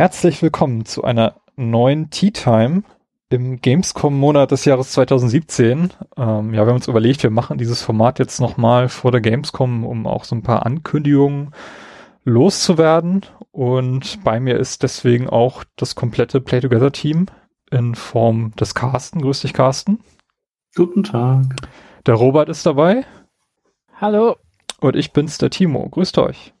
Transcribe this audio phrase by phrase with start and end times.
[0.00, 2.84] Herzlich willkommen zu einer neuen Tea Time
[3.28, 5.90] im Gamescom-Monat des Jahres 2017.
[6.16, 9.84] Ähm, ja, wir haben uns überlegt, wir machen dieses Format jetzt nochmal vor der Gamescom,
[9.84, 11.50] um auch so ein paar Ankündigungen
[12.24, 13.26] loszuwerden.
[13.52, 17.26] Und bei mir ist deswegen auch das komplette Play Together Team
[17.70, 19.20] in Form des Carsten.
[19.20, 19.98] Grüß dich, Carsten.
[20.74, 21.44] Guten Tag.
[22.06, 23.04] Der Robert ist dabei.
[24.00, 24.36] Hallo.
[24.80, 25.90] Und ich bin's, der Timo.
[25.90, 26.54] Grüßt euch.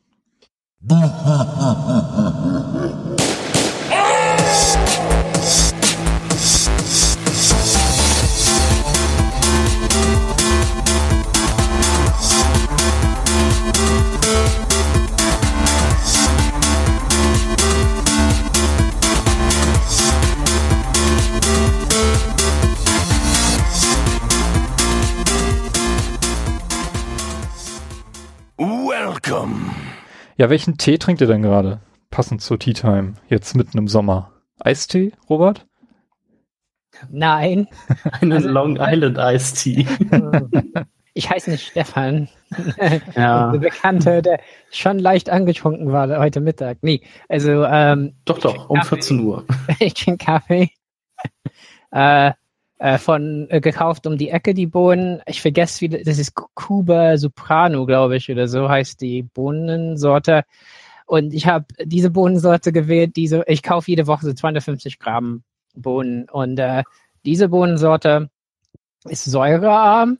[30.40, 31.82] Ja, welchen Tee trinkt ihr denn gerade?
[32.08, 34.32] Passend zur Tea Time, jetzt mitten im Sommer.
[34.58, 35.66] Eistee, Robert?
[37.10, 37.68] Nein.
[38.22, 39.18] Einen also, Long Island
[39.54, 39.86] Tea.
[41.12, 42.30] Ich heiße nicht Stefan.
[43.14, 43.52] ja.
[43.52, 46.78] Der Bekannte, der schon leicht angetrunken war heute Mittag.
[46.80, 49.44] Nee, also ähm, Doch, doch, um 14 Uhr.
[49.78, 50.70] ich trinke Kaffee.
[51.90, 52.32] äh,
[52.80, 55.20] äh, von äh, gekauft um die Ecke die Bohnen.
[55.26, 60.44] Ich vergesse wie das ist Cuba Soprano, glaube ich, oder so heißt die Bohnensorte.
[61.06, 63.16] Und ich habe diese Bohnensorte gewählt.
[63.16, 65.42] Diese, ich kaufe jede Woche so 250 Gramm
[65.74, 66.82] Bohnen und äh,
[67.26, 68.30] diese Bohnensorte
[69.04, 70.18] ist säurearm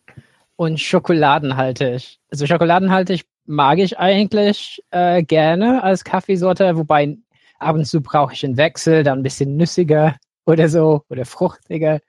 [0.57, 2.19] und schokoladenhaltig.
[2.31, 7.17] Also schokoladenhaltig mag ich eigentlich äh, gerne als Kaffeesorte, wobei
[7.59, 12.01] ab und zu brauche ich einen Wechsel, dann ein bisschen nüssiger oder so oder fruchtiger.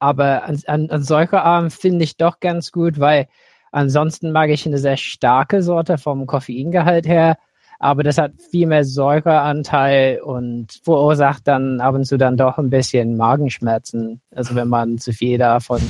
[0.00, 3.28] Aber an, an, an säurearm finde ich doch ganz gut, weil
[3.70, 7.36] ansonsten mag ich eine sehr starke Sorte vom Koffeingehalt her.
[7.78, 12.68] Aber das hat viel mehr Säureanteil und verursacht dann ab und zu dann doch ein
[12.68, 14.20] bisschen Magenschmerzen.
[14.34, 15.80] Also wenn man zu viel davon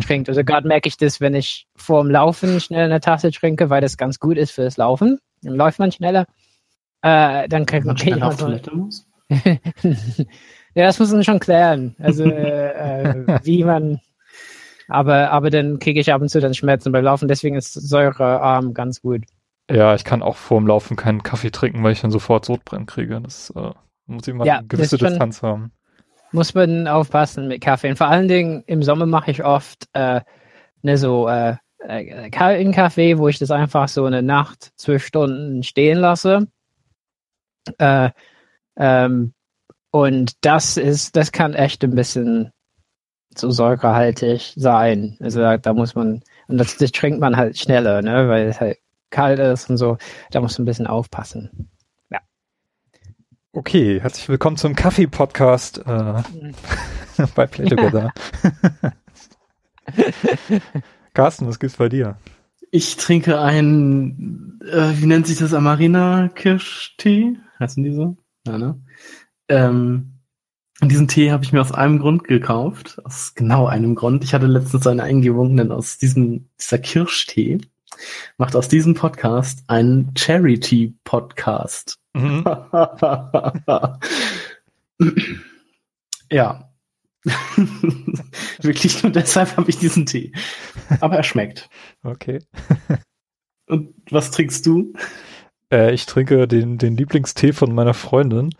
[0.00, 0.28] trinkt.
[0.28, 3.80] Also gerade merke ich das, wenn ich vor dem Laufen schnell eine Tasse trinke, weil
[3.80, 5.18] das ganz gut ist fürs Laufen.
[5.42, 6.26] Dann läuft man schneller.
[7.02, 9.06] Äh, dann kriegt man schnell auf Toilette muss.
[10.78, 11.94] ja, das muss man schon klären.
[11.98, 14.00] Also äh, wie man.
[14.88, 17.28] Aber aber dann kriege ich ab und zu dann Schmerzen beim Laufen.
[17.28, 19.24] Deswegen ist säurearm ganz gut.
[19.70, 22.86] Ja, ich kann auch vor dem Laufen keinen Kaffee trinken, weil ich dann sofort Sodbrennen
[22.86, 23.20] kriege.
[23.20, 23.72] Das äh,
[24.06, 25.72] muss ich mal ja, eine gewisse Distanz haben
[26.32, 27.88] muss man aufpassen mit Kaffee.
[27.88, 30.20] Und vor allen Dingen im Sommer mache ich oft äh,
[30.82, 35.62] ne, so äh, äh, kalten Kaffee, wo ich das einfach so eine Nacht, zwölf Stunden
[35.62, 36.48] stehen lasse.
[37.78, 38.10] Äh,
[38.76, 39.34] ähm,
[39.98, 42.52] und das ist, das kann echt ein bisschen
[43.34, 45.16] so säurehaltig sein.
[45.18, 48.60] Also da, da muss man, und das, das trinkt man halt schneller, ne, weil es
[48.60, 48.78] halt
[49.10, 49.98] kalt ist und so.
[50.30, 51.68] Da muss man ein bisschen aufpassen.
[53.52, 56.22] Okay, herzlich willkommen zum Kaffee-Podcast äh,
[57.34, 58.12] bei Play Together.
[61.14, 62.18] Carsten, was gibt's bei dir?
[62.70, 67.38] Ich trinke einen, äh, wie nennt sich das, Amarina-Kirschtee?
[67.58, 68.16] Heißen die so?
[68.46, 68.80] Ja, ne?
[69.48, 70.18] Ähm,
[70.80, 73.00] und diesen Tee habe ich mir aus einem Grund gekauft.
[73.04, 74.22] Aus genau einem Grund.
[74.22, 77.58] Ich hatte letztens eine Eingebung, denn aus diesem, dieser Kirschtee
[78.36, 81.98] macht aus diesem Podcast einen Charity-Podcast.
[82.14, 82.44] Mhm.
[86.30, 86.70] ja.
[88.62, 90.30] Wirklich nur deshalb habe ich diesen Tee.
[91.00, 91.68] Aber er schmeckt.
[92.04, 92.38] Okay.
[93.66, 94.92] Und was trinkst du?
[95.72, 98.54] Äh, ich trinke den, den Lieblingstee von meiner Freundin.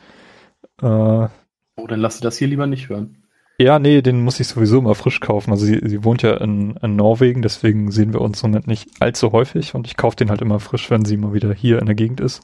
[0.80, 3.24] Äh, oh, dann lass du das hier lieber nicht hören.
[3.60, 5.50] Ja, nee, den muss ich sowieso mal frisch kaufen.
[5.50, 8.88] Also sie, sie wohnt ja in, in Norwegen, deswegen sehen wir uns im Moment nicht
[9.00, 11.86] allzu häufig und ich kaufe den halt immer frisch, wenn sie mal wieder hier in
[11.86, 12.42] der Gegend ist.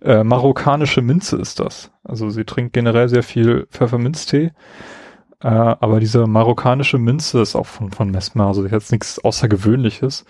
[0.00, 1.90] Äh, marokkanische Minze ist das.
[2.04, 4.52] Also sie trinkt generell sehr viel Pfefferminztee.
[5.42, 10.24] Äh, aber diese marokkanische Minze ist auch von, von Mesmer, also jetzt nichts Außergewöhnliches.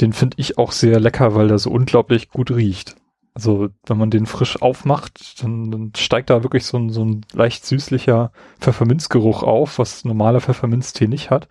[0.00, 2.96] Den finde ich auch sehr lecker, weil der so unglaublich gut riecht.
[3.38, 7.20] Also wenn man den frisch aufmacht, dann, dann steigt da wirklich so ein, so ein
[7.32, 11.46] leicht süßlicher Pfefferminzgeruch auf, was normaler Pfefferminztee nicht hat.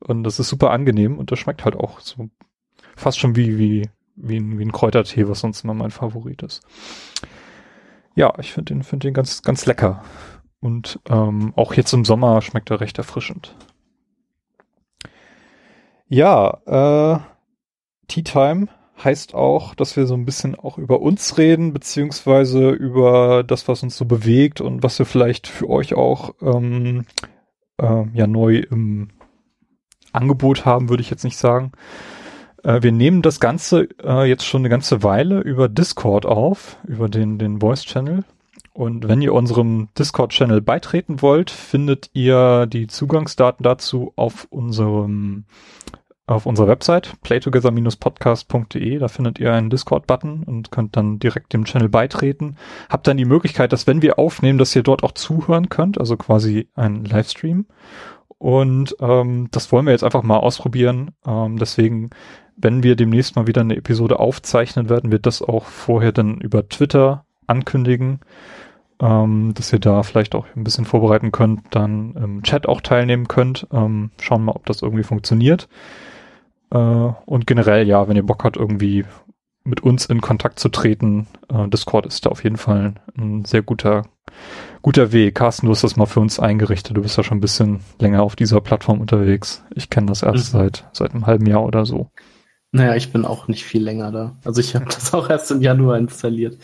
[0.00, 2.28] Und das ist super angenehm und das schmeckt halt auch so
[2.96, 6.60] fast schon wie, wie, wie, ein, wie ein Kräutertee, was sonst immer mein Favorit ist.
[8.16, 10.02] Ja, ich finde den, finde den ganz, ganz lecker.
[10.58, 13.54] Und ähm, auch jetzt im Sommer schmeckt er recht erfrischend.
[16.08, 17.20] Ja, äh,
[18.08, 18.66] Tea Time
[19.02, 23.82] heißt auch, dass wir so ein bisschen auch über uns reden, beziehungsweise über das, was
[23.82, 27.04] uns so bewegt und was wir vielleicht für euch auch ähm,
[27.78, 29.08] äh, ja neu im
[30.12, 31.72] Angebot haben, würde ich jetzt nicht sagen.
[32.64, 37.08] Äh, wir nehmen das Ganze äh, jetzt schon eine ganze Weile über Discord auf, über
[37.08, 38.24] den, den Voice Channel.
[38.72, 45.46] Und wenn ihr unserem Discord-Channel beitreten wollt, findet ihr die Zugangsdaten dazu auf unserem
[46.28, 48.98] auf unserer Website playtogether-podcast.de.
[48.98, 52.56] Da findet ihr einen Discord-Button und könnt dann direkt dem Channel beitreten.
[52.88, 56.16] Habt dann die Möglichkeit, dass wenn wir aufnehmen, dass ihr dort auch zuhören könnt, also
[56.16, 57.66] quasi ein Livestream.
[58.38, 61.10] Und ähm, das wollen wir jetzt einfach mal ausprobieren.
[61.26, 62.10] Ähm, deswegen,
[62.56, 66.68] wenn wir demnächst mal wieder eine Episode aufzeichnen, werden wir das auch vorher dann über
[66.68, 68.20] Twitter ankündigen,
[69.00, 73.28] ähm, dass ihr da vielleicht auch ein bisschen vorbereiten könnt, dann im Chat auch teilnehmen
[73.28, 73.66] könnt.
[73.72, 75.68] Ähm, schauen mal, ob das irgendwie funktioniert.
[76.70, 79.04] Äh, und generell, ja, wenn ihr Bock habt, irgendwie
[79.64, 83.62] mit uns in Kontakt zu treten, äh, Discord ist da auf jeden Fall ein sehr
[83.62, 84.04] guter
[84.82, 85.34] guter Weg.
[85.34, 86.96] Carsten, du hast das mal für uns eingerichtet.
[86.96, 89.64] Du bist ja schon ein bisschen länger auf dieser Plattform unterwegs.
[89.74, 90.58] Ich kenne das erst mhm.
[90.58, 92.10] seit, seit einem halben Jahr oder so.
[92.70, 94.36] Naja, ich bin auch nicht viel länger da.
[94.44, 96.58] Also ich habe das auch erst im Januar installiert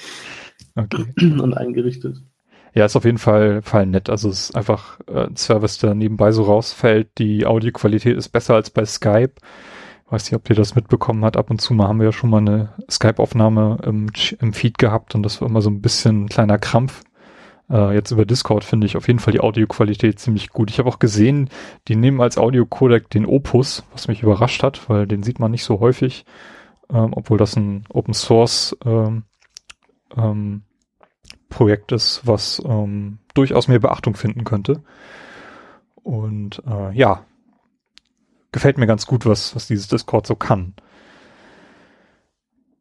[0.77, 1.06] okay.
[1.21, 2.19] und eingerichtet.
[2.75, 4.11] Ja, ist auf jeden Fall, Fall nett.
[4.11, 7.19] Also es ist einfach äh, ein Service, der nebenbei so rausfällt.
[7.19, 9.35] Die Audioqualität ist besser als bei Skype.
[10.11, 11.37] Weiß nicht, ob ihr das mitbekommen habt.
[11.37, 14.11] Ab und zu mal haben wir ja schon mal eine Skype-Aufnahme im,
[14.41, 17.03] im Feed gehabt und das war immer so ein bisschen ein kleiner Krampf.
[17.71, 20.71] Äh, jetzt über Discord finde ich auf jeden Fall die Audioqualität ziemlich gut.
[20.71, 21.49] Ich habe auch gesehen,
[21.89, 25.65] die nehmen als Audio-Codec den Opus, was mich überrascht hat, weil den sieht man nicht
[25.65, 26.27] so häufig,
[26.93, 29.25] ähm, obwohl das ein Open Source ähm,
[30.17, 30.62] ähm,
[31.49, 34.83] Projekt ist, was ähm, durchaus mehr Beachtung finden könnte.
[36.03, 37.25] Und äh, ja,
[38.55, 40.75] gefällt mir ganz gut, was, was dieses Discord so kann.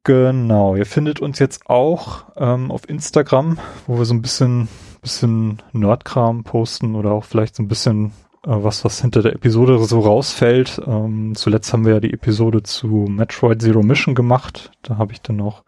[0.03, 4.67] Genau, ihr findet uns jetzt auch ähm, auf Instagram, wo wir so ein bisschen,
[5.01, 8.07] bisschen Nerdkram posten oder auch vielleicht so ein bisschen
[8.45, 10.79] äh, was, was hinter der Episode so rausfällt.
[10.85, 14.71] Ähm, zuletzt haben wir ja die Episode zu Metroid Zero Mission gemacht.
[14.83, 15.63] Da habe ich dann auch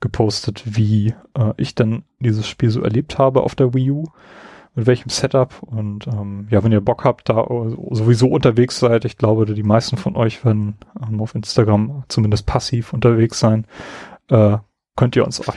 [0.00, 4.04] gepostet, wie äh, ich dann dieses Spiel so erlebt habe auf der Wii U
[4.76, 5.62] mit welchem Setup.
[5.62, 7.46] Und ähm, ja, wenn ihr Bock habt, da
[7.90, 12.92] sowieso unterwegs seid, ich glaube, die meisten von euch werden ähm, auf Instagram zumindest passiv
[12.92, 13.66] unterwegs sein,
[14.28, 14.58] äh,
[14.94, 15.56] könnt ihr uns auch,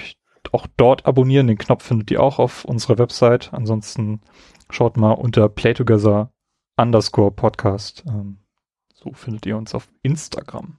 [0.53, 1.47] auch dort abonnieren.
[1.47, 3.53] Den Knopf findet ihr auch auf unserer Website.
[3.53, 4.21] Ansonsten
[4.69, 6.31] schaut mal unter Playtogether
[6.77, 8.03] underscore Podcast.
[8.07, 8.37] Ähm,
[8.93, 10.77] so findet ihr uns auf Instagram.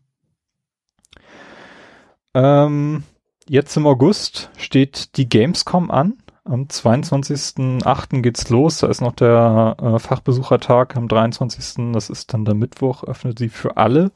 [2.32, 3.02] Ähm,
[3.46, 6.19] jetzt im August steht die Gamescom an.
[6.44, 8.22] Am 22.08.
[8.22, 8.78] geht's los.
[8.78, 11.92] Da ist noch der äh, Fachbesuchertag am 23.
[11.92, 13.04] Das ist dann der Mittwoch.
[13.04, 14.10] Öffnet sie für alle.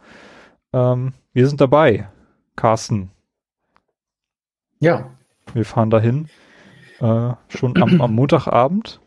[0.72, 2.08] Ähm, wir sind dabei.
[2.56, 3.10] Carsten.
[4.80, 5.10] Ja.
[5.52, 6.28] Wir fahren dahin.
[7.00, 9.00] Äh, schon am, am Montagabend.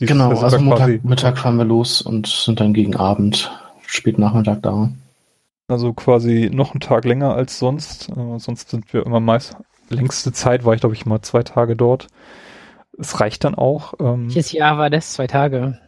[0.00, 3.52] Dies genau, also Montag, Mittag fahren wir los und sind dann gegen Abend,
[3.86, 4.90] spät Nachmittag da.
[5.68, 8.08] Also quasi noch einen Tag länger als sonst.
[8.08, 9.56] Äh, sonst sind wir immer meist
[9.88, 12.08] längste Zeit war ich, glaube ich, mal zwei Tage dort
[12.98, 13.94] es reicht dann auch.
[14.00, 15.12] Ähm, Welches Jahr war das?
[15.12, 15.78] Zwei Tage.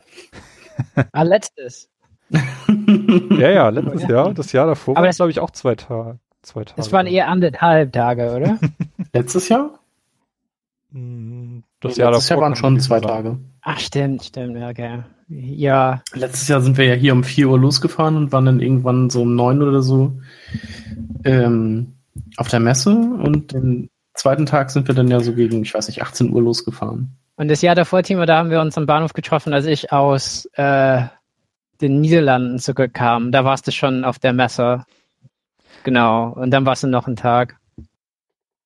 [1.13, 1.89] ah, letztes.
[2.31, 4.35] ja, ja, letztes Jahr.
[4.35, 6.77] Das Jahr davor war das, glaube ich, auch zwei, Ta zwei Tage.
[6.77, 8.59] Das waren eher anderthalb Tage, oder?
[9.13, 9.79] letztes Jahr?
[10.93, 13.39] Hm, das Jahr letztes Jahr waren schon zwei Tage.
[13.63, 15.03] Ach, stimmt, stimmt, okay.
[15.29, 16.03] Ja.
[16.15, 19.23] Letztes Jahr sind wir ja hier um 4 Uhr losgefahren und waren dann irgendwann so
[19.23, 20.13] um 9 oder so
[21.25, 21.95] ähm,
[22.37, 25.89] auf der Messe und den zweiten Tag sind wir dann ja so gegen, ich weiß
[25.89, 27.17] nicht, 18 Uhr losgefahren.
[27.37, 30.47] Und das Jahr davor, Timo, da haben wir uns am Bahnhof getroffen, als ich aus
[30.55, 31.03] äh,
[31.81, 33.31] den Niederlanden zurückkam.
[33.31, 34.85] Da warst du schon auf der Messe.
[35.85, 36.31] Genau.
[36.31, 37.57] Und dann warst du noch einen Tag.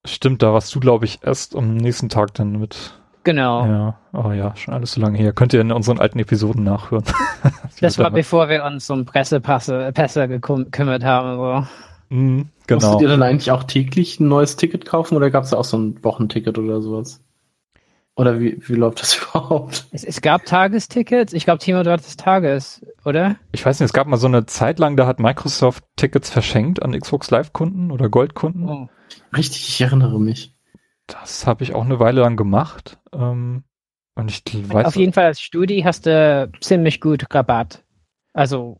[0.06, 2.94] Stimmt, da warst du, glaube ich, erst am nächsten Tag dann mit.
[3.25, 3.66] Genau.
[3.66, 5.32] Ja, oh ja, schon alles so lange her.
[5.34, 7.04] Könnt ihr in unseren alten Episoden nachhören.
[7.80, 11.36] das war bevor wir uns um Pressepässe Pässe gekümmert haben.
[11.36, 11.66] So.
[12.10, 12.86] Mhm, genau.
[12.86, 15.64] Musstet ihr dann eigentlich auch täglich ein neues Ticket kaufen oder gab es da auch
[15.64, 17.22] so ein Wochenticket oder sowas?
[18.16, 19.86] Oder wie, wie läuft das überhaupt?
[19.92, 21.32] Es, es gab Tagestickets.
[21.32, 23.36] Ich glaube, Timo, du hattest Tages, oder?
[23.52, 26.82] Ich weiß nicht, es gab mal so eine Zeit lang, da hat Microsoft Tickets verschenkt
[26.82, 28.68] an Xbox Live-Kunden oder Goldkunden.
[28.68, 28.88] Oh.
[29.36, 30.54] Richtig, ich erinnere mich.
[31.06, 32.98] Das habe ich auch eine Weile lang gemacht.
[33.12, 33.64] Ähm,
[34.14, 34.86] und ich weiß.
[34.86, 37.84] Auf jeden Fall als Studi hast du ziemlich gut Rabatt.
[38.32, 38.78] Also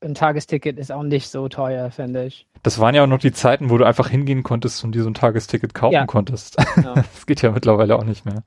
[0.00, 2.46] ein Tagesticket ist auch nicht so teuer, finde ich.
[2.62, 5.10] Das waren ja auch noch die Zeiten, wo du einfach hingehen konntest und dir so
[5.10, 6.06] ein Tagesticket kaufen ja.
[6.06, 6.56] konntest.
[6.74, 6.94] Genau.
[7.18, 8.42] Das geht ja mittlerweile auch nicht mehr.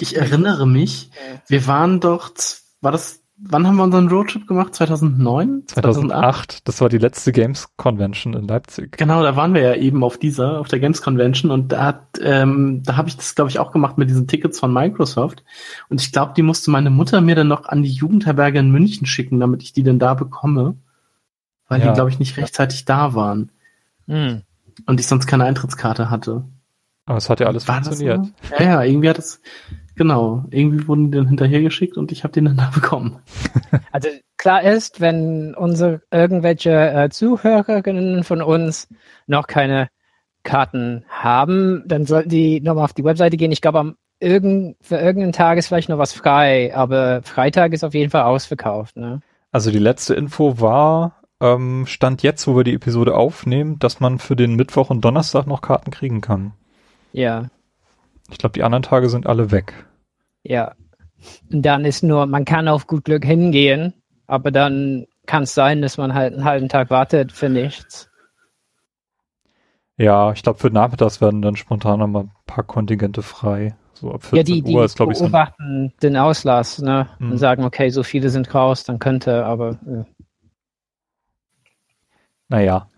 [0.00, 1.10] Ich erinnere mich,
[1.46, 2.30] wir waren doch,
[2.80, 4.74] war das, wann haben wir unseren Roadtrip gemacht?
[4.74, 5.64] 2009?
[5.66, 5.72] 2008?
[6.12, 6.68] 2008?
[6.68, 8.96] Das war die letzte Games Convention in Leipzig.
[8.96, 12.02] Genau, da waren wir ja eben auf dieser, auf der Games Convention und da hat,
[12.20, 15.44] ähm, da habe ich das, glaube ich, auch gemacht mit diesen Tickets von Microsoft.
[15.88, 19.06] Und ich glaube, die musste meine Mutter mir dann noch an die Jugendherberge in München
[19.06, 20.76] schicken, damit ich die denn da bekomme
[21.68, 21.88] weil ja.
[21.88, 23.50] die, glaube ich, nicht rechtzeitig da waren.
[24.06, 24.42] Mhm.
[24.86, 26.44] Und ich sonst keine Eintrittskarte hatte.
[27.06, 28.26] Aber es hat ja alles War funktioniert.
[28.58, 29.40] Ja, ja, irgendwie hat es,
[29.94, 33.18] genau, irgendwie wurden die dann hinterhergeschickt und ich habe den dann da bekommen.
[33.92, 38.88] Also klar ist, wenn unsere irgendwelche äh, Zuhörerinnen von uns
[39.26, 39.88] noch keine
[40.42, 43.52] Karten haben, dann sollten die nochmal auf die Webseite gehen.
[43.52, 47.84] Ich glaube, am irgend, für irgendeinen Tag ist vielleicht noch was frei, aber Freitag ist
[47.84, 48.96] auf jeden Fall ausverkauft.
[48.96, 49.20] Ne?
[49.52, 54.18] Also die letzte Info war, ähm, stand jetzt, wo wir die Episode aufnehmen, dass man
[54.18, 56.52] für den Mittwoch und Donnerstag noch Karten kriegen kann.
[57.12, 57.46] Ja,
[58.30, 59.72] Ich glaube, die anderen Tage sind alle weg.
[60.42, 60.74] ja.
[61.52, 63.92] Und dann ist nur, man kann auf gut Glück hingehen,
[64.28, 68.08] aber dann kann es sein, dass man halt einen halben Tag wartet für nichts.
[69.96, 73.74] Ja, ich glaube, für Nachmittags werden dann spontan noch mal ein paar Kontingente frei.
[73.94, 77.08] So ab 14 Ja, die, die Uhr ist, glaube ich, so beobachten den Auslass ne?
[77.18, 77.32] Mhm.
[77.32, 80.04] und sagen, okay, so viele sind raus, dann könnte, aber äh,
[82.48, 82.88] Naja.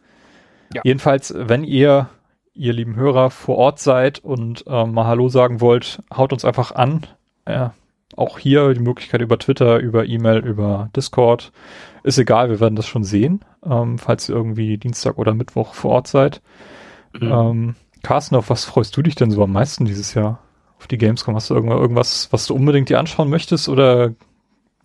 [0.73, 0.83] Ja.
[0.85, 2.09] Jedenfalls, wenn ihr,
[2.55, 6.73] ihr lieben Hörer, vor Ort seid und ähm, mal Hallo sagen wollt, haut uns einfach
[6.73, 7.07] an.
[7.45, 7.71] Äh,
[8.17, 11.53] auch hier die Möglichkeit über Twitter, über E-Mail, über Discord.
[12.03, 15.93] Ist egal, wir werden das schon sehen, ähm, falls ihr irgendwie Dienstag oder Mittwoch vor
[15.93, 16.43] Ort seid.
[17.19, 17.33] Mhm.
[17.33, 20.41] Ähm, Carsten, auf was freust du dich denn so am meisten dieses Jahr?
[20.79, 21.35] Auf die Gamescom?
[21.35, 24.15] Hast du irgendwas was du unbedingt dir anschauen möchtest oder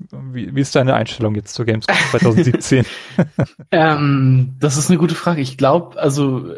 [0.10, 2.86] wie, wie ist deine Einstellung jetzt zur Gamescom 2017?
[3.72, 5.42] Ähm, das ist eine gute Frage.
[5.42, 6.54] Ich glaube, also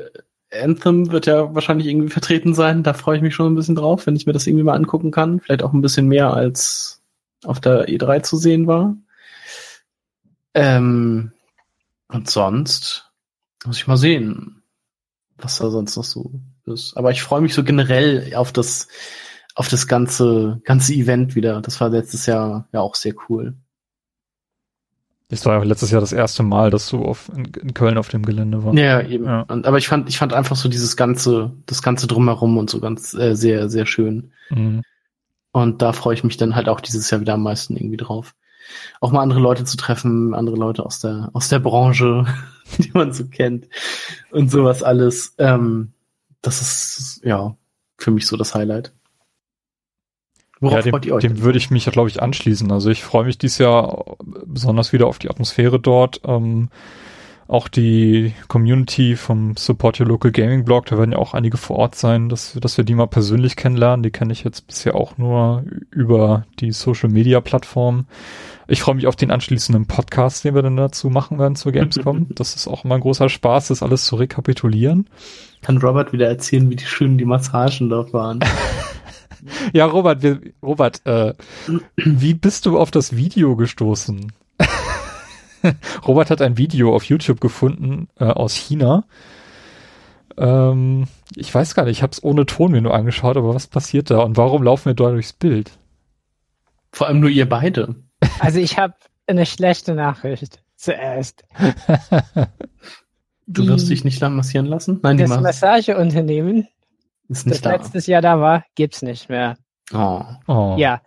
[0.51, 2.83] Anthem wird ja wahrscheinlich irgendwie vertreten sein.
[2.83, 5.11] Da freue ich mich schon ein bisschen drauf, wenn ich mir das irgendwie mal angucken
[5.11, 5.39] kann.
[5.39, 7.01] Vielleicht auch ein bisschen mehr als
[7.43, 8.95] auf der E3 zu sehen war.
[10.53, 11.31] Ähm,
[12.07, 13.11] und sonst
[13.65, 14.63] muss ich mal sehen,
[15.37, 16.31] was da sonst noch so
[16.65, 16.95] ist.
[16.97, 18.87] Aber ich freue mich so generell auf das,
[19.57, 21.61] auf das ganze, ganze Event wieder.
[21.61, 23.55] Das war letztes Jahr ja auch sehr cool.
[25.29, 28.07] Das war ja letztes Jahr das erste Mal, dass du auf, in, in Köln auf
[28.07, 28.77] dem Gelände warst.
[28.77, 29.25] Ja, eben.
[29.25, 29.41] Ja.
[29.41, 32.79] Und, aber ich fand, ich fand einfach so dieses ganze, das ganze drumherum und so
[32.79, 34.31] ganz äh, sehr, sehr schön.
[34.51, 34.83] Mhm.
[35.53, 38.35] Und da freue ich mich dann halt auch dieses Jahr wieder am meisten irgendwie drauf.
[39.01, 42.25] Auch mal andere Leute zu treffen, andere Leute aus der, aus der Branche,
[42.77, 43.65] die man so kennt
[44.29, 45.33] und sowas alles.
[45.39, 45.93] Ähm,
[46.43, 47.57] das ist, ja,
[47.97, 48.93] für mich so das Highlight.
[50.59, 51.21] Worauf ja, dem, freut ihr euch?
[51.21, 52.71] dem würde ich mich, glaube ich, anschließen.
[52.71, 56.21] Also ich freue mich dieses Jahr besonders wieder auf die Atmosphäre dort.
[56.25, 56.69] Ähm,
[57.47, 61.77] auch die Community vom Support Your Local Gaming Blog, da werden ja auch einige vor
[61.77, 64.03] Ort sein, dass, dass wir die mal persönlich kennenlernen.
[64.03, 68.05] Die kenne ich jetzt bisher auch nur über die Social Media Plattform.
[68.67, 72.27] Ich freue mich auf den anschließenden Podcast, den wir dann dazu machen werden zur Gamescom.
[72.35, 75.07] das ist auch immer ein großer Spaß, das alles zu rekapitulieren.
[75.61, 78.41] Kann Robert wieder erzählen, wie die schön die Massagen dort waren.
[79.73, 81.33] Ja, Robert, wir, Robert, äh,
[81.95, 84.31] wie bist du auf das Video gestoßen?
[86.07, 89.05] Robert hat ein Video auf YouTube gefunden äh, aus China.
[90.37, 93.67] Ähm, ich weiß gar nicht, ich habe es ohne Ton mir nur angeschaut, aber was
[93.67, 95.71] passiert da und warum laufen wir da durchs Bild?
[96.91, 97.95] Vor allem nur ihr beide.
[98.39, 98.93] Also ich habe
[99.27, 101.43] eine schlechte Nachricht zuerst.
[103.47, 104.99] Du wirst dich nicht lang massieren lassen?
[105.03, 106.67] Nein, die Das Mas Massageunternehmen,
[107.29, 107.71] ist das nicht da.
[107.71, 109.57] letztes Jahr da war, gibt's nicht mehr.
[109.93, 110.21] Oh.
[110.47, 110.75] Oh.
[110.77, 111.01] Ja.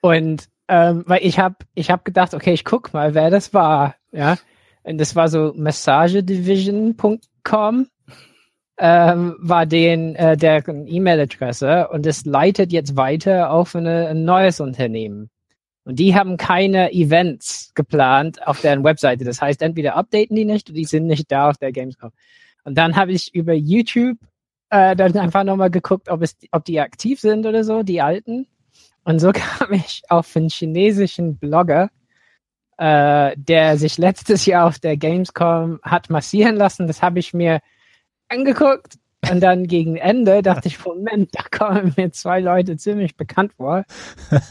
[0.00, 3.94] Und ähm, weil ich habe ich hab gedacht, okay, ich guck mal, wer das war.
[4.10, 4.36] Ja.
[4.82, 7.86] Und das war so massagedivision.com
[8.78, 14.60] ähm, war den äh, der E-Mail-Adresse und es leitet jetzt weiter auf eine, ein neues
[14.60, 15.30] Unternehmen.
[15.84, 19.24] Und die haben keine Events geplant auf deren Webseite.
[19.24, 22.12] Das heißt, entweder updaten die nicht oder die sind nicht da auf der Gamescom.
[22.64, 24.18] Und dann habe ich über YouTube
[24.72, 28.46] äh, dann einfach nochmal geguckt, ob, es, ob die aktiv sind oder so, die alten.
[29.04, 31.90] Und so kam ich auf einen chinesischen Blogger,
[32.78, 36.86] äh, der sich letztes Jahr auf der Gamescom hat massieren lassen.
[36.86, 37.60] Das habe ich mir
[38.28, 38.94] angeguckt.
[39.30, 43.84] Und dann gegen Ende dachte ich, Moment, da kommen mir zwei Leute ziemlich bekannt vor.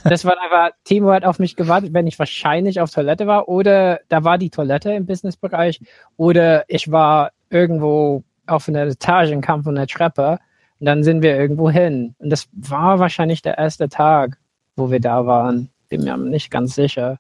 [0.06, 4.00] Das war einfach, Timo hat auf mich gewartet, wenn ich wahrscheinlich auf Toilette war oder
[4.08, 5.82] da war die Toilette im Businessbereich
[6.16, 10.40] oder ich war irgendwo auf einer Etage und kam von der Treppe
[10.80, 12.16] und dann sind wir irgendwo hin.
[12.20, 14.38] Und das war wahrscheinlich der erste Tag,
[14.76, 15.70] wo wir da waren.
[15.90, 17.20] Bin mir nicht ganz sicher.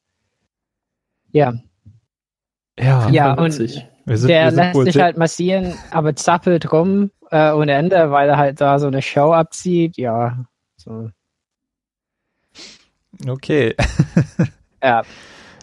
[1.32, 1.54] Ja,
[2.80, 3.88] Ja, Ja, und witzig.
[4.06, 8.12] wir sind, der wir sind lässt sich halt massieren, aber zappelt rum äh, ohne Ende,
[8.12, 9.98] weil er halt da so eine Show abzieht.
[9.98, 10.46] Ja,
[10.78, 11.10] so.
[13.28, 13.76] okay.
[14.84, 15.04] ja.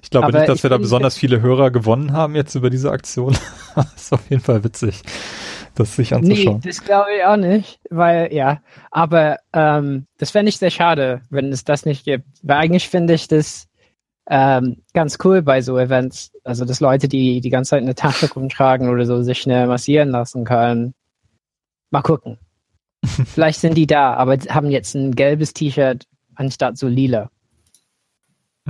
[0.08, 2.90] Ich glaube Aber nicht, dass wir da besonders viele Hörer gewonnen haben jetzt über diese
[2.90, 3.36] Aktion.
[3.94, 5.02] ist auf jeden Fall witzig,
[5.74, 6.62] das sich Nee, anzuschauen.
[6.62, 11.52] das glaube ich auch nicht, weil, ja, aber ähm, das fände ich sehr schade, wenn
[11.52, 12.24] es das nicht gibt.
[12.42, 13.68] Weil eigentlich finde ich das
[14.30, 16.32] ähm, ganz cool bei so Events.
[16.42, 20.08] Also, dass Leute, die die ganze Zeit eine Tasche rumtragen oder so, sich schnell massieren
[20.08, 20.94] lassen können.
[21.90, 22.38] Mal gucken.
[23.04, 27.30] Vielleicht sind die da, aber haben jetzt ein gelbes T-Shirt anstatt so lila.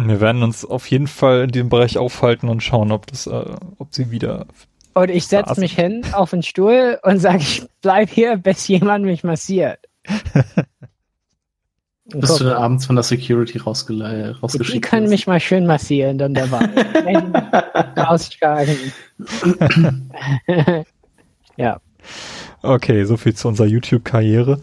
[0.07, 3.45] Wir werden uns auf jeden Fall in dem Bereich aufhalten und schauen, ob das, äh,
[3.79, 4.47] ob sie wieder.
[4.95, 9.05] Und ich setze mich hin auf den Stuhl und sage, ich bleib hier, bis jemand
[9.05, 9.81] mich massiert.
[12.11, 14.73] Bist du dann abends von der Security rausgeschickt?
[14.73, 16.67] Die können mich mal schön massieren, dann dabei.
[17.97, 18.79] Austragen.
[21.57, 21.81] ja.
[22.63, 24.63] Okay, so viel zu unserer YouTube-Karriere.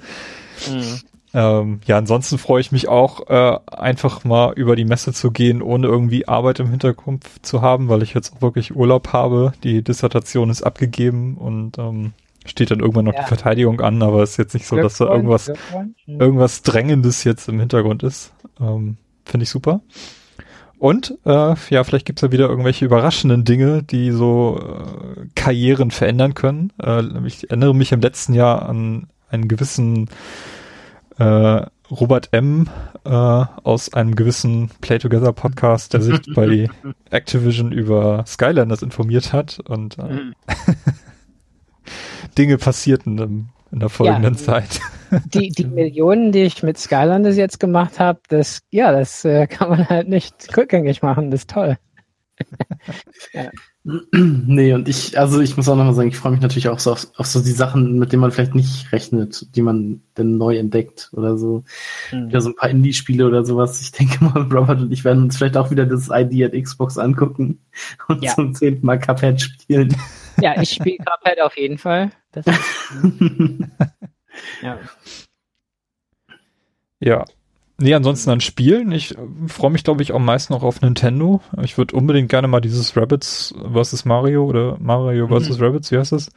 [0.71, 1.01] Mhm.
[1.35, 5.61] Ähm, ja, ansonsten freue ich mich auch, äh, einfach mal über die Messe zu gehen,
[5.61, 9.51] ohne irgendwie Arbeit im Hintergrund zu haben, weil ich jetzt auch wirklich Urlaub habe.
[9.61, 12.13] Die Dissertation ist abgegeben und ähm,
[12.45, 13.23] steht dann irgendwann noch ja.
[13.23, 15.51] die Verteidigung an, aber es ist jetzt nicht so, dass da irgendwas,
[16.07, 18.31] irgendwas Drängendes jetzt im Hintergrund ist.
[18.61, 19.81] Ähm, Finde ich super.
[20.77, 26.33] Und äh, ja, vielleicht gibt's ja wieder irgendwelche überraschenden Dinge, die so äh, Karrieren verändern
[26.33, 26.71] können.
[26.81, 30.09] Äh, ich erinnere mich im letzten Jahr an einen gewissen
[31.17, 32.69] äh, Robert M.
[33.03, 36.67] Äh, aus einem gewissen Play Together Podcast, der sich bei
[37.09, 40.35] Activision über Skylanders informiert hat und äh, mhm.
[42.37, 44.79] Dinge passierten im, in der folgenden ja, Zeit.
[45.33, 49.69] Die, die Millionen, die ich mit Skylanders jetzt gemacht habe, das, ja, das äh, kann
[49.69, 51.77] man halt nicht rückgängig machen, das ist toll.
[53.31, 53.49] ja.
[54.11, 56.91] Nee, und ich, also ich muss auch nochmal sagen, ich freue mich natürlich auch so
[56.91, 60.57] auf, auf, so die Sachen, mit denen man vielleicht nicht rechnet, die man dann neu
[60.57, 61.63] entdeckt oder so.
[62.11, 62.29] Mhm.
[62.31, 63.81] Ja, so ein paar Indie-Spiele oder sowas.
[63.81, 66.97] Ich denke mal, Robert und ich werden uns vielleicht auch wieder das ID at Xbox
[66.97, 67.59] angucken
[68.07, 68.33] und ja.
[68.33, 69.95] zum zehnten Mal Cuphead spielen.
[70.41, 72.11] Ja, ich spiele Cuphead auf jeden Fall.
[74.61, 74.79] ja.
[76.99, 77.25] Ja,
[77.77, 78.91] Nee, ansonsten an Spielen.
[78.91, 79.15] Ich
[79.47, 81.41] freue mich, glaube ich, am meisten noch auf Nintendo.
[81.61, 84.05] Ich würde unbedingt gerne mal dieses Rabbits vs.
[84.05, 85.57] Mario oder Mario vs.
[85.57, 85.63] Mhm.
[85.63, 86.29] Rabbits, wie heißt das?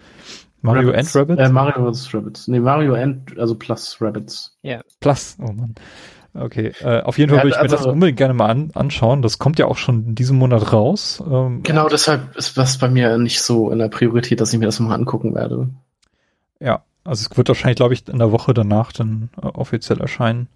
[0.63, 1.15] Mario Rabbits.
[1.15, 1.49] and Rabbits?
[1.49, 2.15] Äh, Mario vs.
[2.15, 2.49] Rabbits.
[2.49, 4.57] Nee, Mario and, also plus Rabbits.
[4.63, 4.73] Ja.
[4.73, 4.83] Yeah.
[5.01, 5.77] Plus, oh Mann.
[6.35, 9.23] Okay, äh, auf jeden Fall würde ich also, mir das unbedingt gerne mal an, anschauen.
[9.23, 11.23] Das kommt ja auch schon in diesem Monat raus.
[11.27, 14.67] Ähm, genau, deshalb ist das bei mir nicht so in der Priorität, dass ich mir
[14.67, 15.69] das mal angucken werde.
[16.61, 20.49] Ja, also es wird wahrscheinlich, glaube ich, in der Woche danach dann äh, offiziell erscheinen.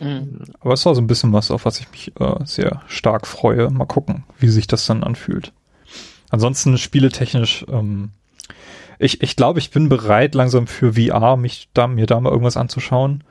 [0.00, 0.44] Mhm.
[0.60, 3.70] Aber es war so ein bisschen was, auf was ich mich äh, sehr stark freue.
[3.70, 5.52] Mal gucken, wie sich das dann anfühlt.
[6.30, 8.10] Ansonsten spieletechnisch, ähm,
[8.98, 12.56] ich, ich glaube, ich bin bereit langsam für VR, mich da, mir da mal irgendwas
[12.56, 13.24] anzuschauen.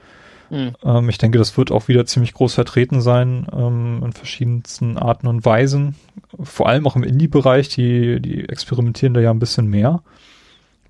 [0.49, 0.73] Mhm.
[0.83, 5.27] Ähm, ich denke, das wird auch wieder ziemlich groß vertreten sein, ähm, in verschiedensten Arten
[5.27, 5.95] und Weisen.
[6.41, 10.01] Vor allem auch im Indie-Bereich, die, die experimentieren da ja ein bisschen mehr.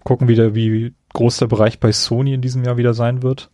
[0.03, 3.49] Gucken wieder, wie groß der Bereich bei Sony in diesem Jahr wieder sein wird.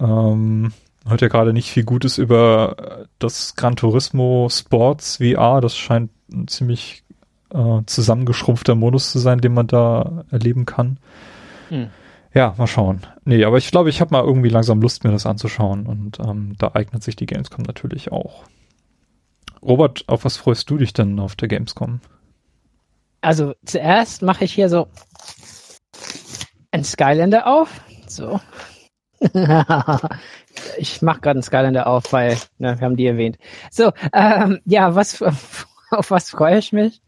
[0.00, 0.72] Ähm,
[1.06, 5.60] hört ja gerade nicht viel Gutes über äh, das Gran Turismo Sports VR.
[5.60, 7.04] Das scheint ein ziemlich
[7.52, 10.98] äh, zusammengeschrumpfter Modus zu sein, den man da erleben kann.
[11.68, 11.88] Hm.
[12.32, 13.02] Ja, mal schauen.
[13.24, 16.56] Nee, aber ich glaube, ich habe mal irgendwie langsam Lust, mir das anzuschauen und ähm,
[16.58, 18.42] da eignet sich die Gamescom natürlich auch.
[19.62, 22.00] Robert, auf was freust du dich denn auf der Gamescom?
[23.20, 24.88] Also zuerst mache ich hier so
[26.72, 27.80] ein Skylander auf.
[28.08, 28.40] So.
[30.78, 33.38] ich mache gerade einen Skylander auf, weil ne, wir haben die erwähnt.
[33.70, 35.22] So, ähm, ja, was
[35.90, 37.00] auf was freue ich mich?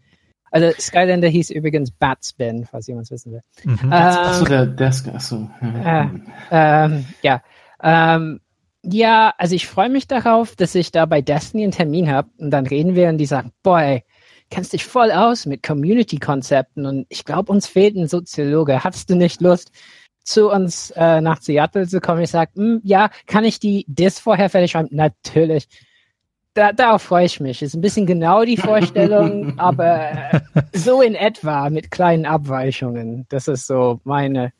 [0.50, 3.42] Also Skylander hieß übrigens Batspin, falls jemand wissen will.
[3.64, 3.78] Mhm.
[3.82, 5.50] Ähm, achso, der, der ist, achso.
[5.60, 6.06] Äh,
[6.50, 7.42] ähm, ja.
[7.82, 8.40] Ähm,
[8.82, 12.50] ja, also ich freue mich darauf, dass ich da bei Destiny einen Termin habe und
[12.52, 14.04] dann reden wir und die sagen, boy,
[14.48, 18.84] kennst dich voll aus mit Community-Konzepten und ich glaube, uns fehlt ein Soziologe.
[18.84, 19.72] Hast du nicht Lust,
[20.26, 22.22] zu uns äh, nach Seattle zu kommen.
[22.22, 24.88] Ich sage, hm, ja, kann ich die Dis vorher fertig schreiben?
[24.90, 25.68] Natürlich.
[26.52, 27.62] Da, darauf freue ich mich.
[27.62, 30.40] Ist ein bisschen genau die Vorstellung, aber äh,
[30.72, 33.26] so in etwa mit kleinen Abweichungen.
[33.28, 34.52] Das ist so meine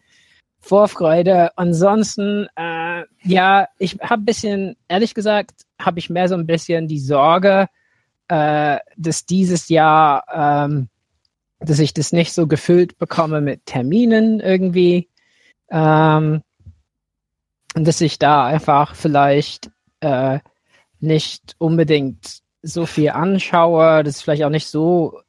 [0.60, 1.56] Vorfreude.
[1.56, 6.86] Ansonsten, äh, ja, ich habe ein bisschen, ehrlich gesagt, habe ich mehr so ein bisschen
[6.86, 7.66] die Sorge,
[8.28, 10.88] äh, dass dieses Jahr, ähm,
[11.58, 15.08] dass ich das nicht so gefüllt bekomme mit Terminen irgendwie.
[15.70, 16.42] Ähm,
[17.74, 20.38] dass ich da einfach vielleicht äh,
[21.00, 25.20] nicht unbedingt so viel anschaue, dass es vielleicht auch nicht so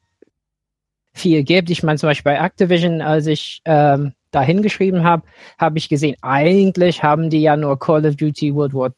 [1.12, 1.70] viel gibt.
[1.70, 5.24] Ich meine zum Beispiel bei Activision, als ich ähm, da hingeschrieben habe,
[5.58, 8.92] habe ich gesehen, eigentlich haben die ja nur Call of Duty World War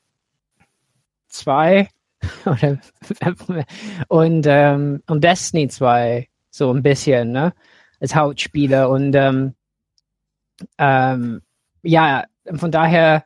[1.28, 1.88] 2
[4.08, 7.52] und, ähm, und Destiny 2 so ein bisschen, ne?
[8.00, 9.54] Als Hauptspieler und ähm,
[10.78, 11.42] ähm,
[11.82, 13.24] ja, von daher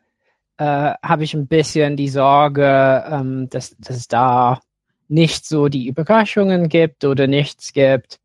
[0.59, 4.61] äh, habe ich ein bisschen die Sorge, ähm, dass, dass es da
[5.09, 8.21] nicht so die Überraschungen gibt oder nichts gibt,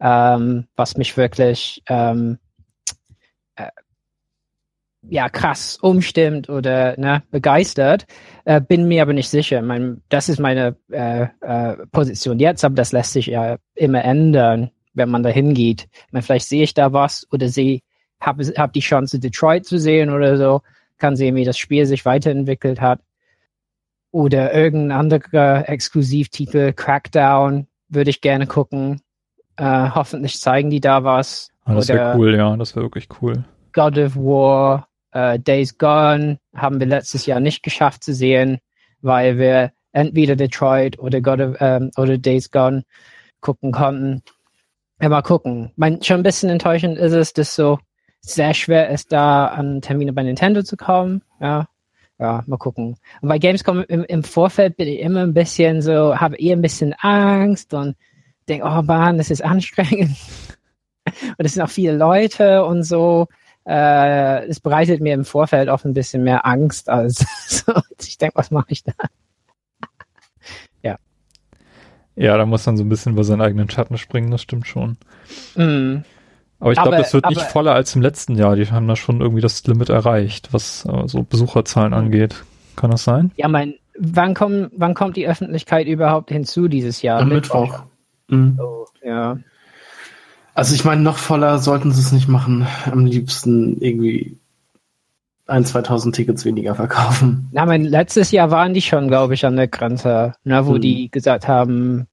[0.00, 2.38] ähm, was mich wirklich ähm,
[3.56, 3.68] äh,
[5.08, 8.06] ja krass umstimmt oder ne, begeistert.
[8.44, 9.62] Äh, bin mir aber nicht sicher.
[9.62, 14.70] Mein, das ist meine äh, äh, Position jetzt, aber das lässt sich ja immer ändern,
[14.94, 15.88] wenn man da hingeht.
[16.20, 17.80] vielleicht sehe ich da was oder sehe,
[18.22, 20.62] habe hab die Chance, Detroit zu sehen oder so,
[20.98, 23.00] kann sehen, wie das Spiel sich weiterentwickelt hat.
[24.12, 29.00] Oder irgendein anderer Exklusivtitel, Crackdown, würde ich gerne gucken.
[29.56, 31.50] Äh, hoffentlich zeigen die da was.
[31.64, 33.44] Ah, das wäre cool, ja, das wäre wirklich cool.
[33.72, 38.58] God of War, äh, Days Gone haben wir letztes Jahr nicht geschafft zu sehen,
[39.00, 42.84] weil wir entweder Detroit oder God of, ähm, oder Days Gone
[43.40, 44.22] gucken konnten.
[45.00, 45.72] Ja, mal gucken.
[45.76, 47.78] Mein, schon ein bisschen enttäuschend ist es, dass so
[48.22, 51.22] sehr schwer ist, da an Termine bei Nintendo zu kommen.
[51.40, 51.66] Ja,
[52.18, 52.96] ja, mal gucken.
[53.20, 56.62] Und bei Gamescom im, im Vorfeld bin ich immer ein bisschen so, habe eher ein
[56.62, 57.96] bisschen Angst und
[58.48, 60.16] denke, oh Mann, das ist anstrengend.
[61.36, 63.26] und es sind auch viele Leute und so.
[63.66, 67.72] Äh, es bereitet mir im Vorfeld oft ein bisschen mehr Angst als so.
[68.00, 68.92] Ich denke, was mache ich da?
[70.82, 70.96] ja.
[72.14, 74.96] Ja, da muss man so ein bisschen über seinen eigenen Schatten springen, das stimmt schon.
[75.56, 76.04] Mm.
[76.62, 78.54] Aber ich glaube, das wird aber, nicht voller als im letzten Jahr.
[78.54, 82.44] Die haben da schon irgendwie das Limit erreicht, was äh, so Besucherzahlen angeht.
[82.76, 83.32] Kann das sein?
[83.34, 87.18] Ja, mein, wann, kommen, wann kommt die Öffentlichkeit überhaupt hinzu dieses Jahr?
[87.20, 87.62] Am Mittwoch.
[87.62, 87.84] Mittwoch.
[88.28, 88.60] Mhm.
[88.62, 89.38] Oh, ja.
[90.54, 92.64] Also ich meine, noch voller sollten sie es nicht machen.
[92.88, 94.38] Am liebsten irgendwie
[95.48, 97.48] ein, 2000 Tickets weniger verkaufen.
[97.50, 100.80] Na, mein letztes Jahr waren die schon, glaube ich, an der Grenze, ne, wo hm.
[100.80, 102.06] die gesagt haben,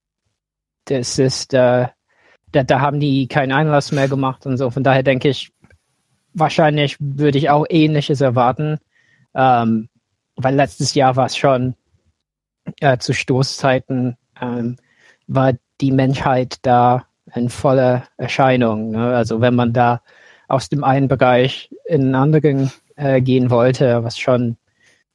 [0.86, 1.90] das ist, äh,
[2.52, 4.70] da, da haben die keinen Einlass mehr gemacht und so.
[4.70, 5.52] Von daher denke ich,
[6.34, 8.78] wahrscheinlich würde ich auch Ähnliches erwarten.
[9.36, 9.90] Ähm,
[10.36, 11.76] weil letztes Jahr war es schon
[12.80, 14.78] äh, zu Stoßzeiten, ähm,
[15.28, 18.92] war die Menschheit da in voller Erscheinung.
[18.92, 19.16] Ne?
[19.16, 20.02] Also wenn man da
[20.48, 24.58] aus dem einen Bereich in einen anderen äh, gehen wollte, was schon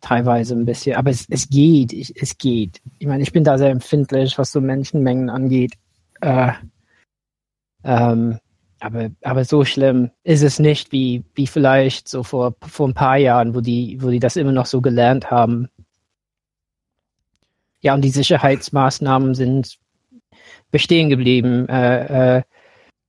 [0.00, 2.80] teilweise ein bisschen, aber es, es geht, ich, es geht.
[2.98, 5.72] Ich meine, ich bin da sehr empfindlich, was so Menschenmengen angeht.
[6.20, 6.52] Äh,
[7.84, 8.38] ähm,
[8.80, 13.16] aber, aber so schlimm ist es nicht, wie, wie vielleicht so vor, vor ein paar
[13.16, 15.68] Jahren, wo die, wo die das immer noch so gelernt haben.
[17.80, 19.78] Ja, und die Sicherheitsmaßnahmen sind
[20.70, 22.42] bestehen geblieben äh, äh,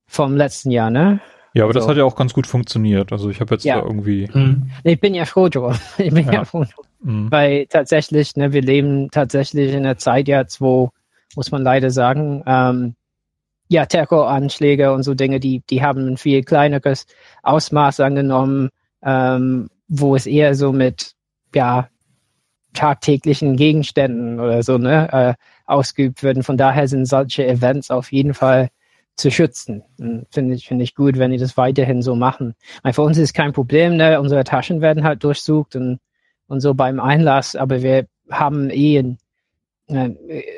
[0.06, 1.20] vom letzten Jahr, ne?
[1.52, 1.80] Ja, aber so.
[1.80, 3.12] das hat ja auch ganz gut funktioniert.
[3.12, 3.80] Also ich habe jetzt ja.
[3.80, 4.28] da irgendwie.
[4.32, 4.70] Mhm.
[4.84, 5.74] Ich bin ja froh drum.
[5.98, 6.84] Ich bin ja, ja froh drum.
[7.00, 7.30] Mhm.
[7.30, 10.90] Weil tatsächlich, ne, wir leben tatsächlich in einer Zeit jetzt, wo,
[11.34, 12.94] muss man leider sagen, ähm,
[13.68, 17.06] ja, Terroranschläge und so Dinge, die, die haben ein viel kleineres
[17.42, 18.70] Ausmaß angenommen,
[19.02, 21.12] ähm, wo es eher so mit,
[21.54, 21.88] ja,
[22.74, 26.42] tagtäglichen Gegenständen oder so, ne, äh, ausgeübt würden.
[26.42, 28.68] Von daher sind solche Events auf jeden Fall
[29.16, 29.82] zu schützen.
[30.30, 32.54] Finde ich, finde ich gut, wenn die das weiterhin so machen.
[32.82, 34.20] Meine, für uns ist kein Problem, ne?
[34.20, 36.00] Unsere Taschen werden halt durchsucht und,
[36.48, 39.16] und so beim Einlass, aber wir haben eh
[39.88, 40.10] äh,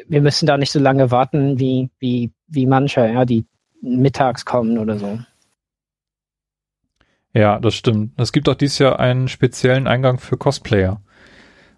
[0.08, 3.46] wir müssen da nicht so lange warten wie, wie, wie manche, ja, die
[3.80, 5.18] mittags kommen oder so.
[7.34, 8.12] Ja, das stimmt.
[8.16, 11.00] Es gibt auch dieses Jahr einen speziellen Eingang für Cosplayer.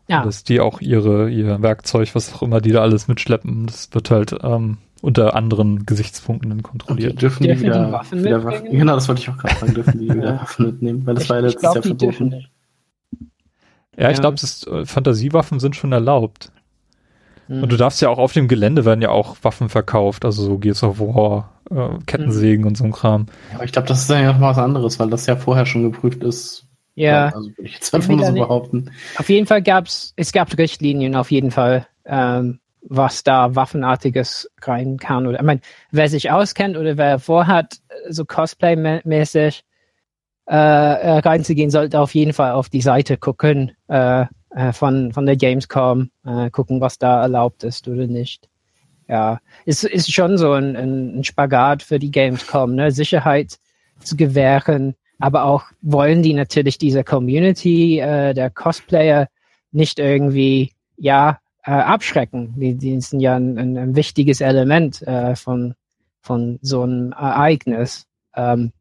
[0.08, 0.24] Ja.
[0.24, 4.10] Dass die auch ihre, ihr Werkzeug, was auch immer die da alles mitschleppen, das wird
[4.10, 7.12] halt ähm, unter anderen Gesichtspunkten dann kontrolliert.
[7.12, 9.56] Und dürfen, dürfen die wieder, die Waffen wieder Waffen, Genau, das wollte ich auch gerade
[9.56, 9.74] sagen.
[9.74, 11.06] Dürfen die wieder Waffen mitnehmen?
[11.06, 12.46] Weil das ich, war ja letztes Jahr verboten.
[13.96, 16.50] Ja, ich glaube, äh, Fantasiewaffen sind schon erlaubt.
[17.50, 17.64] Mhm.
[17.64, 20.58] Und du darfst ja auch auf dem Gelände werden ja auch Waffen verkauft, also so
[20.58, 22.68] Gears of War, äh, Kettensägen mhm.
[22.68, 23.26] und so ein Kram.
[23.50, 25.82] Ja, aber ich glaube, das ist ja noch was anderes, weil das ja vorher schon
[25.82, 27.26] geprüft ist, ja.
[27.26, 28.90] Also würde ich jetzt einfach mal so behaupten.
[29.16, 34.50] Auf jeden Fall gab es, es gab Richtlinien auf jeden Fall, ähm, was da Waffenartiges
[34.62, 35.26] rein kann.
[35.26, 35.60] Oder, ich meine,
[35.90, 39.62] wer sich auskennt oder wer vorhat, so Cosplay-mäßig
[40.46, 45.36] äh, reinzugehen, sollte auf jeden Fall auf die Seite gucken äh, äh, von, von der
[45.36, 48.48] Gamescom, äh, gucken, was da erlaubt ist oder nicht.
[49.08, 52.92] Ja, es ist schon so ein, ein Spagat für die Gamescom, ne?
[52.92, 53.58] Sicherheit
[54.00, 59.28] zu gewähren, aber auch wollen die natürlich diese Community äh, der Cosplayer
[59.72, 62.54] nicht irgendwie ja äh, abschrecken.
[62.56, 65.74] Die, die sind ja ein, ein wichtiges Element äh, von
[66.20, 68.06] von so einem Ereignis.
[68.34, 68.72] Ähm,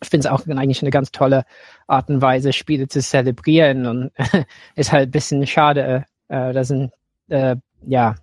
[0.00, 1.44] ich finde es auch eigentlich eine ganz tolle
[1.86, 4.12] Art und Weise, Spiele zu zelebrieren und
[4.76, 6.04] ist halt ein bisschen schade.
[6.28, 6.92] Äh, da sind
[7.28, 7.56] äh,
[7.86, 8.14] ja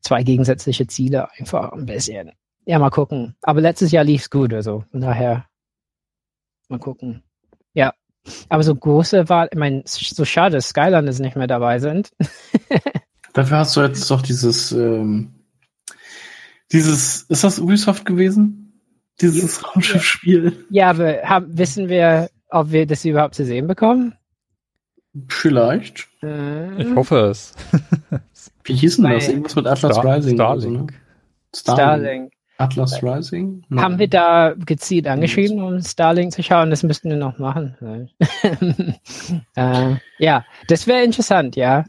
[0.00, 2.32] zwei gegensätzliche Ziele einfach ein bisschen.
[2.64, 3.36] Ja, mal gucken.
[3.42, 5.46] Aber letztes Jahr lief's gut, also von daher
[6.70, 7.24] Mal gucken.
[7.74, 7.92] Ja.
[8.48, 12.12] Aber so große war, ich meine, so schade, dass Skylanders nicht mehr dabei sind.
[13.32, 15.46] Dafür hast du jetzt doch dieses, ähm,
[16.70, 18.69] dieses, ist das Ubisoft gewesen?
[19.20, 20.64] Dieses Raumschiffspiel?
[20.70, 24.14] Ja, aber haben, wissen wir, ob wir das überhaupt zu sehen bekommen?
[25.28, 26.08] Vielleicht.
[26.22, 27.54] Äh, Ich hoffe es.
[28.64, 29.28] Wie hieß denn das?
[29.28, 30.34] Irgendwas mit Atlas Star- Rising.
[30.40, 30.86] oder so, ne?
[31.54, 31.98] Starlink.
[31.98, 32.32] Starlink.
[32.58, 33.64] Atlas Rising?
[33.70, 33.84] Nein.
[33.84, 36.70] Haben wir da gezielt angeschrieben, um Starlink zu schauen?
[36.70, 37.74] Das müssten wir noch machen.
[39.56, 41.84] äh, ja, das wäre interessant, ja.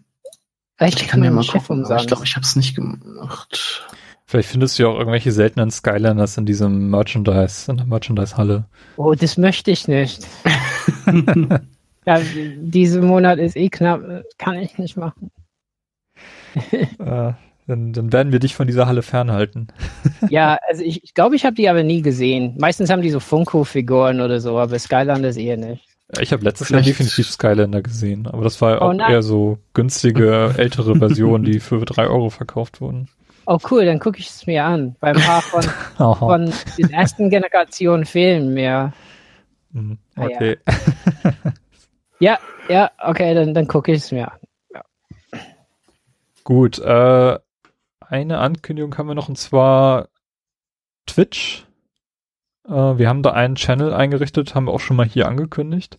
[0.78, 3.86] Vielleicht Ich kann ja man mal gucken, aber ich glaube, ich habe es nicht gemacht.
[4.32, 8.64] Vielleicht findest du ja auch irgendwelche seltenen Skylanders in diesem Merchandise, in der Merchandise-Halle.
[8.96, 10.26] Oh, das möchte ich nicht.
[12.08, 12.20] Ja,
[12.58, 14.02] diesen Monat ist eh knapp,
[14.40, 15.30] kann ich nicht machen.
[17.00, 17.34] Äh,
[17.68, 19.68] dann, dann werden wir dich von dieser Halle fernhalten.
[20.30, 22.56] Ja, also ich, ich glaube, ich habe die aber nie gesehen.
[22.58, 25.86] Meistens haben die so Funko-Figuren oder so, aber Skylanders eher nicht.
[26.22, 29.12] Ich habe letztes Jahr Vielleicht- definitiv Skylander gesehen, aber das war Oh auch nein.
[29.12, 33.10] eher so günstige, ältere Versionen, die für drei Euro verkauft wurden.
[33.54, 34.96] Oh cool, dann gucke ich es mir an.
[35.02, 35.66] Bei ein paar von,
[35.98, 36.14] Aha.
[36.20, 38.94] von den ersten Generationen fehlen mir.
[39.74, 40.36] Hm, Ah, ja.
[40.36, 40.58] Okay.
[42.20, 42.38] Ja,
[42.70, 44.40] ja, okay, dann, dann gucke ich es mir an.
[46.44, 47.40] Gut, äh,
[48.00, 50.08] eine Ankündigung haben wir noch und zwar
[51.08, 51.66] Twitch.
[52.68, 55.98] Äh, wir haben da einen Channel eingerichtet, haben wir auch schon mal hier angekündigt.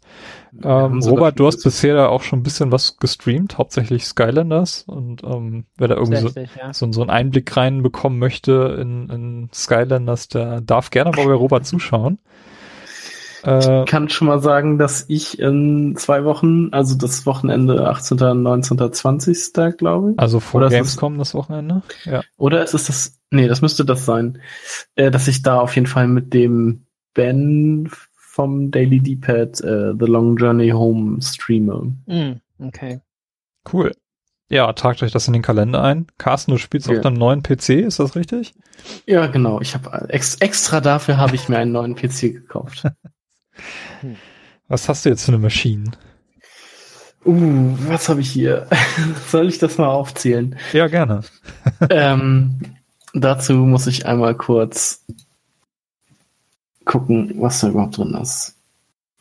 [0.62, 5.24] Ähm, Robert, du hast bisher da auch schon ein bisschen was gestreamt, hauptsächlich Skylanders und
[5.24, 6.72] ähm, wer da irgendwie so, ja.
[6.72, 11.66] so, so einen Einblick reinbekommen möchte in, in Skylanders, der darf gerne mal bei Robert
[11.66, 12.18] zuschauen.
[13.44, 18.40] Äh, Ich kann schon mal sagen, dass ich in zwei Wochen, also das Wochenende 18.,
[18.40, 20.18] 19., 20., glaube ich.
[20.20, 21.82] also vor Oder ist das- Gamescom das Wochenende.
[22.04, 22.22] Ja.
[22.36, 24.38] Oder ist es das, nee, das müsste das sein,
[24.94, 30.06] äh, dass ich da auf jeden Fall mit dem Ben vom Daily D-Pad äh, The
[30.06, 31.96] Long Journey Home streame.
[32.06, 33.00] Mm, okay.
[33.70, 33.92] Cool.
[34.48, 36.06] Ja, tragt euch das in den Kalender ein.
[36.18, 36.94] Carsten, du spielst Ja.
[36.96, 38.54] auf deinem neuen PC, ist das richtig?
[39.06, 39.60] Ja, genau.
[39.60, 42.84] Ich habe ex extra dafür habe ich mir einen neuen PC gekauft.
[44.68, 45.90] Was hast du jetzt für eine Maschine?
[47.24, 48.66] Uh, was habe ich hier?
[49.28, 50.56] Soll ich das mal aufzählen?
[50.72, 51.20] Ja, gerne.
[51.88, 52.58] ähm,
[53.14, 55.04] dazu muss ich einmal kurz
[56.84, 58.56] gucken, was da überhaupt drin ist.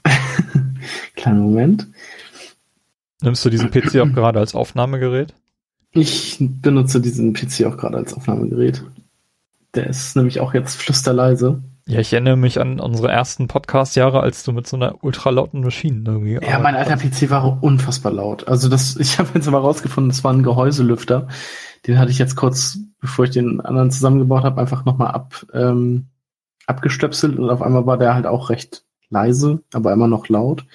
[1.16, 1.88] Kleinen Moment.
[3.22, 5.34] Nimmst du diesen PC auch gerade als Aufnahmegerät?
[5.92, 8.84] Ich benutze diesen PC auch gerade als Aufnahmegerät.
[9.76, 11.62] Der ist nämlich auch jetzt flüsterleise.
[11.88, 16.04] Ja, ich erinnere mich an unsere ersten Podcast-Jahre, als du mit so einer ultralauten Maschine
[16.06, 16.40] irgendwie.
[16.42, 18.48] Ja, mein alter PC war unfassbar laut.
[18.48, 21.28] Also das, ich habe jetzt aber rausgefunden, das war ein Gehäuselüfter.
[21.88, 26.08] Den hatte ich jetzt kurz, bevor ich den anderen zusammengebaut habe, einfach nochmal ab, ähm,
[26.68, 30.66] abgestöpselt und auf einmal war der halt auch recht leise, aber immer noch laut.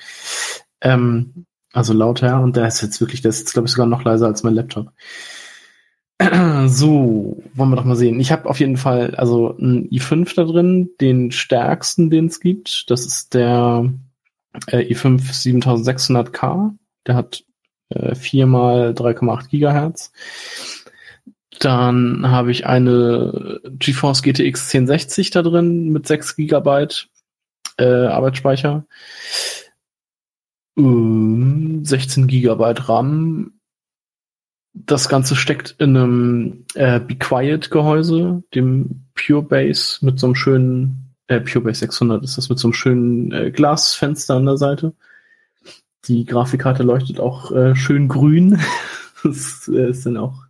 [0.81, 4.05] Ähm, also lauter und der ist jetzt wirklich, der ist jetzt glaube ich sogar noch
[4.05, 4.93] leiser als mein Laptop.
[6.69, 8.19] So, wollen wir doch mal sehen.
[8.19, 12.91] Ich habe auf jeden Fall also ein i5 da drin, den stärksten, den es gibt.
[12.91, 13.93] Das ist der
[14.69, 16.73] äh, i5 7600K.
[17.07, 17.45] Der hat
[17.91, 20.13] äh, 4 mal 3,8 Gigahertz.
[21.61, 27.09] Dann habe ich eine GeForce GTX 1060 da drin mit 6 Gigabyte
[27.79, 28.87] äh, Arbeitsspeicher.
[30.77, 33.53] Ähm, 16 Gigabyte RAM.
[34.75, 40.35] Das Ganze steckt in einem äh, Be Quiet Gehäuse, dem Pure Base mit so einem
[40.35, 44.59] schönen, äh, Pure Base 600 ist das mit so einem schönen äh, Glasfenster an der
[44.59, 44.93] Seite.
[46.05, 48.61] Die Grafikkarte leuchtet auch äh, schön grün.
[49.25, 50.46] das äh, ist dann auch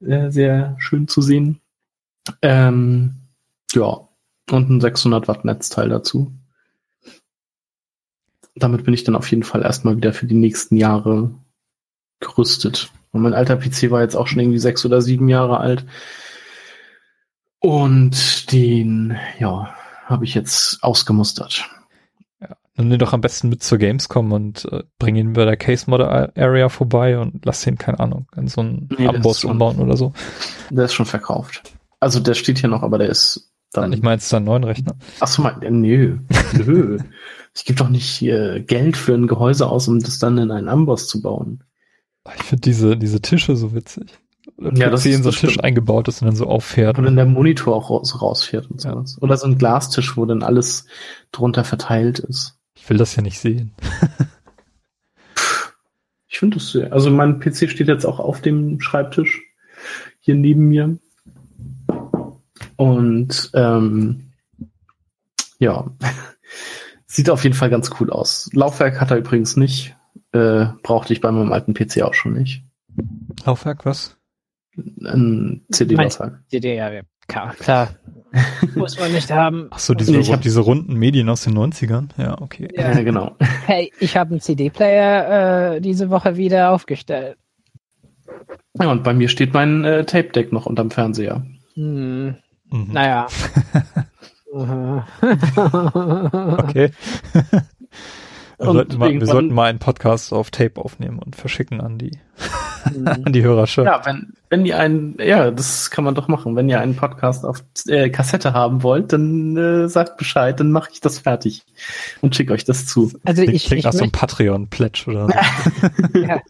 [0.00, 1.60] äh, sehr schön zu sehen.
[2.42, 3.16] Ähm,
[3.72, 4.08] ja,
[4.50, 6.32] und ein 600 Watt Netzteil dazu.
[8.54, 11.30] Damit bin ich dann auf jeden Fall erstmal wieder für die nächsten Jahre
[12.20, 12.90] gerüstet.
[13.12, 15.86] Und mein alter PC war jetzt auch schon irgendwie sechs oder sieben Jahre alt.
[17.60, 19.74] Und den, ja,
[20.06, 21.68] habe ich jetzt ausgemustert.
[22.78, 25.90] Nimm den doch am besten mit zur Gamescom und äh, bring ihn bei der Case
[25.90, 29.78] Model Area vorbei und lass ihn, keine Ahnung, in so einen Nee, Amboss ist umbauen
[29.80, 30.12] oder so.
[30.70, 31.62] Der ist schon verkauft.
[32.00, 33.92] Also der steht hier noch, aber der ist dann.
[33.92, 34.94] Ich meine jetzt einen neuen Rechner.
[35.20, 36.18] Achso, mein, äh, nö.
[36.64, 36.98] nö.
[37.54, 40.68] Ich gebe doch nicht äh, Geld für ein Gehäuse aus, um das dann in einen
[40.68, 41.64] Amboss zu bauen.
[42.36, 44.06] Ich finde diese, diese Tische so witzig.
[44.60, 45.64] Ja, PC das in ist- so Tisch stimmt.
[45.64, 46.98] eingebaut ist und dann so auffährt.
[46.98, 48.92] Wo dann der Monitor auch raus, rausfährt und Ja.
[48.92, 49.16] sowas.
[49.20, 50.86] Oder so ein Glastisch, wo dann alles
[51.32, 52.57] drunter verteilt ist.
[52.88, 53.74] Ich will das ja nicht sehen.
[56.30, 56.92] Ich finde das sehr.
[56.92, 59.42] Also mein PC steht jetzt auch auf dem Schreibtisch
[60.20, 60.98] hier neben mir.
[62.76, 64.30] Und ähm,
[65.58, 65.90] ja,
[67.06, 68.48] sieht auf jeden Fall ganz cool aus.
[68.52, 69.96] Laufwerk hat er übrigens nicht.
[70.32, 72.62] Äh, brauchte ich bei meinem alten PC auch schon nicht.
[73.44, 74.16] Laufwerk, was?
[74.76, 76.40] Ein CD-Laufwerk.
[76.52, 77.88] DDR, ja, klar, klar.
[78.74, 79.68] Muss man nicht haben.
[79.70, 82.08] Ach so, diese, Nee, ich hab- diese runden Medien aus den 90ern.
[82.18, 82.68] Ja, okay.
[82.74, 82.92] Ja.
[82.92, 83.36] Ja, genau.
[83.66, 87.38] Hey, ich habe einen CD-Player äh, diese Woche wieder aufgestellt.
[88.80, 91.42] Ja, und bei mir steht mein äh, Tape-Deck noch unterm Fernseher.
[91.74, 92.36] Hm,
[92.70, 92.92] Mhm.
[92.92, 93.26] naja.
[94.54, 95.06] Aha.
[96.58, 96.90] Okay.
[98.58, 101.98] Wir, Und sollten mal, wir sollten mal einen Podcast auf Tape aufnehmen und verschicken an
[101.98, 102.18] die,
[102.84, 103.06] Hm.
[103.24, 103.86] an die Hörerschaft.
[103.86, 106.56] Ja, wenn, wenn ihr einen, ja, das kann man doch machen.
[106.56, 110.90] Wenn ihr einen Podcast auf äh, Kassette haben wollt, dann äh, sagt Bescheid, dann mache
[110.92, 111.64] ich das fertig
[112.20, 113.12] und schicke euch das zu.
[113.24, 116.18] Also Klingt, ich, klingt ich nach so einem Patreon-Pledge oder so.
[116.18, 116.40] ja.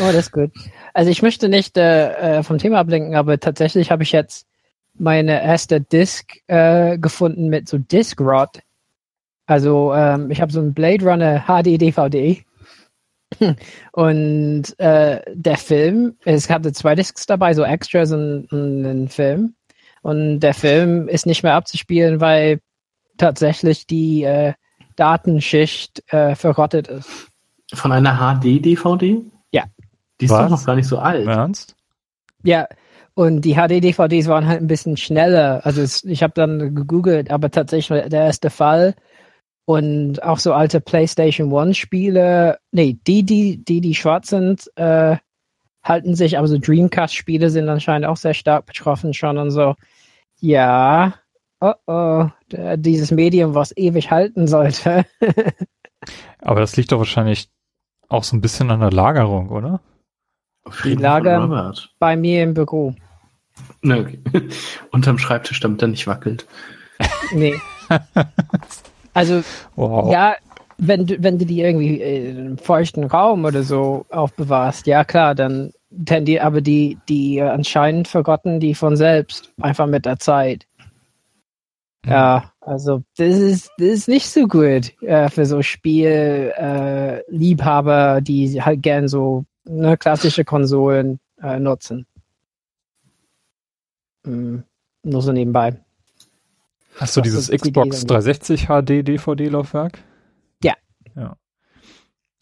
[0.00, 0.50] Oh, das ist gut.
[0.92, 4.46] Also ich möchte nicht äh, äh, vom Thema ablenken, aber tatsächlich habe ich jetzt
[4.96, 8.60] meine erste Disc äh, gefunden mit so Discrod.
[9.46, 12.44] Also ähm, ich habe so ein Blade Runner HD DVD
[13.92, 19.54] und äh, der Film, es hatte zwei Discs dabei, so Extras und, und einen Film.
[20.02, 22.60] Und der Film ist nicht mehr abzuspielen, weil
[23.16, 24.52] tatsächlich die äh,
[24.96, 27.08] Datenschicht äh, verrottet ist.
[27.72, 29.22] Von einer HD-DVD?
[29.50, 29.64] Ja.
[30.20, 30.42] Die ist Was?
[30.42, 31.26] doch noch gar nicht so alt.
[31.26, 31.74] Ernst?
[32.42, 32.68] Ja,
[33.14, 35.60] und die HD-DVDs waren halt ein bisschen schneller.
[35.64, 38.94] Also es, ich habe dann gegoogelt, aber tatsächlich der erste Fall
[39.66, 45.16] und auch so alte PlayStation One-Spiele, nee, die, die, die, die schwarz sind, äh,
[45.82, 49.74] halten sich, aber so Dreamcast-Spiele sind anscheinend auch sehr stark betroffen schon und so.
[50.40, 51.14] Ja,
[51.60, 52.28] oh oh,
[52.76, 55.06] dieses Medium, was ewig halten sollte.
[56.40, 57.48] Aber das liegt doch wahrscheinlich
[58.08, 59.80] auch so ein bisschen an der Lagerung, oder?
[60.64, 61.74] Auf Die jeden lagern-.
[61.98, 62.94] Bei mir im Büro.
[63.82, 64.20] Ne, okay.
[64.90, 66.46] Unterm Schreibtisch, damit er nicht wackelt.
[67.32, 67.54] Nee.
[69.14, 69.42] Also
[69.76, 70.12] Wow.
[70.12, 70.34] Ja,
[70.78, 75.34] wenn du, wenn du die irgendwie in einem feuchten Raum oder so aufbewahrst, ja klar,
[75.34, 75.72] dann
[76.04, 80.66] tendiert, aber die, die äh, anscheinend verrotten die von selbst, einfach mit der Zeit.
[82.06, 88.60] Ja, also das ist, das ist nicht so gut äh, für so Spielliebhaber, äh, die
[88.60, 92.06] halt gern so ne, klassische Konsolen äh, nutzen.
[94.26, 94.64] Hm,
[95.02, 95.78] nur so nebenbei.
[96.96, 99.98] Hast du dieses Xbox Idee 360 HD DVD-Laufwerk?
[100.62, 100.74] Ja.
[101.16, 101.36] Ja.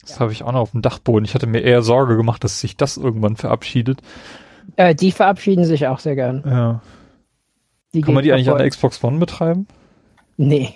[0.03, 1.25] Das habe ich auch noch auf dem Dachboden.
[1.25, 4.03] Ich hatte mir eher Sorge gemacht, dass sich das irgendwann verabschiedet.
[4.77, 6.43] Äh, die verabschieden sich auch sehr gern.
[6.45, 6.83] Ja.
[7.95, 9.67] Die Kann man die eigentlich an der Xbox One betreiben?
[10.37, 10.75] Nee.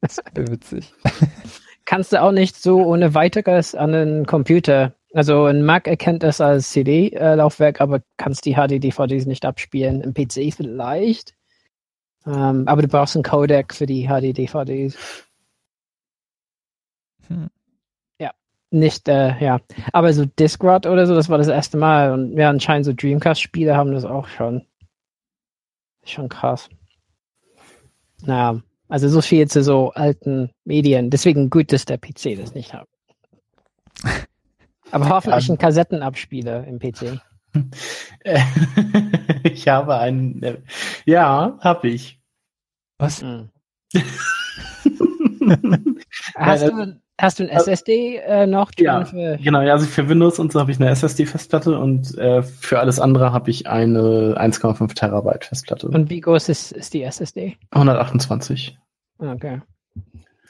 [0.34, 0.92] Wäre witzig.
[1.86, 4.94] kannst du auch nicht so ohne weiteres an einen Computer.
[5.14, 10.02] Also ein Mac erkennt das als CD-Laufwerk, aber kannst die HD-DVDs nicht abspielen.
[10.02, 11.34] Im PC vielleicht.
[12.26, 14.96] Ähm, aber du brauchst einen Codec für die HD-DVDs.
[17.28, 17.48] Hm.
[18.20, 18.32] Ja,
[18.70, 19.60] nicht, äh, ja.
[19.92, 22.12] Aber so Discrod oder so, das war das erste Mal.
[22.12, 24.64] Und ja, anscheinend so Dreamcast-Spiele haben das auch schon.
[26.02, 26.68] Ist schon krass.
[28.22, 31.10] Naja, also so viel zu so alten Medien.
[31.10, 32.88] Deswegen gut, dass der PC das nicht hat.
[34.90, 35.54] Aber hoffentlich Ja.
[35.54, 37.20] ein Kassettenabspieler im PC.
[39.44, 40.58] Ich habe einen, äh,
[41.06, 42.15] ja, habe ich.
[42.98, 43.22] Was?
[43.22, 43.50] Hm.
[46.34, 49.04] Hast, du, hast du ein SSD äh, noch drin Ja.
[49.04, 52.80] für Genau, ja, also für Windows und so habe ich eine SSD-Festplatte und äh, für
[52.80, 55.88] alles andere habe ich eine 1,5 Terabyte Festplatte.
[55.88, 57.56] und wie groß ist, ist die SSD?
[57.70, 58.76] 128.
[59.18, 59.60] Okay.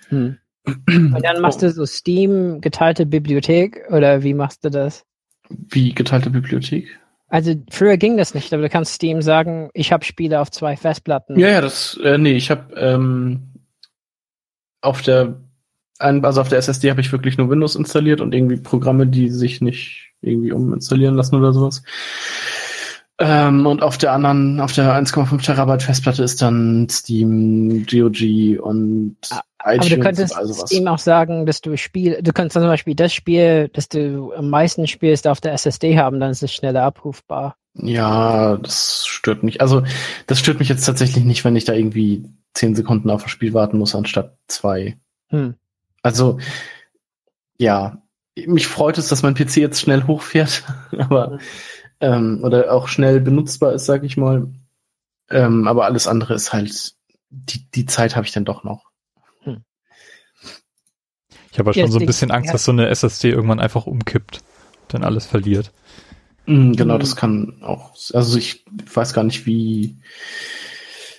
[0.08, 0.38] Hm.
[0.86, 5.04] Und dann machst du so Steam geteilte Bibliothek oder wie machst du das?
[5.48, 6.98] Wie geteilte Bibliothek?
[7.28, 10.76] Also früher ging das nicht, aber du kannst Steam sagen, ich habe Spiele auf zwei
[10.76, 11.38] Festplatten.
[11.38, 13.52] Ja, ja, das, äh, nee, ich habe ähm,
[14.80, 15.40] auf der,
[15.98, 19.60] also auf der SSD habe ich wirklich nur Windows installiert und irgendwie Programme, die sich
[19.60, 21.82] nicht irgendwie uminstallieren lassen oder sowas.
[23.18, 29.16] Ähm, und auf der anderen, auf der 1,5 Terabyte Festplatte ist dann Steam, GOG und
[29.30, 30.70] Ah, iTunes Aber du könntest und all sowas.
[30.70, 34.50] Steam auch sagen, dass du Spiel, du könntest zum Beispiel das Spiel, das du am
[34.50, 37.56] meisten spielst, auf der SSD haben, dann ist es schneller abrufbar.
[37.74, 39.60] Ja, das stört mich.
[39.60, 39.82] Also,
[40.26, 42.24] das stört mich jetzt tatsächlich nicht, wenn ich da irgendwie
[42.54, 44.98] 10 Sekunden auf das Spiel warten muss, anstatt zwei.
[45.28, 45.54] Hm.
[46.02, 46.38] Also,
[47.58, 48.02] ja,
[48.36, 50.64] mich freut es, dass mein PC jetzt schnell hochfährt,
[50.98, 51.38] aber
[52.00, 54.48] ähm, oder auch schnell benutzbar ist, sag ich mal.
[55.30, 56.94] Ähm, aber alles andere ist halt,
[57.30, 58.84] die, die Zeit habe ich dann doch noch.
[61.50, 62.52] Ich habe ja schon so ein bisschen Angst, ja.
[62.52, 64.42] dass so eine SSD irgendwann einfach umkippt,
[64.88, 65.72] dann alles verliert.
[66.46, 67.00] Mm, Genau, Mhm.
[67.00, 69.96] das kann auch, also ich weiß gar nicht, wie,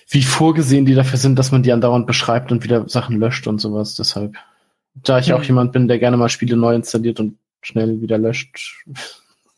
[0.08, 3.58] wie vorgesehen die dafür sind, dass man die andauernd beschreibt und wieder Sachen löscht und
[3.60, 3.96] sowas.
[3.96, 4.36] Deshalb,
[4.94, 5.44] da ich auch Mhm.
[5.46, 8.84] jemand bin, der gerne mal Spiele neu installiert und schnell wieder löscht,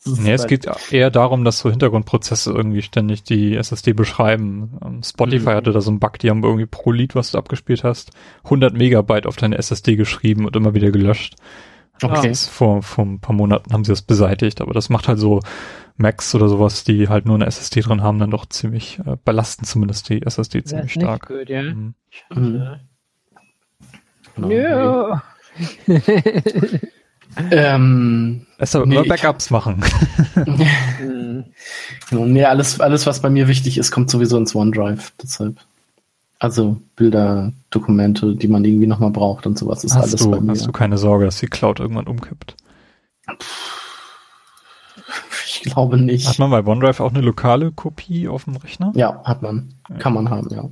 [0.06, 4.78] Nee, es halt- geht eher darum, dass so Hintergrundprozesse irgendwie ständig die SSD beschreiben.
[4.84, 5.54] Ähm, Spotify Mhm.
[5.54, 8.10] hatte da so einen Bug, die haben irgendwie pro Lied, was du abgespielt hast,
[8.44, 11.36] 100 Megabyte auf deine SSD geschrieben und immer wieder gelöscht.
[12.02, 12.28] Okay.
[12.28, 15.40] Das vor, vor ein paar Monaten haben sie das beseitigt, aber das macht halt so
[15.98, 19.66] Macs oder sowas, die halt nur eine SSD drin haben, dann doch ziemlich, äh, belasten
[19.66, 21.28] zumindest die SSD Das ziemlich ist nicht stark.
[21.28, 21.62] gut, ja.
[21.62, 21.94] Mhm.
[22.34, 22.62] Mhm.
[24.34, 24.50] Genau.
[24.50, 25.22] Ja.
[27.50, 29.82] Ähm, Besser Nee, immer ich- Backups machen.
[30.34, 31.44] Hm.
[32.10, 35.12] genau, nee, alles, alles, was bei mir wichtig ist, kommt sowieso ins OneDrive.
[35.22, 35.58] Deshalb.
[36.38, 40.42] Also Bilder, Dokumente, die man irgendwie nochmal braucht und sowas ist hast, alles bei du,
[40.42, 40.52] mir.
[40.52, 42.56] hast du keine Sorge, dass die Cloud irgendwann umkippt?
[45.46, 46.26] Ich glaube nicht.
[46.28, 48.92] Hat man bei OneDrive auch eine lokale Kopie auf dem Rechner?
[48.94, 49.74] Ja, hat man.
[49.98, 50.68] Kann man haben, ja.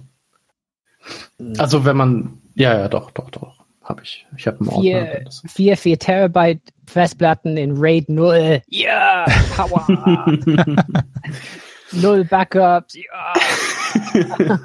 [1.59, 3.58] Also wenn man, ja, ja, doch, doch, doch,
[3.89, 4.27] habe ich.
[4.37, 5.31] Ich habe einen Vier, Ordner.
[5.49, 8.63] vier, vier Terabyte Festplatten in RAID 0.
[8.69, 9.27] Ja,
[9.57, 9.87] Power.
[11.93, 12.95] Null Backups.
[12.95, 13.33] Ja.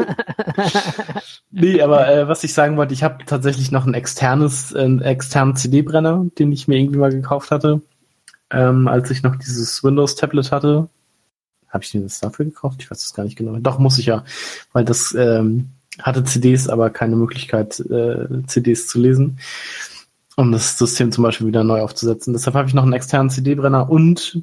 [1.55, 5.55] Nee, aber äh, was ich sagen wollte, ich habe tatsächlich noch ein externes, einen externen
[5.55, 7.81] CD-Brenner, den ich mir irgendwie mal gekauft hatte,
[8.49, 10.89] ähm, als ich noch dieses Windows-Tablet hatte.
[11.69, 12.81] Habe ich den das dafür gekauft?
[12.81, 13.55] Ich weiß es gar nicht genau.
[13.59, 14.23] Doch, muss ich ja,
[14.73, 15.69] weil das ähm,
[16.01, 19.39] hatte CDs, aber keine Möglichkeit, äh, CDs zu lesen,
[20.35, 22.33] um das System zum Beispiel wieder neu aufzusetzen.
[22.33, 24.41] Deshalb habe ich noch einen externen CD-Brenner und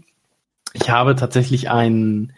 [0.73, 2.33] ich habe tatsächlich einen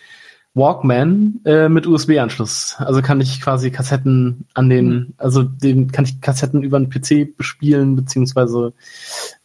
[0.54, 2.76] Walkman äh, mit USB-Anschluss.
[2.78, 7.36] Also kann ich quasi Kassetten an den, also den kann ich Kassetten über den PC
[7.36, 8.74] bespielen, beziehungsweise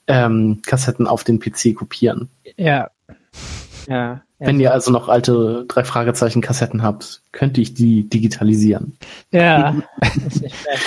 [0.08, 2.30] ähm, Kassetten auf den PC kopieren.
[2.58, 2.90] Ja.
[3.88, 4.22] Ja.
[4.40, 8.96] Wenn ihr also noch alte drei Fragezeichen Kassetten habt, könnte ich die digitalisieren.
[9.32, 9.76] Ja.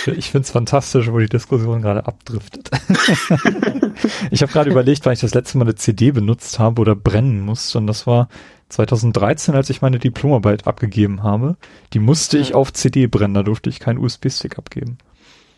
[0.07, 2.71] Ich finde es fantastisch, wo die Diskussion gerade abdriftet.
[4.31, 7.41] ich habe gerade überlegt, wann ich das letzte Mal eine CD benutzt habe oder brennen
[7.41, 7.79] musste.
[7.79, 8.29] Und das war
[8.69, 11.57] 2013, als ich meine Diplomarbeit abgegeben habe.
[11.93, 14.99] Die musste ich auf CD brennen, da durfte ich keinen USB-Stick abgeben.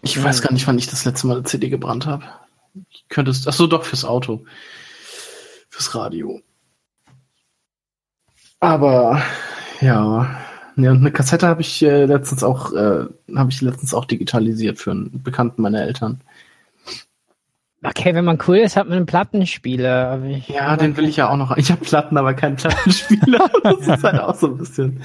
[0.01, 2.25] Ich weiß gar nicht, wann ich das letzte Mal eine CD gebrannt habe.
[2.91, 4.45] Ich könnte es, ach so, doch, fürs Auto.
[5.69, 6.41] Fürs Radio.
[8.63, 9.21] Aber,
[9.81, 10.31] ja.
[10.77, 14.79] Ja, und eine Kassette habe ich äh, letztens auch, äh, habe ich letztens auch digitalisiert
[14.79, 16.21] für einen Bekannten meiner Eltern.
[17.83, 20.23] Okay, wenn man cool ist, hat man einen Plattenspieler.
[20.47, 21.57] Ja, den will ich ja auch noch.
[21.57, 23.51] Ich habe Platten, aber keinen Plattenspieler.
[23.65, 25.03] das ist halt auch so ein bisschen.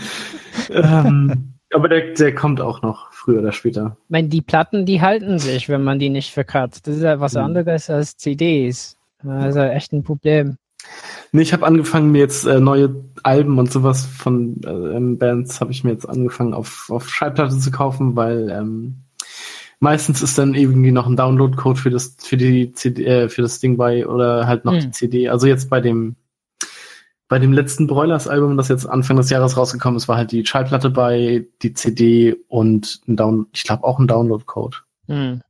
[0.69, 3.97] Ähm, aber der, der kommt auch noch, früher oder später.
[4.05, 6.85] Ich meine, die Platten, die halten sich, wenn man die nicht verkratzt.
[6.87, 7.41] Das ist ja was Mhm.
[7.41, 8.95] anderes als CDs.
[9.23, 10.57] Das ist ja echt ein Problem.
[11.31, 12.89] Nee, ich habe angefangen, mir jetzt äh, neue
[13.27, 17.57] Alben und sowas von äh, ähm, Bands habe ich mir jetzt angefangen auf, auf Schallplatte
[17.57, 19.03] zu kaufen, weil ähm,
[19.81, 23.59] meistens ist dann irgendwie noch ein Download-Code für das für die CD, äh, für das
[23.59, 24.79] Ding bei oder halt noch Hm.
[24.79, 25.29] die CD.
[25.29, 26.15] Also jetzt bei dem
[27.27, 30.89] bei dem letzten Broilers-Album, das jetzt Anfang des Jahres rausgekommen ist, war halt die Schallplatte
[30.89, 34.77] bei, die CD und ein Down, ich glaube auch ein Download-Code.
[35.07, 35.41] Hm.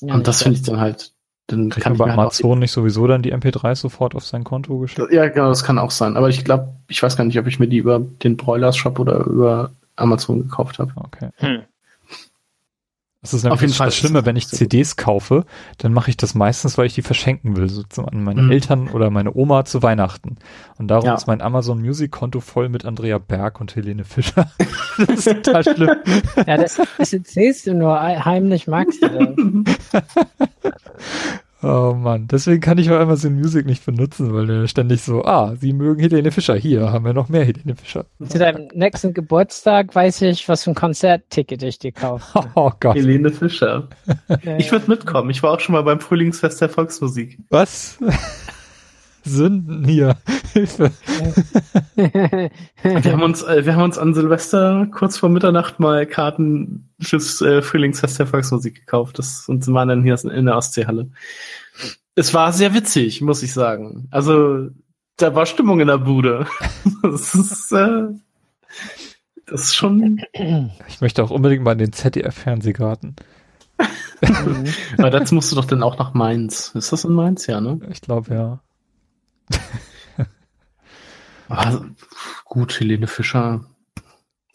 [0.00, 1.12] Ja, und das finde ich dann halt,
[1.48, 4.44] dann Kriegt kann man bei halt Amazon nicht sowieso dann die MP3 sofort auf sein
[4.44, 5.10] Konto geschickt?
[5.10, 6.16] Ja, genau, das kann auch sein.
[6.16, 8.98] Aber ich glaube, ich weiß gar nicht, ob ich mir die über den Broilers Shop
[8.98, 10.92] oder über Amazon gekauft habe.
[10.96, 11.30] Okay.
[11.36, 11.62] Hm.
[13.30, 15.44] Das ist nämlich Auf jeden das, Fall das Schlimme, wenn ich CDs kaufe,
[15.76, 18.50] dann mache ich das meistens, weil ich die verschenken will, so zu, an meine Mhm.
[18.50, 20.36] Eltern oder meine Oma zu Weihnachten.
[20.78, 21.14] Und darum Ja.
[21.14, 24.50] ist mein Amazon Music Konto voll mit Andrea Berg und Helene Fischer.
[25.06, 25.90] das ist total schlimm.
[26.46, 30.02] Ja, das, das erzählst du nur heimlich, magst du das.
[31.60, 35.56] Oh Mann, deswegen kann ich auch Amazon Music nicht benutzen, weil der ständig so, ah,
[35.60, 38.06] Sie mögen Helene Fischer, hier haben wir noch mehr Helene Fischer.
[38.28, 42.48] Zu deinem nächsten Geburtstag weiß ich, was für ein Konzertticket ich dir kaufe.
[42.54, 43.88] Oh Gott, Helene Fischer.
[44.58, 45.30] Ich würde mitkommen.
[45.30, 47.38] Ich war auch schon mal beim Frühlingsfest der Volksmusik.
[47.50, 47.98] was?
[49.28, 50.16] Sünden hier.
[50.52, 50.90] Hilfe.
[51.96, 57.40] Wir haben uns, äh, wir haben uns an Silvester kurz vor Mitternacht mal Karten fürs
[57.42, 59.18] äh, Frühlingsfest der Volksmusik gekauft.
[59.18, 61.10] Das, und waren dann hier in der Ostseehalle.
[62.14, 64.08] Es war sehr witzig, muss ich sagen.
[64.10, 64.68] Also,
[65.16, 66.46] da war Stimmung in der Bude.
[67.02, 68.08] Das ist, äh,
[69.46, 70.20] das ist schon,
[70.88, 73.14] Ich möchte auch unbedingt mal in den ZDF-Fernsehgarten.
[74.98, 76.72] aber dazu musst du doch dann auch nach Mainz.
[76.74, 77.46] Ist das in Mainz?
[77.46, 77.80] Ja, ne?
[77.90, 78.60] Ich glaube, ja.
[81.48, 81.86] Aber
[82.44, 83.64] gut, Helene Fischer.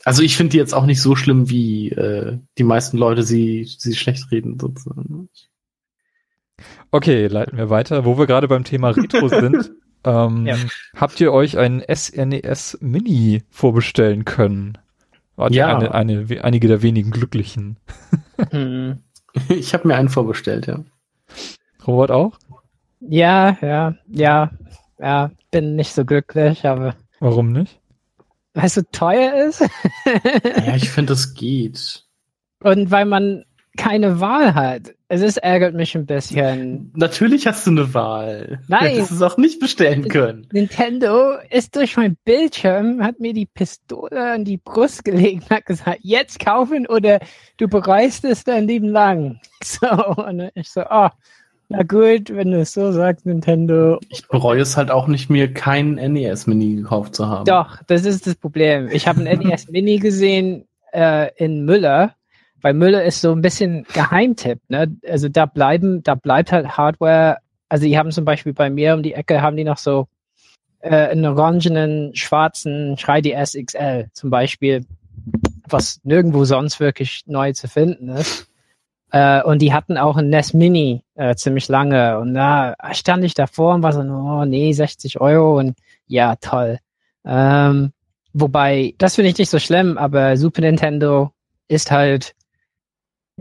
[0.05, 3.65] Also ich finde die jetzt auch nicht so schlimm, wie äh, die meisten Leute sie,
[3.77, 5.29] sie schlecht reden, sozusagen.
[6.91, 8.05] Okay, leiten wir weiter.
[8.05, 9.71] Wo wir gerade beim Thema Retro sind,
[10.03, 10.57] ähm, Ja.
[10.95, 14.77] habt ihr euch ein SNES Mini vorbestellen können?
[15.35, 15.77] Wart ihr Ja.
[15.77, 17.77] Eine, eine, einige der wenigen Glücklichen.
[18.51, 18.99] hm.
[19.49, 20.83] Ich habe mir einen vorbestellt, ja.
[21.87, 22.37] Robert auch?
[22.99, 24.51] Ja, ja, ja,
[24.99, 25.31] ja.
[25.51, 27.79] bin nicht so glücklich, aber Warum nicht?
[28.53, 29.61] weil es so teuer ist
[30.65, 32.03] Ja, ich finde, das geht.
[32.61, 34.93] und weil man keine Wahl hat.
[35.07, 36.91] Es ist, ärgert mich ein bisschen.
[36.95, 38.59] Natürlich hast du eine Wahl.
[38.67, 38.83] Nein.
[38.83, 40.47] Du hättest es auch nicht bestellen können.
[40.51, 45.65] Nintendo ist durch mein Bildschirm, hat mir die Pistole an die Brust gelegt und hat
[45.65, 47.19] gesagt, jetzt kaufen oder
[47.57, 49.39] du bereust es dein Leben lang.
[49.63, 51.09] So, und ich so, oh,
[51.75, 53.99] na gut, wenn du es so sagst, Nintendo.
[54.09, 57.45] Ich bereue es halt auch nicht, mir kein NES-Mini gekauft zu haben.
[57.45, 58.89] Doch, das ist das Problem.
[58.91, 62.13] Ich habe ein NES Mini gesehen äh, in Müller,
[62.61, 64.59] weil Müller ist so ein bisschen Geheimtipp.
[64.67, 64.95] Ne?
[65.09, 67.37] Also da bleiben, da bleibt halt Hardware.
[67.69, 70.07] Also die haben zum Beispiel bei mir um die Ecke haben die noch so
[70.81, 74.85] äh, einen orangenen, schwarzen 3DS XL zum Beispiel,
[75.67, 78.47] was nirgendwo sonst wirklich neu zu finden ist.
[79.13, 82.19] Äh, und die hatten auch ein NES Mini äh, ziemlich lange.
[82.19, 86.79] Und da stand ich davor und war so, oh nee, 60 Euro und ja, toll.
[87.23, 87.93] Ähm,
[88.33, 91.31] wobei, das finde ich nicht so schlimm, aber Super Nintendo
[91.67, 92.33] ist halt,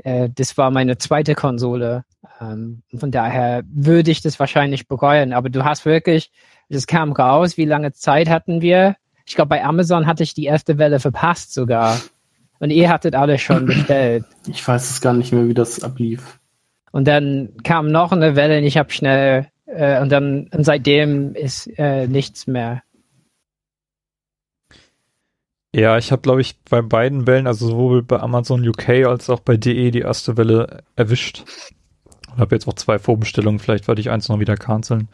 [0.05, 2.05] äh, das war meine zweite Konsole.
[2.39, 5.33] Ähm, von daher würde ich das wahrscheinlich bereuen.
[5.33, 6.31] Aber du hast wirklich,
[6.69, 8.97] das kam raus, wie lange Zeit hatten wir?
[9.25, 11.99] Ich glaube, bei Amazon hatte ich die erste Welle verpasst sogar.
[12.63, 14.25] Und ihr hattet alle schon bestellt.
[14.47, 16.39] Ich weiß es gar nicht mehr, wie das ablief.
[16.93, 21.35] Und dann kam noch eine Welle und ich habe schnell äh, und dann und seitdem
[21.35, 22.83] ist äh, nichts mehr.
[25.75, 29.41] Ja, ich habe, glaube ich, bei beiden Wellen, also sowohl bei Amazon UK als auch
[29.41, 31.45] bei DE die erste Welle erwischt.
[32.31, 35.09] Und habe jetzt auch zwei Vorbestellungen, vielleicht werde ich eins noch wieder canceln.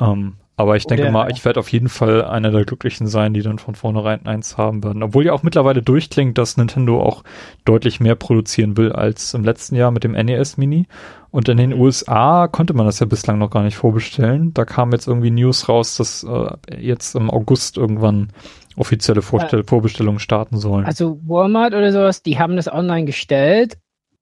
[0.00, 3.42] Ähm, aber ich denke mal, ich werde auf jeden Fall einer der Glücklichen sein, die
[3.42, 5.02] dann von vornherein eins haben werden.
[5.02, 7.24] Obwohl ja auch mittlerweile durchklingt, dass Nintendo auch
[7.64, 10.86] deutlich mehr produzieren will als im letzten Jahr mit dem NES Mini.
[11.32, 14.54] Und in den USA konnte man das ja bislang noch gar nicht vorbestellen.
[14.54, 18.28] Da kam jetzt irgendwie News raus, dass äh, jetzt im August irgendwann
[18.76, 20.84] offizielle Vorstell Vorbestellungen starten sollen.
[20.86, 23.78] Also Walmart oder sowas, die haben das online gestellt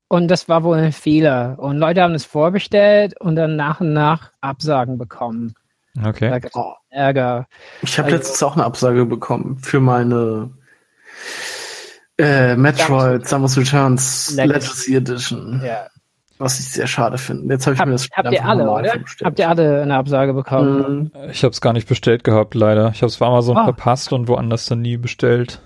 [0.08, 1.56] und das war wohl ein Fehler.
[1.58, 5.54] Und Leute haben es vorbestellt und dann nach und nach Absagen bekommen.
[5.98, 6.30] Okay.
[6.30, 6.56] Da gab's
[6.90, 7.46] Ärger.
[7.82, 10.50] Ich habe Also- letztens auch eine Absage bekommen für meine
[12.18, 14.92] äh, Metroid Samus Returns Legacy.
[14.92, 15.86] Legacy Edition, Ja.
[16.38, 17.52] was ich sehr schade finde.
[17.54, 18.90] Jetzt habe ich Hab, mir das Spiel habt ihr alle, oder?
[18.90, 19.26] vorbestellt.
[19.26, 21.10] Habt ihr alle eine Absage bekommen?
[21.14, 21.30] Mhm.
[21.30, 22.90] Ich habe es gar nicht bestellt gehabt, leider.
[22.90, 23.64] Ich habe es bei Amazon Ah.
[23.64, 25.60] verpasst und woanders dann nie bestellt.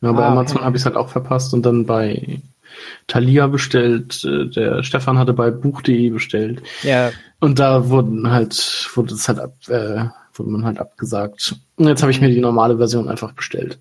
[0.00, 0.66] Ja, bei Ah, Amazon okay.
[0.66, 2.40] habe ich es halt auch verpasst und dann bei
[3.06, 4.24] Thalia bestellt.
[4.24, 6.62] Äh, Der Stefan hatte bei Buch.de bestellt.
[6.82, 7.10] Ja.
[7.40, 10.04] Und da wurden halt, wurde es halt ab, äh,
[10.34, 11.56] wurde man halt abgesagt.
[11.76, 13.78] Und jetzt habe ich mir die normale Version einfach bestellt.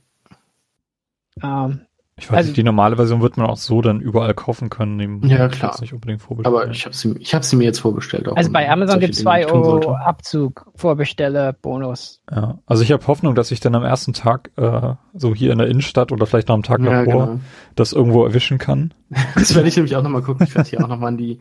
[1.43, 1.81] Ähm,
[2.21, 4.99] Ich weiß Also- nicht, die normale Version wird man auch so dann überall kaufen können.
[4.99, 5.75] Dem Ja, klar.
[5.81, 6.55] Nicht unbedingt vorbestellen.
[6.55, 8.27] Aber ich habe sie, ich habe sie mir jetzt vorbestellt.
[8.29, 9.99] Auch also bei Amazon gibt es Dinge zwei nicht tun Euro sollte.
[10.05, 12.21] Abzug, Vorbestelle, Bonus.
[12.31, 12.59] ja.
[12.67, 15.67] Also ich habe Hoffnung, dass ich dann am ersten Tag äh, so hier in der
[15.67, 17.39] Innenstadt oder vielleicht noch am Tag Ja, davor genau.
[17.75, 18.93] das irgendwo erwischen kann.
[19.35, 20.45] Das werde ich nämlich auch nochmal gucken.
[20.47, 21.39] Ich werde hier auch nochmal an die,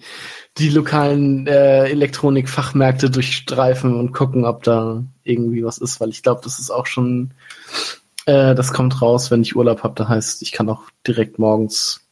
[0.59, 6.41] die lokalen äh, Elektronikfachmärkte durchstreifen und gucken, ob da irgendwie was ist, weil ich glaube,
[6.43, 7.33] das ist auch schon,
[8.27, 9.95] äh, das kommt raus, wenn ich Urlaub habe.
[9.97, 12.07] Das heißt, ich kann auch direkt morgens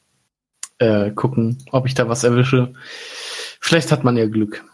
[0.79, 2.73] äh, gucken, ob ich da was erwische.
[3.61, 4.65] Vielleicht hat man ja Glück.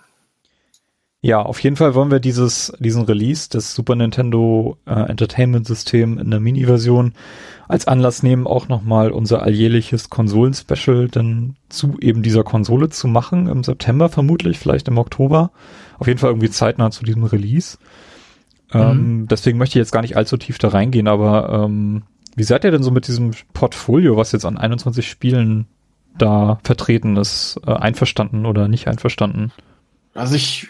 [1.24, 6.18] Ja, auf jeden Fall wollen wir dieses, diesen Release des Super Nintendo äh, Entertainment System
[6.18, 7.14] in der Mini-Version
[7.66, 13.47] als Anlass nehmen, auch nochmal unser alljährliches Konsolen-Special dann zu eben dieser Konsole zu machen,
[13.47, 15.51] im September vermutlich, vielleicht im Oktober.
[15.99, 17.78] Auf jeden Fall irgendwie zeitnah zu diesem Release.
[18.75, 22.03] Ähm, deswegen möchte ich jetzt gar nicht allzu tief da reingehen, aber ähm,
[22.37, 25.66] wie seid ihr denn so mit diesem Portfolio, was jetzt an 21 Spielen
[26.18, 29.53] da vertreten ist, äh, einverstanden oder nicht einverstanden?
[30.14, 30.68] Also ich,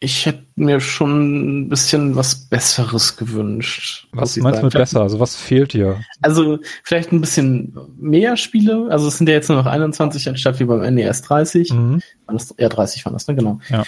[0.00, 4.08] ich hätte mir schon ein bisschen was Besseres gewünscht.
[4.12, 5.02] Was meinst du mit besser?
[5.02, 6.00] Also was fehlt dir?
[6.22, 8.88] Also vielleicht ein bisschen mehr Spiele.
[8.90, 11.72] Also es sind ja jetzt nur noch 21 anstatt wie beim NES 30.
[11.72, 12.02] Mhm.
[12.26, 13.34] Waren das, ja, 30 waren das, ne?
[13.34, 13.60] Genau.
[13.68, 13.84] Ja.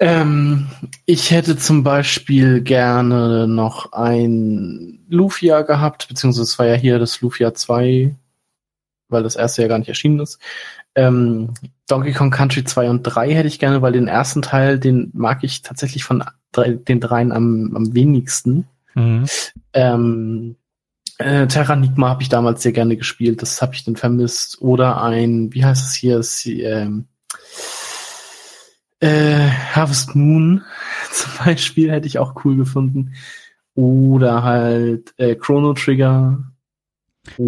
[0.00, 0.66] Ähm,
[1.06, 7.20] ich hätte zum Beispiel gerne noch ein Lufia gehabt, beziehungsweise es war ja hier das
[7.20, 8.14] Lufia 2,
[9.08, 10.40] weil das erste ja gar nicht erschienen ist.
[10.96, 11.54] Ähm,
[11.88, 15.44] Donkey Kong Country 2 und 3 hätte ich gerne, weil den ersten Teil, den mag
[15.44, 18.66] ich tatsächlich von drei, den dreien am, am wenigsten.
[18.94, 19.26] Mhm.
[19.72, 20.56] Ähm,
[21.18, 24.60] äh, Terranigma habe ich damals sehr gerne gespielt, das habe ich dann vermisst.
[24.60, 27.06] Oder ein, wie heißt es hier, Sie, ähm,
[29.04, 30.62] äh, Harvest Moon
[31.12, 33.14] zum Beispiel hätte ich auch cool gefunden.
[33.74, 36.38] Oder halt äh, Chrono Trigger.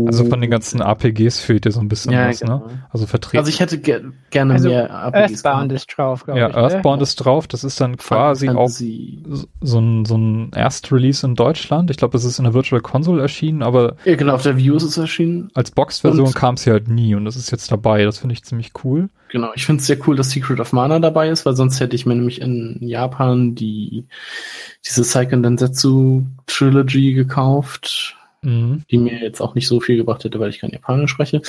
[0.06, 2.66] Also von den ganzen APGs fehlt dir so ein bisschen ja, was, genau.
[2.66, 2.84] ne?
[2.88, 3.36] Also vertreten.
[3.36, 5.72] Also ich hätte ge gerne Also mehr APGs Earthbound gehabt.
[5.72, 6.56] ist drauf, glaube ja, ich.
[6.56, 7.02] Earthbound ne?
[7.02, 7.46] ist drauf.
[7.46, 9.22] Das ist dann quasi Final auch Fantasy-
[9.60, 11.90] so- ein, so ein Erstrelease in Deutschland.
[11.90, 14.76] Ich glaube, es ist in der Virtual Console erschienen, aber Ja, genau, auf der View
[14.76, 15.50] ist es erschienen.
[15.52, 18.02] als Box-Version kam es hier halt nie und das ist jetzt dabei.
[18.04, 19.10] Das finde ich ziemlich cool.
[19.28, 21.96] Genau, ich finde es sehr cool, dass Secret of Mana dabei ist, weil sonst hätte
[21.96, 24.06] ich mir nämlich in Japan die
[24.86, 28.84] diese Seiken Densetsu Trilogy gekauft, Mhm.
[28.90, 31.42] die mir jetzt auch nicht so viel gebracht hätte, weil ich kein Japanisch spreche.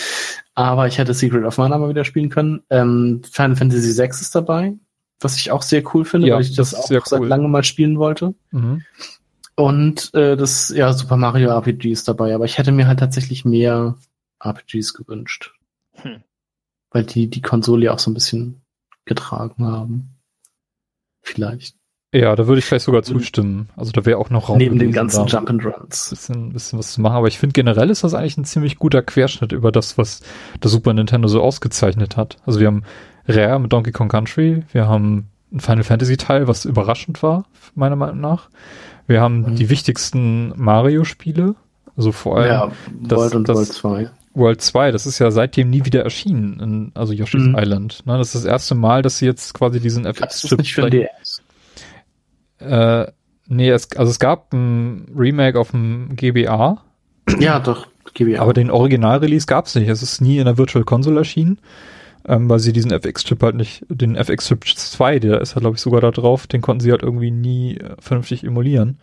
[0.56, 2.64] Aber ich hätte Secret of Mana mal wieder spielen können.
[2.72, 4.74] Ähm, Final Fantasy VI ist dabei,
[5.20, 7.28] was ich auch sehr cool finde, Ja, weil ich das, das auch sehr seit cool.
[7.28, 8.34] langem mal spielen wollte.
[8.52, 8.84] Mhm.
[9.56, 13.46] Und äh, das, ja, Super Mario RPG ist dabei, aber ich hätte mir halt tatsächlich
[13.46, 13.96] mehr
[14.44, 15.52] RPGs gewünscht.
[15.94, 16.22] Hm.
[16.98, 18.62] Weil die die Konsole ja auch so ein bisschen
[19.06, 20.16] getragen haben.
[21.22, 21.76] Vielleicht.
[22.12, 23.70] Ja, da würde ich vielleicht sogar zustimmen.
[23.76, 26.10] Also da wäre auch noch Raum Neben den ganzen da Jump'n'Runs.
[26.10, 27.16] bisschen, bisschen was zu machen.
[27.18, 30.22] Aber ich finde generell ist das eigentlich ein ziemlich guter Querschnitt über das, was
[30.64, 32.38] der Super Nintendo so ausgezeichnet hat.
[32.48, 32.82] Also wir haben
[33.28, 37.46] Rare mit Donkey Kong Country, wir haben ein Final Fantasy Teil, was überraschend war,
[37.76, 38.50] meiner Meinung nach.
[39.06, 39.56] Wir haben Mhm.
[39.56, 41.54] die wichtigsten Mario-Spiele,
[41.96, 42.72] also vor allem Ja,
[43.04, 44.10] das- World und das- World 2.
[44.38, 47.56] World 2, das ist ja seitdem nie wieder erschienen, in, also Yoshi's Mhm.
[47.58, 48.06] Island.
[48.06, 51.42] Ne, das ist das erste Mal, dass sie jetzt quasi diesen FX-Chip nicht für DS.
[52.60, 53.06] äh,
[53.48, 56.82] nee, es, also es gab ein Remake auf dem GBA,
[57.40, 58.40] Ja, doch, GBA.
[58.40, 59.90] aber den Original-Release gab's nicht.
[59.90, 61.60] Es ist nie in der Virtual Console erschienen,
[62.28, 65.82] ähm, weil sie diesen FX-Chip halt nicht, den FX-Chip 2, der ist halt glaube ich
[65.82, 69.00] sogar da drauf, den konnten sie halt irgendwie nie äh, vernünftig emulieren.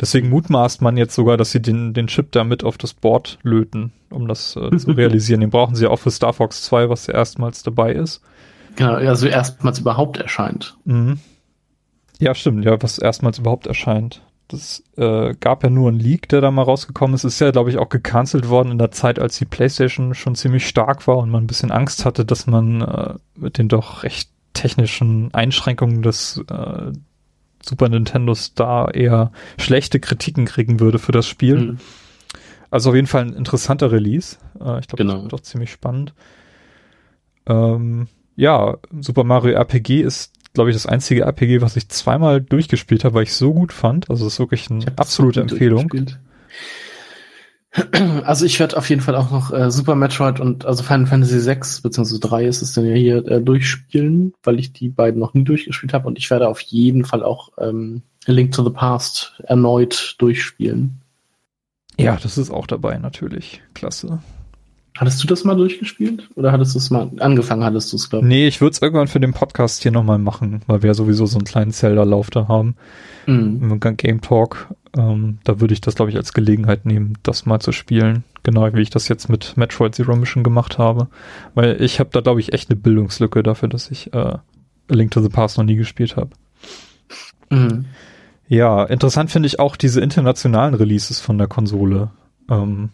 [0.00, 3.38] Deswegen mutmaßt man jetzt sogar, dass sie den, den Chip da mit auf das Board
[3.42, 5.40] löten, um das äh, zu realisieren.
[5.40, 8.22] Den brauchen sie ja auch für Star Fox 2, was ja erstmals dabei ist.
[8.76, 10.76] genau, also erstmals überhaupt erscheint.
[10.84, 11.18] Mhm.
[12.20, 14.22] Ja, stimmt, ja, was erstmals überhaupt erscheint.
[14.48, 17.24] Das äh, gab ja nur einen Leak, der da mal rausgekommen ist.
[17.24, 20.66] Ist ja, glaube ich, auch gecancelt worden in der Zeit, als die PlayStation schon ziemlich
[20.66, 24.30] stark war und man ein bisschen Angst hatte, dass man äh, mit den doch recht
[24.54, 26.92] technischen Einschränkungen des äh,
[27.62, 31.56] Super Nintendos da eher schlechte Kritiken kriegen würde für das Spiel.
[31.56, 31.78] Mhm.
[32.70, 34.36] Also auf jeden Fall ein interessanter Release.
[34.60, 35.14] Äh, ich glaube, Genau.
[35.14, 36.12] das wird doch ziemlich spannend.
[37.46, 43.04] Ähm, ja, Super Mario RPG ist, glaube ich, das einzige RPG, was ich zweimal durchgespielt
[43.04, 44.10] habe, weil ich so gut fand.
[44.10, 45.90] Also es ist wirklich eine absolute Empfehlung.
[48.24, 51.40] Also ich werde auf jeden Fall auch noch äh, Super Metroid und also Final Fantasy
[51.40, 55.34] 6 beziehungsweise 3 ist es dann ja hier äh, durchspielen, weil ich die beiden noch
[55.34, 58.70] nie durchgespielt habe und ich werde auf jeden Fall auch ähm, A Link to the
[58.70, 61.00] Past erneut durchspielen.
[61.98, 63.60] Ja, das ist auch dabei natürlich.
[63.74, 64.20] Klasse.
[64.98, 68.26] Hattest du das mal durchgespielt oder hattest du es mal angefangen hattest du es glaube
[68.26, 68.28] ich?
[68.28, 71.24] Nee, ich würde es irgendwann für den Podcast hier nochmal machen, weil wir ja sowieso
[71.26, 72.74] so einen kleinen Zelda-Lauf da haben.
[73.26, 73.78] Mhm.
[73.96, 74.66] Game Talk.
[74.96, 78.24] Ähm, da würde ich das, glaube ich, als Gelegenheit nehmen, das mal zu spielen.
[78.42, 81.08] Genau wie ich das jetzt mit Metroid Zero Mission gemacht habe.
[81.54, 84.38] Weil ich habe da, glaube ich, echt eine Bildungslücke dafür, dass ich äh,
[84.88, 86.30] Link to the Past noch nie gespielt habe.
[87.50, 87.86] Mhm.
[88.48, 92.10] Ja, interessant finde ich auch diese internationalen Releases von der Konsole.
[92.50, 92.90] Ähm,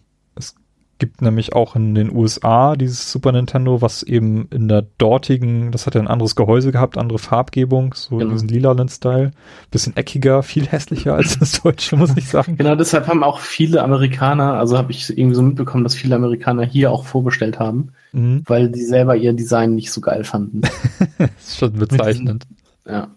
[1.05, 5.85] gibt nämlich auch in den USA dieses Super Nintendo, was eben in der dortigen, das
[5.87, 8.33] hat ja ein anderes Gehäuse gehabt, andere Farbgebung, so Genau.
[8.33, 9.33] diesen lilanen Style.
[9.71, 12.57] Bisschen eckiger, viel hässlicher als das Deutsche, muss ich sagen.
[12.59, 16.65] Genau, deshalb haben auch viele Amerikaner, also habe ich irgendwie so mitbekommen, dass viele Amerikaner
[16.65, 18.43] hier auch vorbestellt haben, Mhm.
[18.47, 20.63] weil die selber ihr Design nicht so geil fanden.
[21.19, 22.45] Das ist schon bezeichnend.
[22.89, 23.09] ja.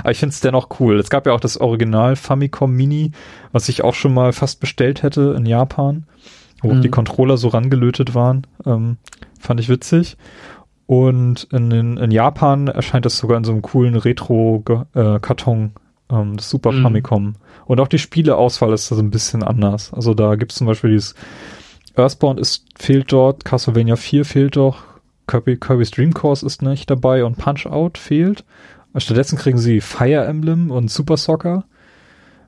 [0.00, 0.98] Aber ich finde es dennoch cool.
[0.98, 3.12] Es gab ja auch das Original Famicom Mini,
[3.52, 6.04] was ich auch schon mal fast bestellt hätte in Japan,
[6.62, 6.82] wo Mhm.
[6.82, 8.46] die Controller so rangelötet waren.
[8.64, 8.96] Ähm,
[9.38, 10.16] fand ich witzig.
[10.86, 15.72] Und in, in, in Japan erscheint das sogar in so einem coolen Retro-Karton,
[16.10, 16.82] ähm, das Super Mhm.
[16.82, 17.34] Famicom.
[17.66, 19.92] Und auch die Spieleauswahl ist da so ein bisschen anders.
[19.92, 21.14] Also da gibt's zum Beispiel dieses
[21.96, 24.82] Earthbound ist, fehlt dort, Castlevania 4 fehlt doch,
[25.26, 28.44] Kirby, Kirby's Dream Course ist nicht dabei und Punch Out fehlt.
[28.96, 31.64] Stattdessen kriegen sie Fire Emblem und Super Soccer,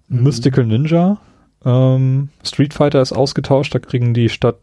[0.09, 0.23] Mhm.
[0.23, 1.19] Mystical Ninja,
[1.69, 4.59] ähm, Street Fighter ist ausgetauscht, da kriegen die statt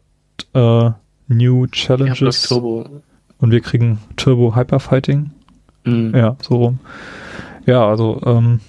[0.54, 0.90] äh,
[1.28, 5.30] New das Challenges und wir kriegen Turbo Hyper Fighting.
[5.84, 6.14] Mhm.
[6.14, 6.80] Ja, so rum.
[7.64, 8.60] Ja, also ähm,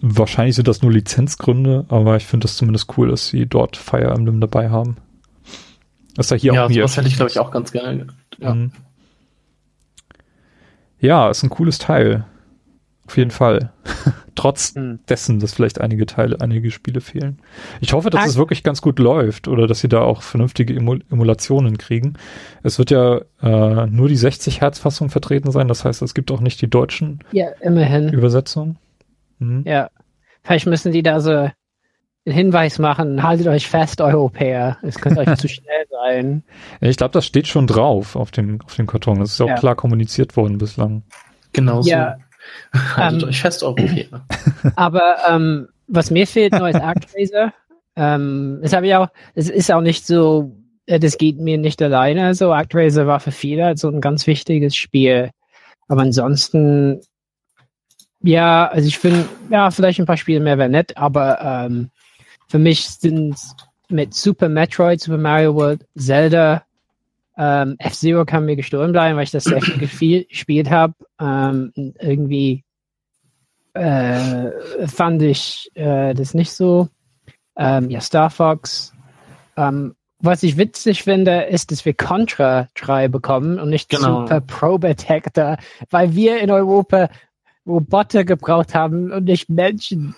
[0.00, 4.10] wahrscheinlich sind das nur Lizenzgründe, aber ich finde das zumindest cool, dass sie dort Fire
[4.10, 4.96] Emblem dabei haben.
[6.16, 8.06] Das ist ja hier Ja, auch nie sowas hätte ich, glaube ich, auch ganz gerne.
[8.38, 8.54] Ja.
[8.54, 8.72] Mhm.
[10.98, 12.24] Ja, ist ein cooles Teil.
[13.06, 13.72] Auf jeden Fall.
[14.34, 15.00] Trotz Hm.
[15.08, 17.38] dessen, dass vielleicht einige Teile, einige Spiele fehlen.
[17.80, 18.26] Ich hoffe, dass Ah.
[18.26, 22.14] es wirklich ganz gut läuft oder dass sie da auch vernünftige Emul Emulationen kriegen.
[22.62, 25.68] Es wird ja äh, nur die 60 Hertz Fassung vertreten sein.
[25.68, 28.08] Das heißt, es gibt auch nicht die deutschen Ja, immerhin.
[28.12, 28.76] Übersetzungen.
[29.38, 29.62] Mhm.
[29.66, 29.88] Ja.
[30.42, 31.52] Vielleicht müssen die da so einen
[32.26, 34.76] Hinweis machen, haltet euch fest, Europäer.
[34.82, 36.42] Es könnte euch zu schnell sein.
[36.80, 39.18] Ja, ich glaube, das steht schon drauf auf dem, auf dem Karton.
[39.20, 39.56] Das ist ja auch Ja.
[39.56, 41.02] klar kommuniziert worden bislang.
[41.52, 42.24] Genau Ja, so.
[42.96, 44.26] Haltet ähm, euch fest, Europäer.
[44.76, 47.52] Aber ähm, was mir fehlt noch ist ActRaiser.
[47.96, 51.82] ähm, das habe ich auch, es ist auch nicht so, äh, das geht mir nicht
[51.82, 52.34] alleine.
[52.34, 55.30] So, ActRaiser war für viele halt so ein ganz wichtiges Spiel.
[55.88, 57.00] Aber ansonsten,
[58.22, 61.90] ja, also ich finde, ja, vielleicht ein paar Spiele mehr wäre nett, aber ähm,
[62.48, 63.36] für mich sind
[63.88, 66.62] mit Super Metroid, Super Mario World, Zelda,
[67.40, 69.78] ähm, F-Zero kann mir gestohlen bleiben, weil ich das sehr viel
[70.28, 70.92] gespielt, habe.
[71.18, 72.64] Ähm, irgendwie
[73.72, 74.50] äh,
[74.86, 76.88] fand ich äh, das nicht so.
[77.56, 78.92] Ähm, ja, Star Fox.
[79.56, 84.20] Ähm, was ich witzig finde, ist, dass wir Contra 3 bekommen und nicht Genau.
[84.20, 85.56] Super Probotector,
[85.88, 87.08] weil wir in Europa
[87.66, 90.14] Roboter gebraucht haben und nicht Menschen,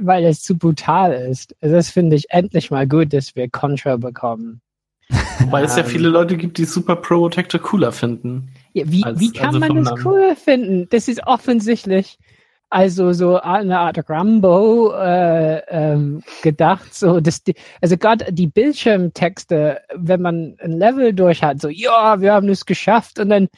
[0.00, 1.54] weil es zu brutal ist.
[1.60, 4.62] Also das finde ich endlich mal gut, dass wir Contra bekommen.
[5.50, 8.48] Weil es ja viele Leute gibt, die Super Protector cooler finden.
[8.72, 10.88] Ja, wie, Als- wie kann also man das cool finden?
[10.90, 12.18] Das ist offensichtlich
[12.72, 16.94] also so eine Art Rambo äh, ähm, gedacht.
[16.94, 22.32] So, die, also gerade die Bildschirmtexte, wenn man ein Level durch hat, so ja, wir
[22.32, 23.48] haben es geschafft und dann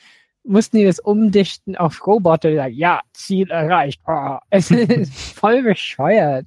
[0.42, 4.00] mussten die das umdichten auf Roboter, die sagen, ja, Ziel erreicht.
[4.06, 6.46] Oh, es ist voll bescheuert.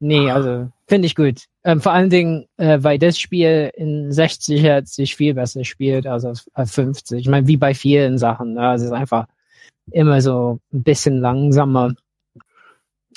[0.00, 1.44] Nee, also finde ich gut.
[1.68, 6.06] Ähm, vor allen Dingen, äh, weil das Spiel in 60 Hertz sich viel besser spielt
[6.06, 7.18] als auf auf 50.
[7.20, 8.54] Ich meine, wie bei vielen Sachen.
[8.54, 8.72] Ne?
[8.74, 9.26] Es ist einfach
[9.90, 11.94] immer so ein bisschen langsamer.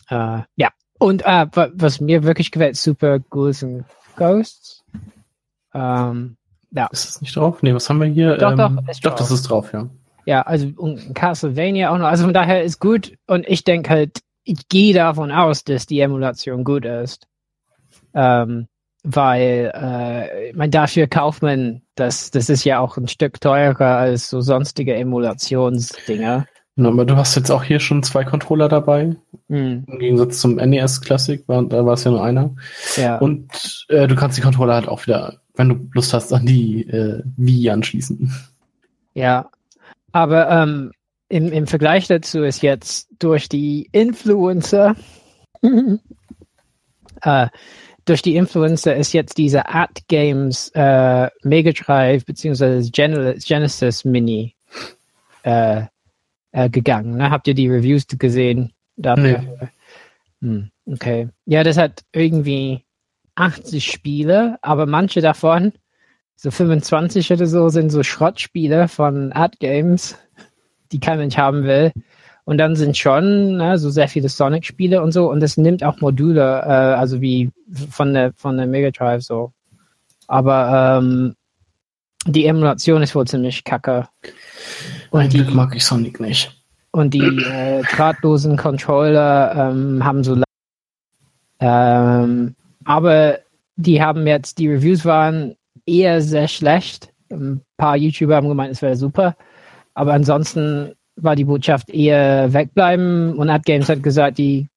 [0.09, 0.69] Äh, ja.
[0.97, 3.85] Und äh, wa- was mir wirklich gefällt, Super Ghouls and
[4.15, 4.83] Ghosts.
[5.73, 6.35] Ähm,
[6.91, 7.61] Ist das nicht drauf?
[7.61, 8.35] Nee, was haben wir hier?
[8.37, 9.87] Doch, ähm, doch, ist doch, das ist drauf, ja.
[10.25, 12.07] ja, also und Castlevania auch noch.
[12.07, 13.13] Also von daher ist gut.
[13.27, 17.27] Und ich denke halt, ich gehe davon aus, dass die Emulation gut ist.
[18.13, 18.67] Ähm,
[19.03, 24.29] weil, äh, man dafür kauft man das, das ist ja auch ein Stück teurer als
[24.29, 26.45] so sonstige Emulationsdinger.
[26.75, 29.15] Genau, aber du hast jetzt auch hier schon zwei Controller dabei.
[29.49, 32.55] Hm, Im Gegensatz zum NES Classic, war, da war es ja nur einer.
[32.95, 33.17] ja.
[33.17, 36.87] Und äh, du kannst die Controller halt auch wieder, wenn du Lust hast, an die
[36.87, 38.33] äh, Wii anschließen.
[39.13, 39.49] Ja,
[40.13, 40.91] aber ähm,
[41.27, 44.95] im, im Vergleich dazu ist jetzt durch die Influencer,
[47.21, 47.47] äh,
[48.09, 54.55] durch die Influencer ist jetzt diese At Games äh, Mega Drive beziehungsweise Gen Genesis Mini
[55.43, 55.83] äh,
[56.51, 57.17] äh, gegangen.
[57.17, 57.29] Ne?
[57.29, 58.73] Habt ihr die Reviews gesehen?
[58.97, 59.69] Dafür?
[60.41, 61.29] Hm, okay.
[61.45, 62.83] Ja, das hat irgendwie
[63.35, 65.73] 80 Spiele, aber manche davon
[66.35, 70.17] so 25 oder so sind so Schrottspiele von Art Games,
[70.91, 71.91] die kein Mensch haben will.
[72.49, 75.29] Und dann sind schon ne, so sehr viele Sonic-Spiele und so.
[75.29, 77.51] Und es nimmt auch Module, äh, also wie
[77.91, 79.51] von der von der Mega Drive so.
[80.27, 81.35] Aber ähm,
[82.25, 84.07] die Emulation ist wohl ziemlich kacke.
[84.23, 86.51] Ein Und die, Glück mag ich Sonic nicht.
[86.89, 90.35] und die äh, drahtlosen Controller ähm, haben so
[91.59, 93.37] ähm, aber
[93.75, 97.13] die haben jetzt, die Reviews waren eher sehr schlecht.
[97.31, 99.35] Ein paar YouTuber haben gemeint, es wäre super.
[99.93, 104.67] Aber ansonsten war die Botschaft eher wegbleiben und Ad Games hat gesagt, die,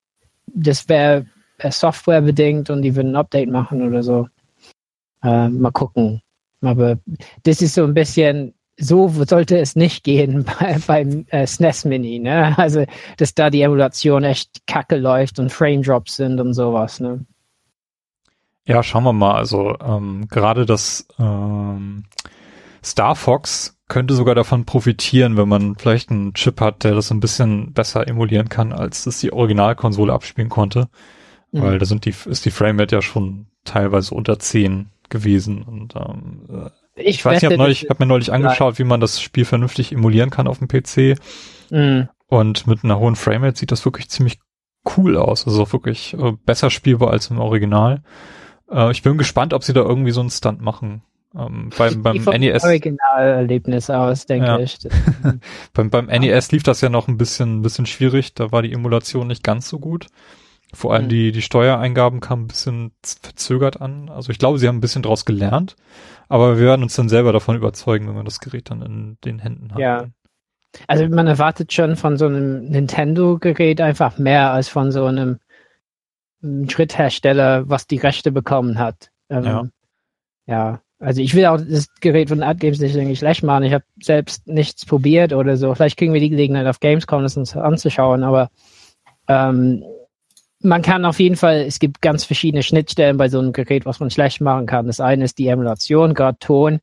[0.46, 1.26] das wäre
[1.58, 4.28] äh, softwarebedingt und die würden ein Update machen oder so.
[5.22, 6.22] Äh, mal gucken.
[6.60, 6.98] Aber
[7.42, 12.18] das ist so ein bisschen, so sollte es nicht gehen bei, beim äh, SNES Mini,
[12.18, 12.56] ne?
[12.58, 12.84] Also,
[13.16, 17.24] dass da die Emulation echt kacke läuft und Frame Drops sind und sowas, ne?
[18.64, 19.34] Ja, schauen wir mal.
[19.34, 22.04] Also ähm, gerade das ähm,
[22.84, 27.20] Star Fox könnte sogar davon profitieren, wenn man vielleicht einen Chip hat, der das ein
[27.20, 30.88] bisschen besser emulieren kann, als es die Originalkonsole abspielen konnte.
[31.52, 35.62] Weil da sind die, ist die Framerate ja schon teilweise unter 10 gewesen.
[35.62, 39.00] Und ähm, äh, ich, weiß nicht, hab neulich, ich habe mir neulich angeschaut, wie man
[39.00, 41.18] das Spiel vernünftig emulieren kann auf dem PC.
[41.68, 44.40] Mm, Und mit einer hohen Framerate sieht das wirklich ziemlich
[44.96, 45.46] cool aus.
[45.46, 48.02] Also auch wirklich äh, besser spielbar als im Original.
[48.70, 51.02] Äh, ich bin gespannt, ob sie da irgendwie so einen Stunt machen.
[51.34, 54.58] Ähm, beim beim NES, Originalerlebnis aus, denke Ja.
[54.58, 54.78] ich.
[55.72, 58.34] Beim, beim NES lief das ja noch ein bisschen, ein bisschen schwierig.
[58.34, 60.08] Da war die Emulation nicht ganz so gut.
[60.74, 61.08] Vor allem Mhm.
[61.10, 64.08] die, die Steuereingaben kamen ein bisschen verzögert an.
[64.08, 65.76] Also ich glaube, sie haben ein bisschen draus gelernt.
[66.28, 69.38] Aber wir werden uns dann selber davon überzeugen, wenn wir das Gerät dann in den
[69.38, 69.80] Händen haben.
[69.80, 70.06] Ja.
[70.86, 75.38] Also man erwartet schon von so einem Nintendo-Gerät einfach mehr als von so einem
[76.42, 79.10] einem Dritthersteller, was die Rechte bekommen hat.
[79.30, 79.62] Ähm, Ja.
[80.46, 80.80] ja.
[81.02, 83.64] Also ich will auch das Gerät von Art Games nicht irgendwie schlecht machen.
[83.64, 85.74] Ich habe selbst nichts probiert oder so.
[85.74, 88.50] Vielleicht kriegen wir die Gelegenheit auf Gamescom, das uns anzuschauen, aber
[89.26, 89.82] ähm,
[90.60, 93.98] man kann auf jeden Fall, es gibt ganz verschiedene Schnittstellen bei so einem Gerät, was
[93.98, 94.86] man schlecht machen kann.
[94.86, 96.78] Das eine ist die Emulation, gerade Ton,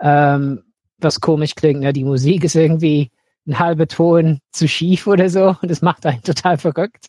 [0.00, 0.62] ähm,
[0.96, 1.80] was komisch klingt.
[1.80, 1.92] Ne?
[1.92, 3.10] Die Musik ist irgendwie
[3.46, 7.08] ein halber Ton zu schief oder so und das macht einen total verrückt.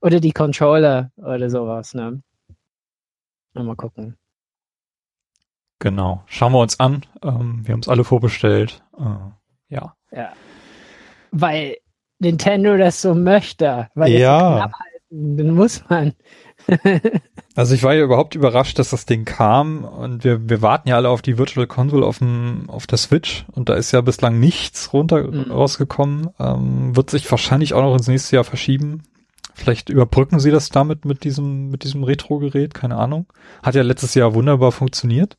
[0.00, 1.94] Oder die Controller oder sowas.
[1.94, 2.22] Ne?
[3.54, 4.16] Mal gucken.
[5.78, 6.22] Genau.
[6.26, 7.02] Schauen wir uns an.
[7.22, 8.82] Ähm, wir haben es alle vorbestellt.
[8.98, 9.94] Äh, ja.
[10.10, 10.32] Ja.
[11.30, 11.76] Weil
[12.18, 13.88] Nintendo das so möchte.
[13.94, 14.70] Weil ja.
[15.10, 16.14] Dann muss man.
[17.54, 20.96] also ich war ja überhaupt überrascht, dass das Ding kam und wir, wir warten ja
[20.96, 24.40] alle auf die Virtual Console auf, dem, auf der Switch und da ist ja bislang
[24.40, 25.50] nichts runter mhm.
[25.50, 26.30] rausgekommen.
[26.40, 29.02] Ähm, wird sich wahrscheinlich auch noch ins nächste Jahr verschieben.
[29.54, 33.26] Vielleicht überbrücken sie das damit mit diesem, mit diesem Retro-Gerät, keine Ahnung.
[33.62, 35.38] Hat ja letztes Jahr wunderbar funktioniert.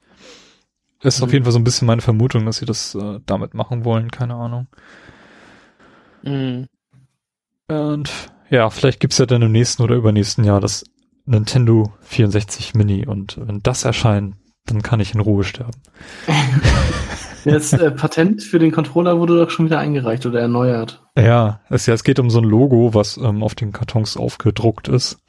[1.08, 1.26] Ist mhm.
[1.26, 4.12] auf jeden Fall so ein bisschen meine Vermutung, dass sie das äh, damit machen wollen,
[4.12, 4.68] keine Ahnung.
[6.24, 6.68] Mhm.
[7.70, 8.12] Und
[8.50, 10.84] ja, vielleicht gibt's ja dann im nächsten oder übernächsten Jahr das
[11.26, 14.36] Nintendo 64 Mini und wenn das erscheint,
[14.66, 15.82] dann kann ich in Ruhe sterben.
[17.46, 21.02] Das äh, Patent für den Controller wurde doch schon wieder eingereicht oder erneuert.
[21.18, 24.90] Ja, es, ja, es geht um so ein Logo, was ähm, auf den Kartons aufgedruckt
[24.90, 25.20] ist.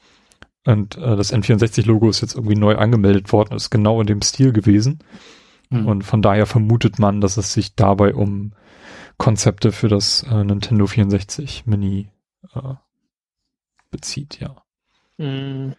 [0.65, 4.51] Und äh, das N64-Logo ist jetzt irgendwie neu angemeldet worden, ist genau in dem Stil
[4.51, 4.99] gewesen.
[5.71, 5.85] Hm.
[5.85, 8.53] Und von daher vermutet man, dass es sich dabei um
[9.17, 12.09] Konzepte für das äh, Nintendo 64 Mini
[12.55, 12.75] äh,
[13.91, 14.55] bezieht, ja.
[15.17, 15.75] Mhm.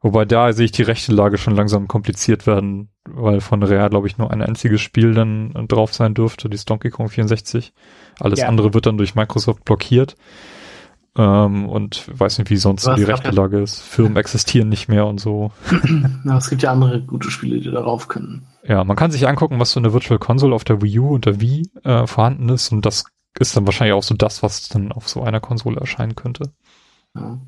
[0.00, 4.06] Wobei da sehe ich die rechte Lage schon langsam kompliziert werden, weil von Rare, glaube
[4.06, 7.72] ich, nur ein einziges Spiel dann drauf sein dürfte, die Donkey Kong 64.
[8.20, 8.48] Alles ja.
[8.48, 10.14] andere wird dann durch Microsoft blockiert.
[11.16, 13.30] Ähm, und weiß nicht, wie sonst die rechte.
[13.30, 13.80] Lage ist.
[13.80, 15.52] Firmen existieren nicht mehr und so.
[16.24, 18.46] Na, es gibt ja andere gute Spiele, die darauf können.
[18.66, 21.26] Ja, man kann sich angucken, was so eine Virtual Console auf der Wii U und
[21.26, 23.04] der Wii äh, vorhanden ist und das
[23.38, 26.52] ist dann wahrscheinlich auch so das, was dann auf so einer Konsole erscheinen könnte.
[27.14, 27.40] Ja.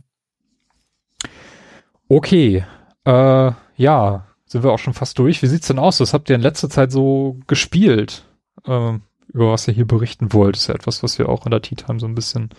[2.09, 2.65] Okay,
[3.05, 5.43] äh, ja, sind wir auch schon fast durch.
[5.43, 6.01] Wie sieht's denn aus?
[6.01, 8.25] Was habt ihr in letzter Zeit so gespielt?
[8.65, 8.99] Äh,
[9.29, 11.75] über was ihr hier berichten wollt, ist ja etwas, was wir auch in der Tea
[11.75, 12.51] Time so ein bisschen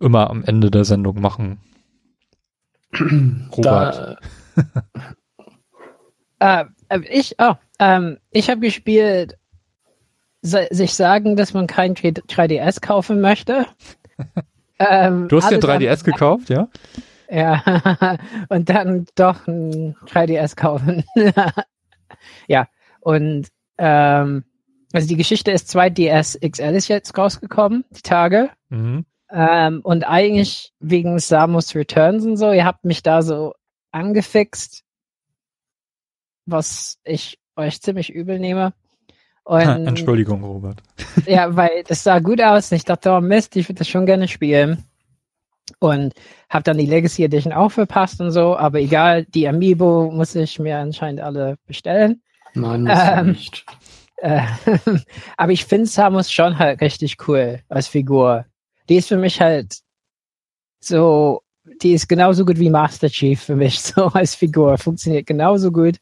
[0.00, 1.58] immer am Ende der Sendung machen.
[3.56, 4.18] Robert.
[6.38, 6.64] äh,
[7.10, 9.36] ich, oh, ähm, ich habe gespielt,
[10.42, 13.66] sich sagen, dass man kein 3DS kaufen möchte.
[14.78, 16.68] ähm, du hast dir 3DS gekauft, ja?
[17.28, 18.18] Ja,
[18.50, 21.02] und dann doch ein 3DS kaufen.
[22.46, 22.68] ja,
[23.00, 23.48] und
[23.78, 24.44] ähm,
[24.92, 28.50] also die Geschichte ist 2DS XL ist jetzt rausgekommen, die Tage.
[28.68, 29.06] Mhm.
[29.28, 33.54] Ähm, und eigentlich wegen Samus Returns und so, ihr habt mich da so
[33.90, 34.84] angefixt,
[36.46, 38.72] was ich euch ziemlich übel nehme.
[39.44, 40.82] Und, Entschuldigung, Robert.
[41.26, 44.06] ja, weil das sah gut aus und ich dachte, oh Mist, ich würde das schon
[44.06, 44.84] gerne spielen
[45.78, 46.14] und
[46.48, 50.58] habe dann die Legacy Edition auch verpasst und so, aber egal, die Amiibo muss ich
[50.58, 52.22] mir anscheinend alle bestellen.
[52.54, 53.64] Nein, muss ähm, nicht.
[54.16, 54.42] Äh,
[55.36, 58.46] aber ich finde Samus schon halt richtig cool als Figur.
[58.88, 59.78] Die ist für mich halt
[60.80, 61.42] so,
[61.82, 64.78] die ist genauso gut wie Master Chief für mich, so als Figur.
[64.78, 65.96] Funktioniert genauso gut.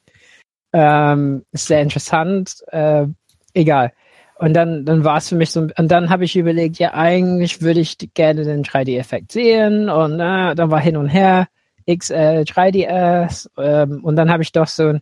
[0.75, 2.65] Ähm, ist sehr interessant.
[2.73, 3.07] Äh,
[3.55, 3.93] egal.
[4.37, 7.63] Und dann, dann war es für mich so, und dann habe ich überlegt, ja, eigentlich
[7.63, 9.89] würde ich gerne den 3D-Effekt sehen.
[9.89, 11.47] Und äh, dann war hin und her,
[11.87, 13.49] XL, 3DS.
[13.57, 15.01] Ähm, und dann habe ich doch so ein,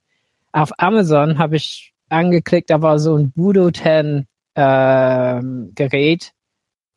[0.53, 6.33] auf Amazon habe ich angeklickt, da war so ein Budo 10 ähm, Gerät.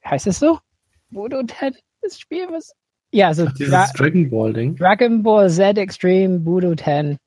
[0.03, 0.59] Heißt es so?
[1.09, 1.76] Budo 10?
[2.01, 2.76] Das Spiel, was?
[3.11, 4.76] Ja, so Ach, dieses Dra Dragon Ball Ding.
[4.76, 7.17] Dragon Ball Z Extreme Budo 10.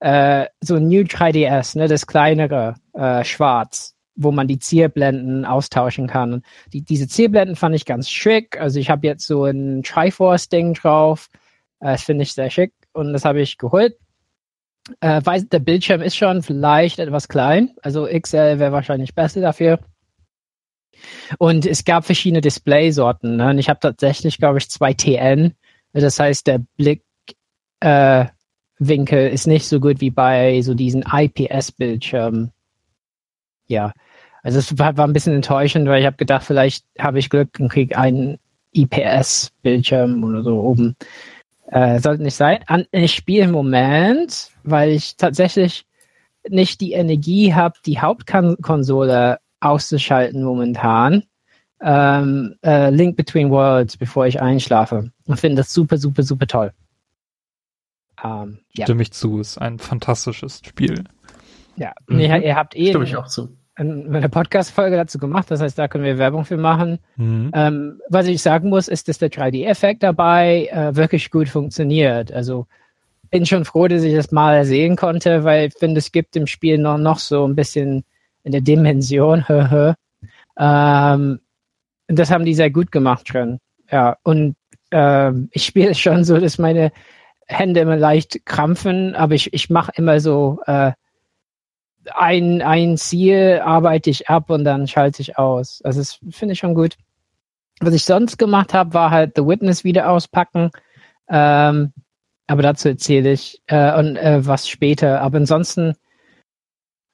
[0.00, 6.06] Äh, so ein New 3DS, ne, das kleinere, äh, schwarz wo man die Zielblenden austauschen
[6.06, 6.42] kann.
[6.72, 8.60] Die, diese Zielblenden fand ich ganz schick.
[8.60, 11.28] Also ich habe jetzt so ein Triforce-Ding drauf.
[11.80, 13.96] Äh, das finde ich sehr schick und das habe ich geholt.
[15.00, 17.74] Äh, weiß, der Bildschirm ist schon vielleicht etwas klein.
[17.82, 19.78] Also XL wäre wahrscheinlich besser dafür.
[21.38, 23.36] Und es gab verschiedene Displaysorten.
[23.36, 23.50] Ne?
[23.50, 25.54] Und ich habe tatsächlich, glaube ich, zwei TN.
[25.92, 27.04] Das heißt, der Blickwinkel
[27.80, 28.26] äh,
[28.80, 32.50] ist nicht so gut wie bei so diesen IPS-Bildschirmen.
[33.66, 33.92] Ja,
[34.42, 37.50] also es war, war ein bisschen enttäuschend, weil ich habe gedacht, vielleicht habe ich Glück
[37.60, 38.38] und kriege einen
[38.72, 40.96] IPS-Bildschirm oder so oben.
[41.66, 42.60] Äh, sollte nicht sein.
[42.66, 45.84] An, ich spiele im Moment, weil ich tatsächlich
[46.48, 51.24] nicht die Energie habe, die Hauptkonsole auszuschalten momentan.
[51.82, 55.10] Ähm, äh, Link Between Worlds, bevor ich einschlafe.
[55.26, 56.72] Und finde das super, super, super toll.
[58.24, 58.86] Ähm, ja.
[58.86, 61.04] Stimme ich zu, ist ein fantastisches Spiel.
[61.76, 62.20] Ja, mhm.
[62.20, 62.90] ihr, ihr, habt eh.
[62.90, 66.58] Stimme ich auch zu eine Podcast-Folge dazu gemacht, das heißt, da können wir Werbung für
[66.58, 66.98] machen.
[67.16, 67.50] Mhm.
[67.54, 72.30] Ähm, was ich sagen muss, ist, dass der 3D-Effekt dabei äh, wirklich gut funktioniert.
[72.32, 72.66] Also
[73.30, 76.46] bin schon froh, dass ich das mal sehen konnte, weil ich finde, es gibt im
[76.46, 78.04] Spiel noch, noch so ein bisschen
[78.42, 79.44] in der Dimension.
[80.58, 81.40] ähm,
[82.08, 83.60] das haben die sehr gut gemacht schon.
[83.90, 84.56] Ja, und
[84.90, 86.92] ähm, ich spiele schon so, dass meine
[87.50, 90.92] Hände immer leicht krampfen, aber ich, ich mache immer so äh,
[92.14, 95.82] ein, ein Ziel arbeite ich ab und dann schalte ich aus.
[95.82, 96.96] Also das finde ich schon gut.
[97.80, 100.70] Was ich sonst gemacht habe, war halt The Witness wieder auspacken.
[101.28, 101.92] Ähm,
[102.46, 105.20] aber dazu erzähle ich äh, und äh, was später.
[105.20, 105.94] Aber ansonsten,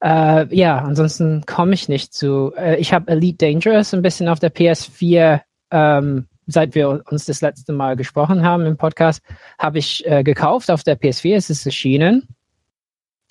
[0.03, 2.53] äh, ja, ansonsten komme ich nicht zu.
[2.57, 7.41] Äh, ich habe Elite Dangerous ein bisschen auf der PS4, ähm, seit wir uns das
[7.41, 9.23] letzte Mal gesprochen haben im Podcast,
[9.59, 11.37] habe ich äh, gekauft auf der PS4.
[11.37, 12.29] Es ist erschienen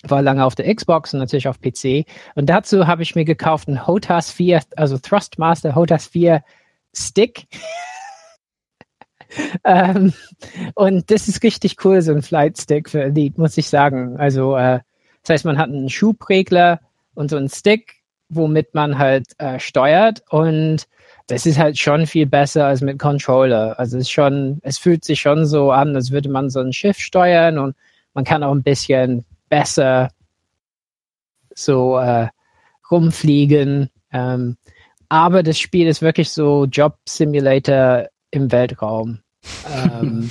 [0.02, 2.06] war lange auf der Xbox und natürlich auf PC.
[2.34, 6.42] Und dazu habe ich mir gekauft einen HOTAS 4, also Thrustmaster HOTAS 4
[6.94, 7.46] Stick.
[9.64, 10.12] ähm,
[10.74, 14.16] und das ist richtig cool, so ein Flight Stick für Elite, muss ich sagen.
[14.18, 14.80] Also, äh,
[15.22, 16.80] das heißt, man hat einen Schubregler
[17.14, 17.96] und so einen Stick,
[18.28, 20.86] womit man halt äh, steuert und
[21.26, 23.78] das ist halt schon viel besser als mit Controller.
[23.78, 26.72] Also es ist schon, es fühlt sich schon so an, als würde man so ein
[26.72, 27.76] Schiff steuern und
[28.14, 30.10] man kann auch ein bisschen besser
[31.54, 32.28] so äh,
[32.90, 33.90] rumfliegen.
[34.12, 34.56] Ähm,
[35.08, 39.20] aber das Spiel ist wirklich so Job Simulator im Weltraum.
[39.72, 40.30] ähm,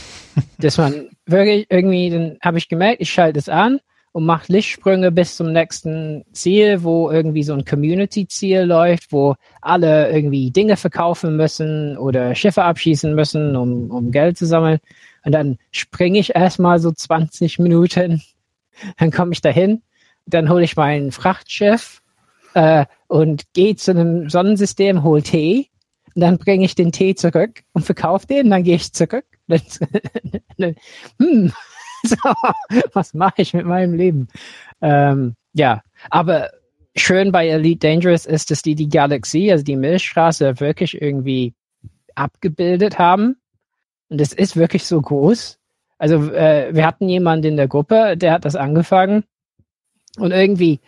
[0.60, 3.80] dass man wirklich irgendwie, dann habe ich gemerkt, ich schalte es an
[4.16, 10.10] und mache Lichtsprünge bis zum nächsten Ziel, wo irgendwie so ein Community-Ziel läuft, wo alle
[10.10, 14.80] irgendwie Dinge verkaufen müssen oder Schiffe abschießen müssen, um, um Geld zu sammeln.
[15.26, 18.22] Und dann springe ich erstmal so 20 Minuten
[19.00, 19.82] dann komme ich dahin,
[20.26, 22.02] dann hole ich meinen Frachtschiff
[22.54, 25.68] äh, und gehe zu einem Sonnensystem, hole Tee.
[26.16, 29.26] Und dann bringe ich den Tee zurück und verkaufe den, dann gehe ich zurück.
[31.20, 31.52] Hm,
[32.94, 34.28] was mache ich mit meinem Leben?
[34.82, 36.52] Ähm, ja, aber
[36.96, 41.54] schön bei Elite Dangerous ist, dass die die Galaxie, also die Milchstraße, wirklich irgendwie
[42.16, 43.38] abgebildet haben.
[44.10, 45.58] Und es ist wirklich so groß.
[45.98, 49.24] Also äh, wir hatten jemanden in der Gruppe, der hat das angefangen
[50.18, 50.80] und irgendwie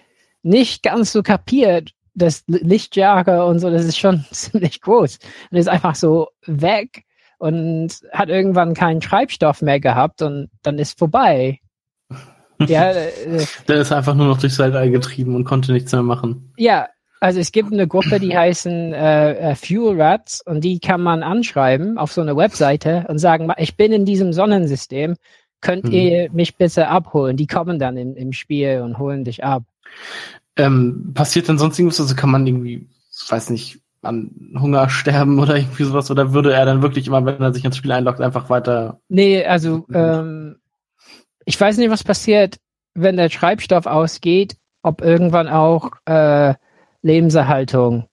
[0.43, 5.20] nicht ganz so kapiert, das Lichtjahre und so, das ist schon ziemlich groß.
[5.51, 7.03] Und ist einfach so weg
[7.38, 11.60] und hat irgendwann keinen Treibstoff mehr gehabt und dann ist vorbei.
[12.60, 16.54] ja, äh, der ist einfach nur noch durchs Weltall getrieben und konnte nichts mehr machen.
[16.58, 16.88] Ja,
[17.20, 21.24] also es gibt eine Gruppe, die heißen äh, äh, Fuel Rats und die kann man
[21.24, 25.16] anschreiben auf so eine Webseite und sagen, ich bin in diesem Sonnensystem,
[25.62, 25.92] könnt mhm.
[25.92, 27.38] ihr mich bitte abholen?
[27.38, 29.64] Die kommen dann in, im Spiel und holen dich ab.
[30.56, 32.00] Ähm, passiert denn sonst irgendwas?
[32.00, 32.88] Also kann man irgendwie,
[33.30, 36.10] weiß nicht, an Hunger sterben oder irgendwie sowas?
[36.12, 39.00] Oder würde er dann wirklich immer, wenn er sich ins Spiel einloggt, einfach weiter?
[39.10, 40.58] Nee, also ähm,
[41.45, 42.58] ich weiß nicht, was passiert,
[42.93, 46.54] wenn der Treibstoff ausgeht, ob irgendwann auch äh,
[47.02, 48.08] Lebenserhaltung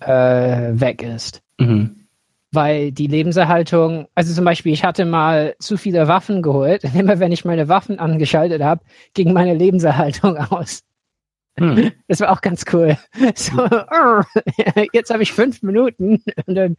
[0.00, 1.42] äh, weg ist.
[1.58, 2.06] Mhm.
[2.50, 6.84] Weil die Lebenserhaltung, also zum Beispiel, ich hatte mal zu viele Waffen geholt.
[6.94, 8.82] Immer wenn ich meine Waffen angeschaltet habe,
[9.14, 10.82] ging meine Lebenserhaltung aus.
[11.58, 11.92] Hm.
[12.08, 12.96] Das war auch ganz cool.
[13.34, 13.62] So,
[14.92, 16.22] jetzt habe ich fünf Minuten.
[16.46, 16.76] Dann,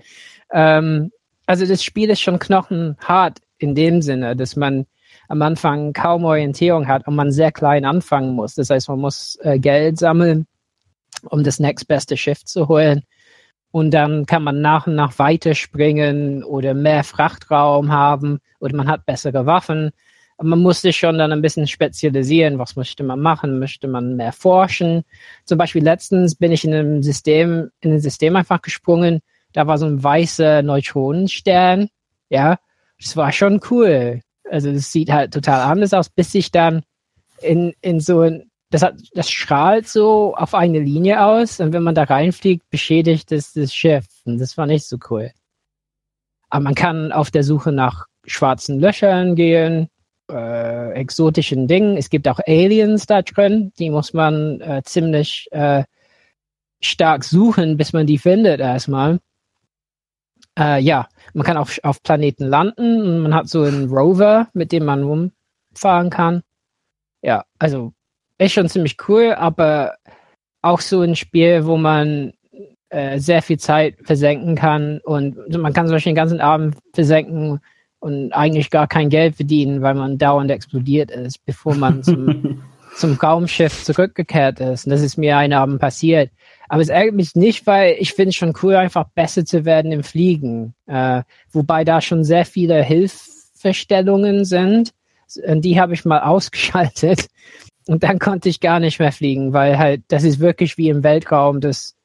[0.52, 1.12] ähm,
[1.46, 4.86] also das Spiel ist schon knochenhart in dem Sinne, dass man
[5.28, 8.56] am Anfang kaum Orientierung hat und man sehr klein anfangen muss.
[8.56, 10.48] Das heißt, man muss äh, Geld sammeln
[11.30, 13.04] um das nächstbeste Schiff zu holen.
[13.72, 19.06] Und dann kann man nach und nach weiterspringen oder mehr Frachtraum haben oder man hat
[19.06, 19.92] bessere Waffen.
[20.42, 22.60] Man muss sich schon dann ein bisschen spezialisieren.
[22.60, 23.60] Was möchte man machen?
[23.60, 25.04] Möchte man mehr forschen?
[25.44, 29.20] Zum Beispiel letztens bin ich in einem System, in ein System einfach gesprungen.
[29.52, 31.90] Da war so ein weißer Neutronenstern.
[32.30, 32.58] Ja,
[33.00, 34.22] das war schon cool.
[34.50, 36.84] Also das sieht halt total anders aus, bis ich dann
[37.42, 41.84] in, in so ein das, hat, das strahlt so auf eine Linie aus und wenn
[41.84, 44.06] man da reinfliegt, beschädigt es das Schiff.
[44.26, 45.32] Und das war nicht so cool.
[46.50, 49.90] Aber man kann auf der Suche nach schwarzen Löchern gehen,
[50.30, 51.98] äh, exotischen Dingen.
[51.98, 55.84] Es gibt auch Aliens da drin, die muss man äh, ziemlich äh,
[56.82, 59.20] stark suchen, bis man die findet erstmal.
[60.58, 64.72] Äh, ja, man kann auch auf Planeten landen und man hat so einen Rover, mit
[64.72, 66.44] dem man rumfahren kann.
[67.22, 67.94] Ja, also
[68.38, 69.96] ist schon ziemlich cool, aber
[70.62, 72.34] auch so ein Spiel, wo man
[72.90, 77.60] äh, sehr viel Zeit versenken kann und man kann zum Beispiel den ganzen Abend versenken
[78.00, 82.62] und eigentlich gar kein Geld verdienen, weil man dauernd explodiert ist, bevor man zum
[82.96, 84.86] zum Raumschiff zurückgekehrt ist.
[84.86, 86.32] Und das ist mir einen Abend passiert.
[86.68, 89.92] Aber es ärgert mich nicht, weil ich finde es schon cool, einfach besser zu werden
[89.92, 90.74] im Fliegen.
[90.86, 94.94] Äh, wobei da schon sehr viele Hilfestellungen sind.
[95.46, 97.28] Und die habe ich mal ausgeschaltet.
[97.88, 101.04] Und dann konnte ich gar nicht mehr fliegen, weil halt, das ist wirklich wie im
[101.04, 101.96] Weltraum, dass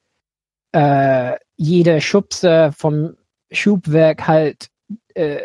[0.71, 3.15] äh, jede Schubse vom
[3.51, 4.69] Schubwerk halt
[5.13, 5.41] äh,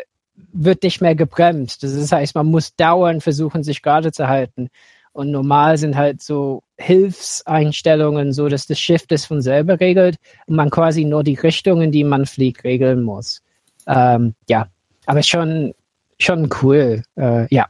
[0.53, 1.83] wird nicht mehr gebremst.
[1.83, 4.69] Das heißt, man muss dauernd versuchen, sich gerade zu halten.
[5.13, 10.15] Und normal sind halt so Hilfseinstellungen, so dass das Schiff das von selber regelt
[10.47, 13.41] und man quasi nur die Richtungen, die man fliegt, regeln muss.
[13.87, 14.67] Ähm, ja,
[15.05, 15.73] aber schon,
[16.17, 17.03] schon cool.
[17.17, 17.67] Äh, ja,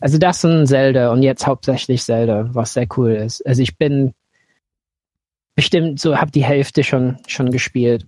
[0.00, 3.46] also das und Zelda und jetzt hauptsächlich Zelda, was sehr cool ist.
[3.46, 4.14] Also ich bin
[5.54, 8.06] bestimmt so, habe die Hälfte schon, schon gespielt.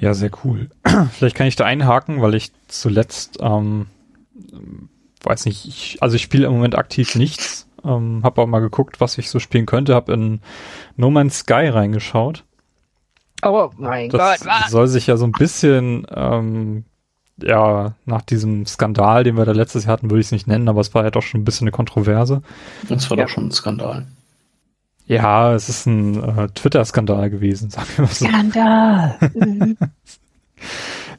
[0.00, 0.70] Ja, sehr cool.
[1.12, 3.86] Vielleicht kann ich da einhaken, weil ich zuletzt, ähm,
[5.22, 7.68] weiß nicht, ich, also ich spiele im Moment aktiv nichts.
[7.84, 9.94] Ähm, habe auch mal geguckt, was ich so spielen könnte.
[9.94, 10.40] Habe in
[10.96, 12.44] No Man's Sky reingeschaut.
[13.42, 14.70] Oh mein das Gott, was?
[14.70, 16.84] soll sich ja so ein bisschen, ähm,
[17.42, 20.68] ja, nach diesem Skandal, den wir da letztes Jahr hatten, würde ich es nicht nennen,
[20.68, 22.42] aber es war ja doch schon ein bisschen eine Kontroverse.
[22.88, 23.24] Das war Ja.
[23.24, 24.06] doch schon ein Skandal.
[25.10, 28.26] Ja, es ist ein äh, Twitter-Skandal gewesen, sagen wir mal so.
[28.26, 29.16] Skandal.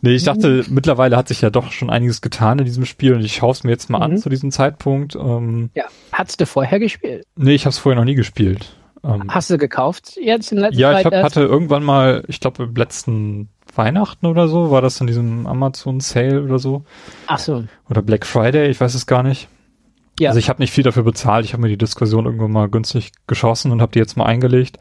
[0.03, 3.21] Nee, ich dachte, mittlerweile hat sich ja doch schon einiges getan in diesem Spiel und
[3.23, 4.17] ich schaue es mir jetzt mal an Mhm.
[4.17, 5.15] zu diesem Zeitpunkt.
[5.15, 7.23] Ähm, ja, hast du vorher gespielt?
[7.35, 8.75] nee, ich habe es vorher noch nie gespielt.
[9.03, 11.13] Ähm, Hast du gekauft jetzt in letzter ja, ich Zeit?
[11.13, 15.99] hab, hatte irgendwann mal, ich glaube letzten Weihnachten oder so, war das in diesem Amazon
[15.99, 16.83] Sale oder so.
[17.27, 17.63] Ach so.
[17.89, 19.49] Oder Black Friday, ich weiß es gar nicht.
[20.21, 20.29] Ja.
[20.29, 23.11] Also ich habe nicht viel dafür bezahlt, ich habe mir die Diskussion irgendwann mal günstig
[23.27, 24.77] geschossen und habe die jetzt mal eingelegt.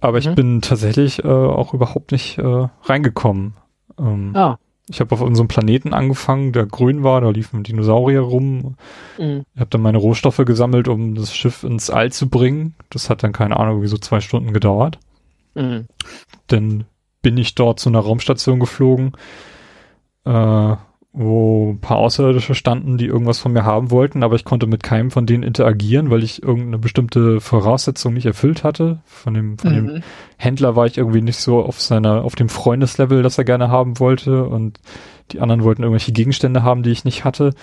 [0.00, 0.34] Aber ich Mhm.
[0.34, 3.54] bin tatsächlich äh, auch überhaupt nicht äh, reingekommen.
[3.98, 4.54] Ähm, Oh.
[4.88, 8.74] Ich habe auf unserem Planeten angefangen, der grün war, da liefen Dinosaurier rum.
[9.18, 9.44] Mhm.
[9.54, 12.74] Ich habe dann meine Rohstoffe gesammelt, um das Schiff ins All zu bringen.
[12.90, 14.98] Das hat dann keine Ahnung, wie so zwei Stunden gedauert.
[15.54, 15.86] Mhm.
[16.48, 16.84] Dann
[17.22, 19.12] bin ich dort zu einer Raumstation geflogen,
[20.24, 20.74] äh,
[21.12, 24.84] wo ein paar Außerirdische standen, die irgendwas von mir haben wollten, aber ich konnte mit
[24.84, 29.00] keinem von denen interagieren, weil ich irgendeine bestimmte Voraussetzung nicht erfüllt hatte.
[29.06, 30.02] Von dem, von dem Mhm.
[30.36, 33.98] Händler war ich irgendwie nicht so auf seiner, auf dem Freundeslevel, das er gerne haben
[33.98, 34.78] wollte und
[35.32, 37.54] die anderen wollten irgendwelche Gegenstände haben, die ich nicht hatte.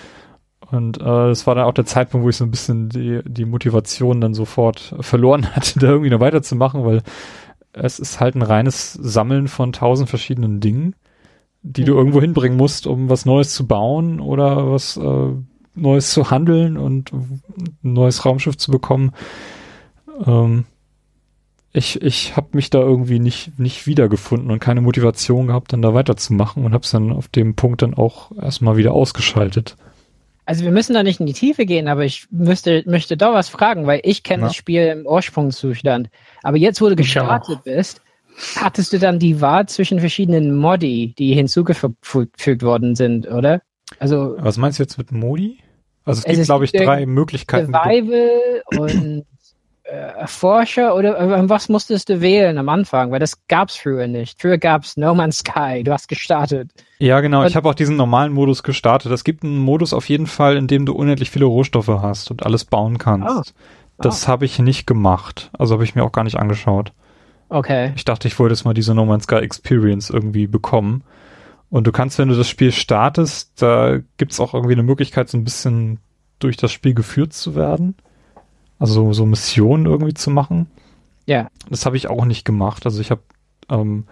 [0.70, 3.46] Und äh, es war dann auch der Zeitpunkt, wo ich so ein bisschen die, die
[3.46, 7.02] Motivation dann sofort verloren hatte, da irgendwie noch weiterzumachen, weil
[7.72, 10.94] es ist halt ein reines Sammeln von tausend verschiedenen Dingen,
[11.68, 15.32] die du irgendwo hinbringen musst, um was Neues zu bauen oder was äh,
[15.74, 17.42] Neues zu handeln und ein
[17.82, 19.12] neues Raumschiff zu bekommen.
[20.26, 20.64] Ähm,
[21.72, 25.92] ich ich habe mich da irgendwie nicht, nicht wiedergefunden und keine Motivation gehabt, dann da
[25.92, 29.76] weiterzumachen und habe es dann auf dem Punkt dann auch erstmal wieder ausgeschaltet.
[30.46, 33.50] Also wir müssen da nicht in die Tiefe gehen, aber ich müsste, möchte doch was
[33.50, 36.08] fragen, weil ich kenne das Spiel im Ursprungszustand.
[36.42, 38.00] Aber jetzt, wo du gestartet bist,
[38.56, 43.62] hattest du dann die Wahl zwischen verschiedenen Modi, die hinzugefügt worden sind, oder?
[43.98, 45.58] Also Was meinst du jetzt mit Modi?
[46.04, 47.72] Also es Es gibt, glaube ich, drei Möglichkeiten.
[47.72, 49.24] Survival und
[49.84, 53.10] äh, Erforscher oder äh, was musstest du wählen am Anfang?
[53.10, 54.40] Weil das gab's früher nicht.
[54.40, 55.82] Früher gab's No Man's Sky.
[55.84, 56.70] Du hast gestartet.
[56.98, 57.40] Ja, genau.
[57.42, 59.12] Und- Ich habe auch diesen normalen Modus gestartet.
[59.12, 62.44] Es gibt einen Modus auf jeden Fall, in dem du unendlich viele Rohstoffe hast und
[62.44, 63.28] alles bauen kannst.
[63.28, 63.42] Ah.
[64.00, 65.50] Das habe ich nicht gemacht.
[65.58, 66.92] Also habe ich mir auch gar nicht angeschaut.
[67.48, 67.92] Okay.
[67.96, 71.02] Ich dachte, ich wollte jetzt mal diese No Man's Sky Experience irgendwie bekommen.
[71.70, 75.36] Und du kannst, wenn du das Spiel startest, da gibt's auch irgendwie eine Möglichkeit, so
[75.36, 75.98] ein bisschen
[76.38, 77.94] durch das Spiel geführt zu werden.
[78.78, 80.66] Also so Missionen irgendwie zu machen.
[81.26, 81.48] Ja.
[81.68, 82.86] Das habe ich auch nicht gemacht.
[82.86, 83.22] Also ich habe
[83.68, 84.04] ähm,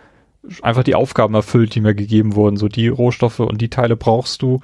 [0.62, 2.56] einfach die Aufgaben erfüllt, die mir gegeben wurden.
[2.56, 4.60] So die Rohstoffe und die Teile brauchst du.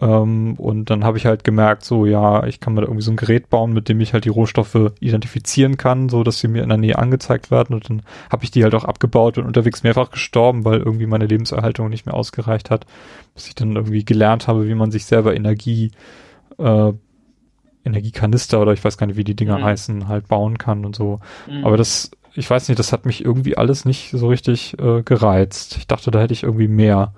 [0.00, 3.10] Ähm, und dann habe ich halt gemerkt, so ja, ich kann mir da irgendwie so
[3.10, 6.62] ein Gerät bauen, mit dem ich halt die Rohstoffe identifizieren kann, so dass sie mir
[6.62, 7.74] in der Nähe angezeigt werden.
[7.74, 11.26] Und dann habe ich die halt auch abgebaut und unterwegs mehrfach gestorben, weil irgendwie meine
[11.26, 12.86] Lebenserhaltung nicht mehr ausgereicht hat,
[13.34, 15.90] bis ich dann irgendwie gelernt habe, wie man sich selber Energie
[16.58, 16.92] äh,
[17.84, 19.64] Energiekanister oder ich weiß gar nicht, wie die Dinger Mhm.
[19.64, 21.20] heißen, halt bauen kann und so.
[21.48, 21.64] Mhm.
[21.64, 25.76] Aber das, ich weiß nicht, das hat mich irgendwie alles nicht so richtig äh, gereizt.
[25.78, 27.14] Ich dachte, da hätte ich irgendwie mehr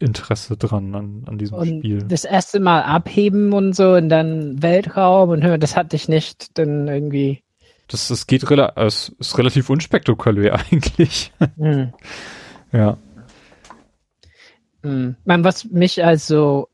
[0.00, 2.02] Interesse dran an, an diesem und Spiel.
[2.02, 6.58] das erste Mal abheben und so und dann Weltraum und hör, das hat dich nicht
[6.58, 7.42] dann irgendwie.
[7.88, 11.32] Das, das geht rela es ist relativ unspektakulär eigentlich.
[11.58, 11.92] Hm.
[12.72, 12.96] ja.
[14.82, 15.16] Hm.
[15.24, 16.68] Man, was mich also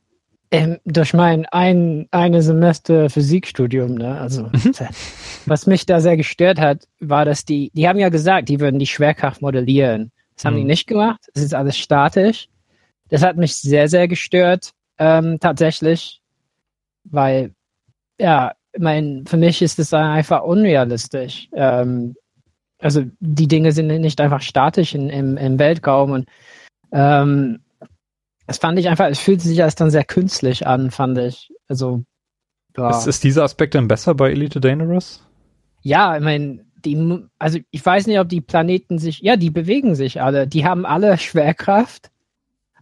[0.50, 4.50] ähm, durch mein ein eine Semester Physikstudium, ne, also
[5.46, 8.78] was mich da sehr gestört hat, war, dass die, die haben ja gesagt, die würden
[8.78, 10.12] die Schwerkraft modellieren.
[10.36, 10.68] Das haben die Mhm.
[10.68, 11.20] nicht gemacht.
[11.34, 12.48] Es ist alles statisch.
[13.12, 16.22] Das hat mich sehr, sehr gestört, ähm, tatsächlich.
[17.04, 17.52] weil,
[18.18, 21.50] ja, ich mein, für mich ist es einfach unrealistisch.
[21.52, 22.14] Ähm,
[22.78, 26.28] also die Dinge sind nicht einfach statisch in, im, im Weltraum und
[26.90, 27.60] ähm,
[28.46, 31.52] das fand ich einfach, es fühlt sich als dann sehr künstlich an, fand ich.
[31.68, 32.04] Also
[32.78, 32.88] ja.
[32.88, 35.22] ist, ist dieser Aspekt denn besser bei Elite Dangerous?
[35.82, 39.94] Ja, ich meine, die, also ich weiß nicht, ob die Planeten sich, ja, die bewegen
[39.96, 42.11] sich alle, die haben alle Schwerkraft.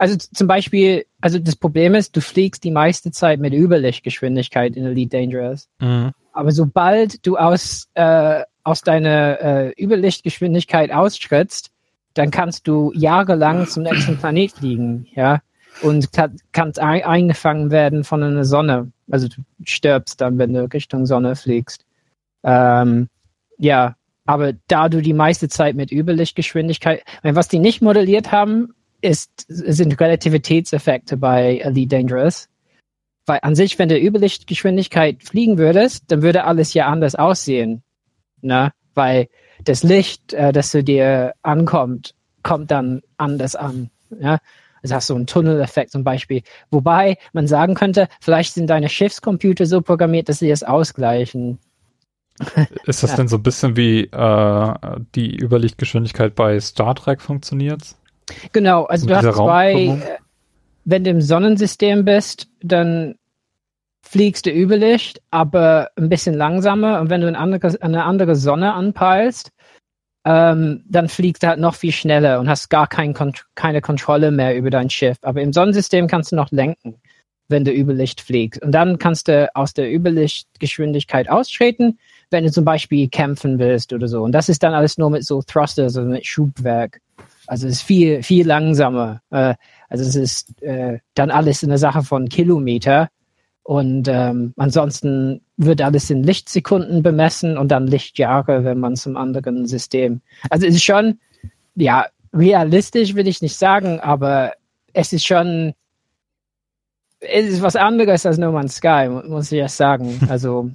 [0.01, 4.87] Also zum Beispiel, also das Problem ist, du fliegst die meiste Zeit mit Überlichtgeschwindigkeit in
[4.87, 5.69] Elite Dangerous.
[5.79, 6.13] Mhm.
[6.33, 11.71] Aber sobald du aus, äh, aus deiner äh, Überlichtgeschwindigkeit ausschrittst,
[12.15, 15.43] dann kannst du jahrelang zum nächsten Planet fliegen, ja,
[15.83, 18.91] und kann, kannst ein, eingefangen werden von einer Sonne.
[19.11, 21.85] Also du stirbst dann, wenn du Richtung Sonne fliegst.
[22.43, 23.11] Ähm,
[23.59, 29.47] ja, aber da du die meiste Zeit mit Überlichtgeschwindigkeit, was die nicht modelliert haben, ist,
[29.49, 32.49] sind Relativitätseffekte bei Elite Dangerous.
[33.27, 37.83] Weil an sich, wenn du Überlichtgeschwindigkeit fliegen würdest, dann würde alles ja anders aussehen.
[38.41, 38.73] Ne?
[38.95, 39.29] Weil
[39.65, 43.91] das Licht, äh, das zu dir ankommt, kommt dann anders an.
[44.19, 44.39] Ja?
[44.83, 46.43] Also hast du einen Tunneleffekt zum Beispiel.
[46.71, 51.59] Wobei man sagen könnte, vielleicht sind deine Schiffscomputer so programmiert, dass sie das ausgleichen.
[52.87, 53.17] Ist das ja.
[53.17, 54.75] denn so ein bisschen wie äh,
[55.15, 57.97] die Überlichtgeschwindigkeit bei Star Trek funktioniert?
[58.53, 59.99] Genau, also du hast zwei, äh,
[60.85, 63.15] wenn du im Sonnensystem bist, dann
[64.03, 67.01] fliegst du Überlicht, aber ein bisschen langsamer.
[67.01, 69.53] Und wenn du eine andere, eine andere Sonne anpeilst,
[70.25, 73.15] ähm, dann fliegst du halt noch viel schneller und hast gar kein,
[73.55, 75.17] keine Kontrolle mehr über dein Schiff.
[75.23, 76.97] Aber im Sonnensystem kannst du noch lenken,
[77.49, 78.63] wenn du Überlicht fliegst.
[78.63, 81.99] Und dann kannst du aus der Überlichtgeschwindigkeit austreten,
[82.31, 84.23] wenn du zum Beispiel kämpfen willst oder so.
[84.23, 87.01] Und das ist dann alles nur mit so Thrusters, also mit Schubwerk.
[87.51, 89.23] Also es ist viel, viel langsamer.
[89.31, 89.57] Äh,
[89.89, 93.09] also es ist äh, dann alles eine Sache von Kilometer
[93.65, 99.67] und ähm, ansonsten wird alles in Lichtsekunden bemessen und dann Lichtjahre, wenn man zum anderen
[99.67, 100.21] System.
[100.49, 101.19] Also es ist schon,
[101.75, 104.53] ja, realistisch will ich nicht sagen, aber
[104.93, 105.75] es ist schon,
[107.19, 110.21] es ist was anderes als No Man's Sky, muss ich ja sagen.
[110.29, 110.71] Also,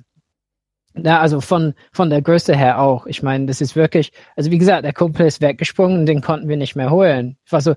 [0.95, 3.05] na, also von, von der Größe her auch.
[3.05, 6.57] Ich meine, das ist wirklich, also wie gesagt, der Kumpel ist weggesprungen, den konnten wir
[6.57, 7.37] nicht mehr holen.
[7.45, 7.75] Ich war so,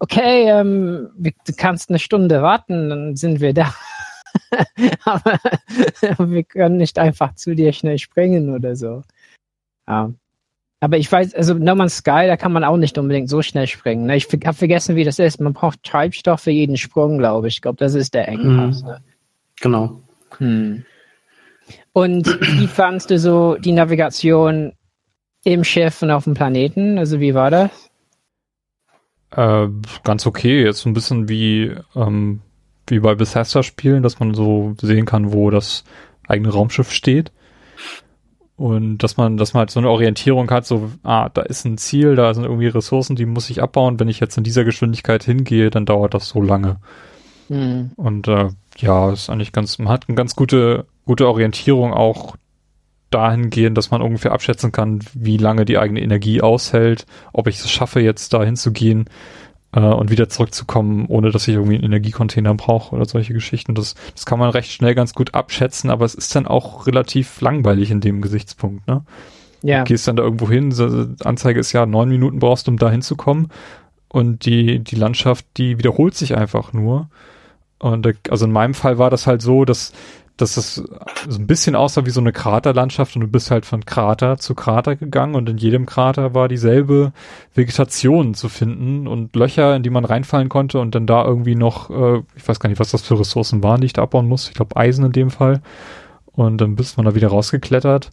[0.00, 3.72] okay, ähm, du kannst eine Stunde warten, dann sind wir da.
[5.04, 5.38] aber
[6.30, 9.02] wir können nicht einfach zu dir schnell springen oder so.
[9.88, 10.12] Ja.
[10.80, 13.66] Aber ich weiß, also No Man's Sky, da kann man auch nicht unbedingt so schnell
[13.66, 14.06] springen.
[14.06, 14.16] Ne?
[14.16, 15.40] Ich habe vergessen, wie das ist.
[15.40, 17.54] Man braucht Treibstoff für jeden Sprung, glaube ich.
[17.54, 18.82] Ich glaube, das ist der Engpass.
[18.82, 18.88] Mhm.
[18.88, 19.00] Ne?
[19.60, 20.02] Genau.
[20.36, 20.84] Hm.
[21.92, 22.26] Und
[22.58, 24.72] wie fandst du so die Navigation
[25.44, 26.98] im Schiff und auf dem Planeten?
[26.98, 27.70] Also wie war das?
[29.30, 29.68] Äh,
[30.04, 30.64] ganz okay.
[30.64, 32.40] Jetzt so ein bisschen wie ähm,
[32.88, 35.84] wie bei Bethesda-Spielen, dass man so sehen kann, wo das
[36.28, 37.32] eigene Raumschiff steht.
[38.56, 41.76] Und dass man, dass man halt so eine Orientierung hat, so, ah, da ist ein
[41.76, 44.00] Ziel, da sind irgendwie Ressourcen, die muss ich abbauen.
[44.00, 46.78] Wenn ich jetzt in dieser Geschwindigkeit hingehe, dann dauert das so lange.
[47.48, 47.90] Mhm.
[47.96, 48.48] Und äh,
[48.78, 52.36] ja, ist eigentlich ganz, man hat eine ganz gute, gute Orientierung auch
[53.10, 57.70] dahingehend, dass man ungefähr abschätzen kann, wie lange die eigene Energie aushält, ob ich es
[57.70, 59.08] schaffe, jetzt da hinzugehen
[59.72, 63.74] äh, und wieder zurückzukommen, ohne dass ich irgendwie einen Energiecontainer brauche oder solche Geschichten.
[63.74, 67.40] Das, das kann man recht schnell ganz gut abschätzen, aber es ist dann auch relativ
[67.40, 69.02] langweilig in dem Gesichtspunkt, ne?
[69.62, 69.78] Ja.
[69.78, 70.72] Du gehst dann da irgendwo hin,
[71.24, 73.48] Anzeige ist ja, neun Minuten brauchst du, um da hinzukommen.
[74.08, 77.08] Und die, die Landschaft, die wiederholt sich einfach nur.
[77.78, 79.92] Und also in meinem Fall war das halt so, dass
[80.36, 83.86] dass es so ein bisschen aussah wie so eine Kraterlandschaft und du bist halt von
[83.86, 87.12] Krater zu Krater gegangen und in jedem Krater war dieselbe
[87.54, 91.90] Vegetation zu finden und Löcher, in die man reinfallen konnte und dann da irgendwie noch,
[91.90, 94.48] äh, ich weiß gar nicht, was das für Ressourcen waren, die ich da abbauen muss.
[94.48, 95.62] Ich glaube Eisen in dem Fall.
[96.32, 98.10] Und dann bist man da wieder rausgeklettert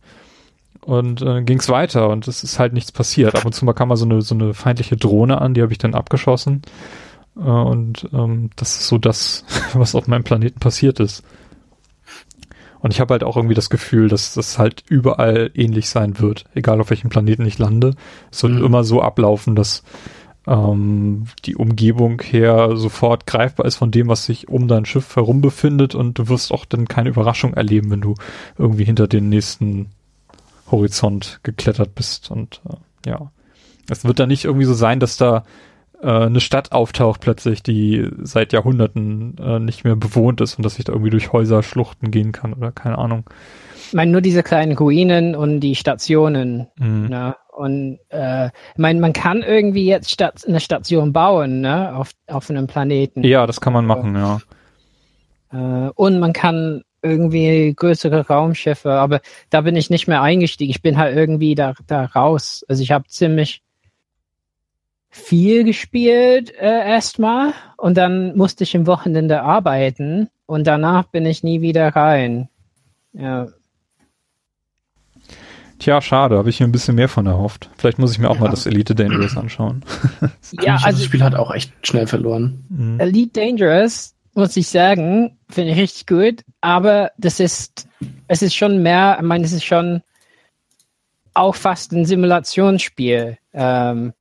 [0.85, 3.35] und äh, ging es weiter und es ist halt nichts passiert.
[3.35, 5.73] Ab und zu mal kam mal so eine, so eine feindliche Drohne an, die habe
[5.73, 6.61] ich dann abgeschossen.
[7.35, 9.43] Äh, und ähm, das ist so das,
[9.73, 11.23] was auf meinem Planeten passiert ist.
[12.83, 16.43] Und ich habe halt auch irgendwie das Gefühl, dass das halt überall ähnlich sein wird,
[16.53, 17.95] egal auf welchem Planeten ich lande.
[18.29, 18.65] Es wird mhm.
[18.65, 19.83] immer so ablaufen, dass
[20.45, 25.39] ähm, die Umgebung her sofort greifbar ist von dem, was sich um dein Schiff herum
[25.39, 28.15] befindet und du wirst auch dann keine Überraschung erleben, wenn du
[28.57, 29.91] irgendwie hinter den nächsten
[30.69, 32.31] Horizont geklettert bist.
[32.31, 33.31] Und äh, ja,
[33.89, 35.45] es wird dann nicht irgendwie so sein, dass da
[36.03, 40.77] äh, eine Stadt auftaucht plötzlich, die seit Jahrhunderten äh, nicht mehr bewohnt ist und dass
[40.77, 43.23] ich da irgendwie durch Häuser, Schluchten gehen kann oder keine Ahnung.
[43.87, 46.67] Ich meine, nur diese kleinen Ruinen und die Stationen.
[46.77, 47.07] Mhm.
[47.09, 47.35] Ne?
[47.55, 52.49] Und äh, ich meine, man kann irgendwie jetzt Stat eine Station bauen, ne, auf, auf
[52.49, 53.23] einem Planeten.
[53.23, 54.39] Ja, das kann man machen, ja.
[55.51, 60.71] Äh, und man kann irgendwie größere Raumschiffe, aber da bin ich nicht mehr eingestiegen.
[60.71, 62.65] Ich bin halt irgendwie da, da raus.
[62.67, 63.61] Also ich habe ziemlich
[65.13, 71.43] viel gespielt äh, erstmal und dann musste ich im Wochenende arbeiten und danach bin ich
[71.43, 72.49] nie wieder rein.
[73.13, 73.47] Ja.
[75.77, 77.69] Tja, schade, habe ich mir ein bisschen mehr von erhofft.
[77.77, 78.41] Vielleicht muss ich mir auch ja.
[78.41, 79.85] mal das Elite Dangerous anschauen.
[80.61, 82.65] ja, also das Spiel hat auch echt schnell verloren.
[82.69, 82.99] Mhm.
[82.99, 87.87] Elite Dangerous, muss ich sagen, finde ich richtig gut, aber das ist,
[88.27, 90.01] es ist schon mehr, ich meine, es ist schon
[91.35, 93.37] auch fast ein Simulationsspiel.
[93.53, 94.13] Ähm,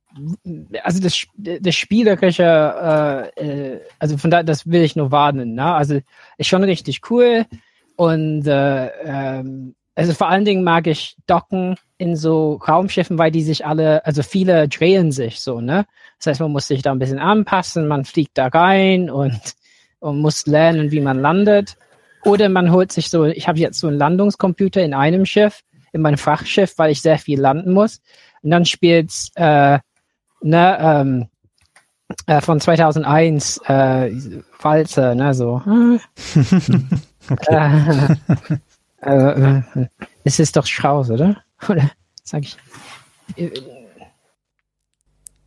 [0.83, 2.43] also das, das spielerische,
[3.35, 5.55] äh, äh, also von daher, das will ich nur warnen.
[5.55, 5.65] Ne?
[5.65, 5.99] Also
[6.37, 7.45] ist schon richtig cool
[7.95, 13.43] und äh, ähm, also vor allen Dingen mag ich Docken in so Raumschiffen, weil die
[13.43, 15.85] sich alle, also viele drehen sich so, ne?
[16.17, 19.39] Das heißt, man muss sich da ein bisschen anpassen, man fliegt da rein und,
[19.99, 21.77] und muss lernen, wie man landet.
[22.25, 25.61] Oder man holt sich so, ich habe jetzt so einen Landungscomputer in einem Schiff,
[25.91, 28.01] in meinem Frachtschiff, weil ich sehr viel landen muss.
[28.41, 29.79] Und dann spielt's äh,
[30.43, 31.27] ne, ähm,
[32.27, 34.11] äh, von 2001 äh,
[34.61, 35.61] Walze, ne, so.
[37.29, 38.15] okay.
[39.01, 39.61] äh, äh,
[40.23, 41.37] es ist doch Strauß, oder?
[41.69, 41.89] Oder
[42.23, 42.57] sag ich?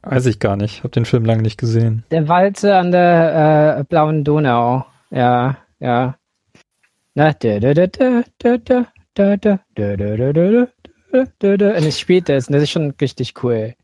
[0.03, 0.85] Weiß ich gar nicht.
[0.85, 2.05] Hab den Film lange nicht gesehen.
[2.11, 4.87] Der Walze an der äh, blauen Donau.
[5.11, 6.17] Ja, ja.
[7.15, 11.69] Na, da, da, da, da, da, da, da, da, da, da, da, da, da, da,
[11.71, 13.75] und es spielt das, und das ist schon richtig cool.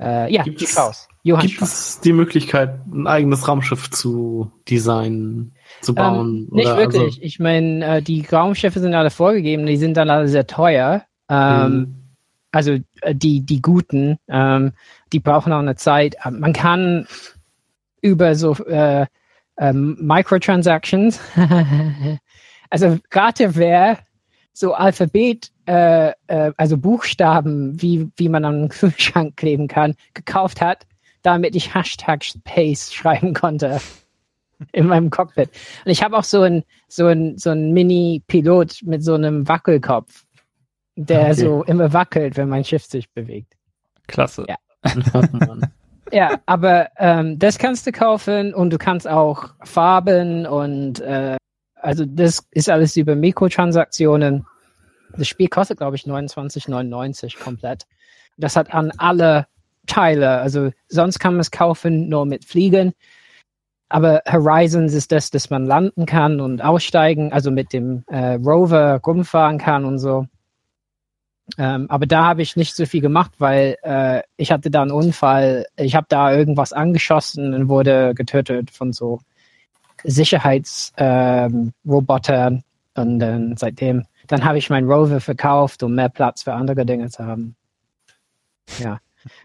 [0.00, 5.52] Äh, ja, gibt, es, gibt es die Möglichkeit, ein eigenes Raumschiff zu designen,
[5.82, 6.28] zu ähm, bauen?
[6.28, 7.02] Ähm, nicht oder, wirklich.
[7.02, 11.04] Also ich meine, äh, die Raumschiffe sind alle vorgegeben, die sind dann alle sehr teuer.
[11.28, 11.94] Ähm, mhm.
[12.50, 14.72] Also äh, die, die guten, ähm,
[15.12, 16.16] die brauchen auch eine Zeit.
[16.24, 17.06] Ähm, man kann
[18.00, 19.04] über so äh,
[19.58, 21.20] ähm, Microtransactions,
[22.70, 23.98] also gerade wer
[24.54, 30.60] so Alphabet äh, äh, also Buchstaben, wie, wie man an einen Kühlschrank kleben kann, gekauft
[30.60, 30.84] hat,
[31.22, 33.80] damit ich Hashtag Space schreiben konnte
[34.72, 35.48] in meinem Cockpit.
[35.84, 40.24] Und ich habe auch so ein so ein so ein Mini-Pilot mit so einem Wackelkopf,
[40.96, 41.34] der okay.
[41.34, 43.54] so immer wackelt, wenn mein Schiff sich bewegt.
[44.08, 44.46] Klasse.
[44.48, 44.56] Ja.
[46.12, 51.36] ja, aber ähm, das kannst du kaufen und du kannst auch Farben und äh,
[51.76, 54.46] also das ist alles über Mikrotransaktionen.
[55.16, 57.86] Das Spiel kostet, glaube ich, 29,99 komplett.
[58.36, 59.46] Das hat an alle
[59.86, 60.38] Teile.
[60.38, 62.92] Also sonst kann man es kaufen nur mit Fliegen.
[63.88, 69.00] Aber Horizons ist das, dass man landen kann und aussteigen, also mit dem äh, Rover
[69.04, 70.26] rumfahren kann und so.
[71.58, 74.92] Ähm, aber da habe ich nicht so viel gemacht, weil äh, ich hatte da einen
[74.92, 75.66] Unfall.
[75.76, 79.18] Ich habe da irgendwas angeschossen und wurde getötet von so
[80.04, 82.54] Sicherheitsrobotern.
[82.54, 82.62] Ähm,
[82.96, 87.10] und dann seitdem dann habe ich meinen Rover verkauft, um mehr Platz für andere Dinge
[87.10, 87.56] zu haben.
[88.78, 89.00] Ja.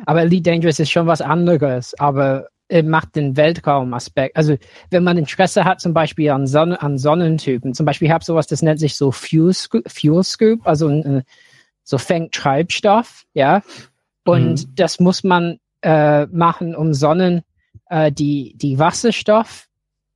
[0.06, 4.36] Aber Elite Dangerous ist schon was anderes, aber er macht den Weltraumaspekt.
[4.38, 4.58] Also
[4.92, 8.48] wenn man Interesse hat, zum Beispiel an, Sonne, an Sonnentypen, zum Beispiel ich habe sowas,
[8.48, 11.24] das nennt sich so Fuel Scoop, Fuel Scoop also ein,
[11.84, 13.64] so fängt Treibstoff, ja.
[14.24, 14.76] Und mhm.
[14.76, 17.42] das muss man äh, machen, um Sonnen,
[17.90, 19.68] äh, die, die Wasserstoff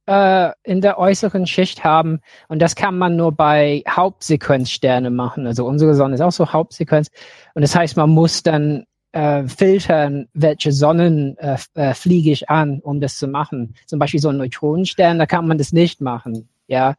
[0.09, 2.19] äh, in der äußeren Schicht haben.
[2.47, 5.45] Und das kann man nur bei Hauptsequenzsterne machen.
[5.45, 7.09] Also unsere Sonne ist auch so Hauptsequenz.
[7.53, 12.79] Und das heißt, man muss dann äh, filtern, welche Sonnen äh, äh, fliege ich an,
[12.79, 13.75] um das zu machen.
[13.85, 16.49] Zum Beispiel so ein Neutronenstern, da kann man das nicht machen.
[16.67, 16.95] Ja.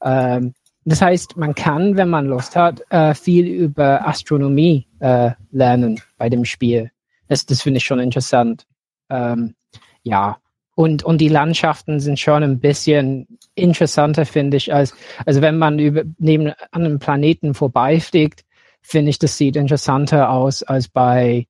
[0.00, 6.00] Ähm, das heißt, man kann, wenn man Lust hat, äh, viel über Astronomie äh, lernen
[6.16, 6.92] bei dem Spiel.
[7.26, 8.66] Das, das finde ich schon interessant.
[9.10, 9.54] Ähm,
[10.02, 10.38] ja,
[10.74, 14.94] und, und die Landschaften sind schon ein bisschen interessanter, finde ich, als,
[15.26, 18.44] also wenn man über, neben an einem Planeten vorbeifliegt,
[18.80, 21.46] finde ich, das sieht interessanter aus als bei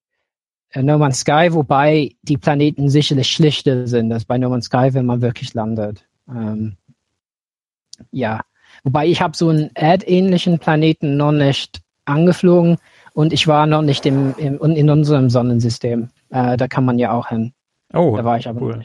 [0.70, 4.88] äh, No Man's Sky, wobei die Planeten sicherlich schlichter sind als bei No Man's Sky,
[4.92, 6.04] wenn man wirklich landet.
[6.28, 6.76] Ähm,
[8.10, 8.40] ja,
[8.82, 12.78] wobei ich habe so einen erdähnlichen Planeten noch nicht angeflogen
[13.14, 16.08] und ich war noch nicht im, im in unserem Sonnensystem.
[16.30, 17.52] Äh, da kann man ja auch hin.
[17.92, 18.84] Oh, da war ich aber cool.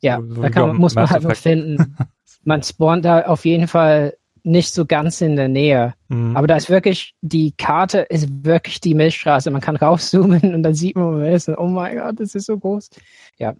[0.00, 1.96] Ja, so da kann, muss man halt finden.
[2.44, 5.94] Man spawnt da auf jeden Fall nicht so ganz in der Nähe.
[6.08, 6.36] Mhm.
[6.36, 9.50] Aber da ist wirklich, die Karte ist wirklich die Milchstraße.
[9.50, 11.48] Man kann raufzoomen und dann sieht man, wo man ist.
[11.48, 12.90] Und, oh mein Gott, das ist so groß.
[13.38, 13.54] Ja.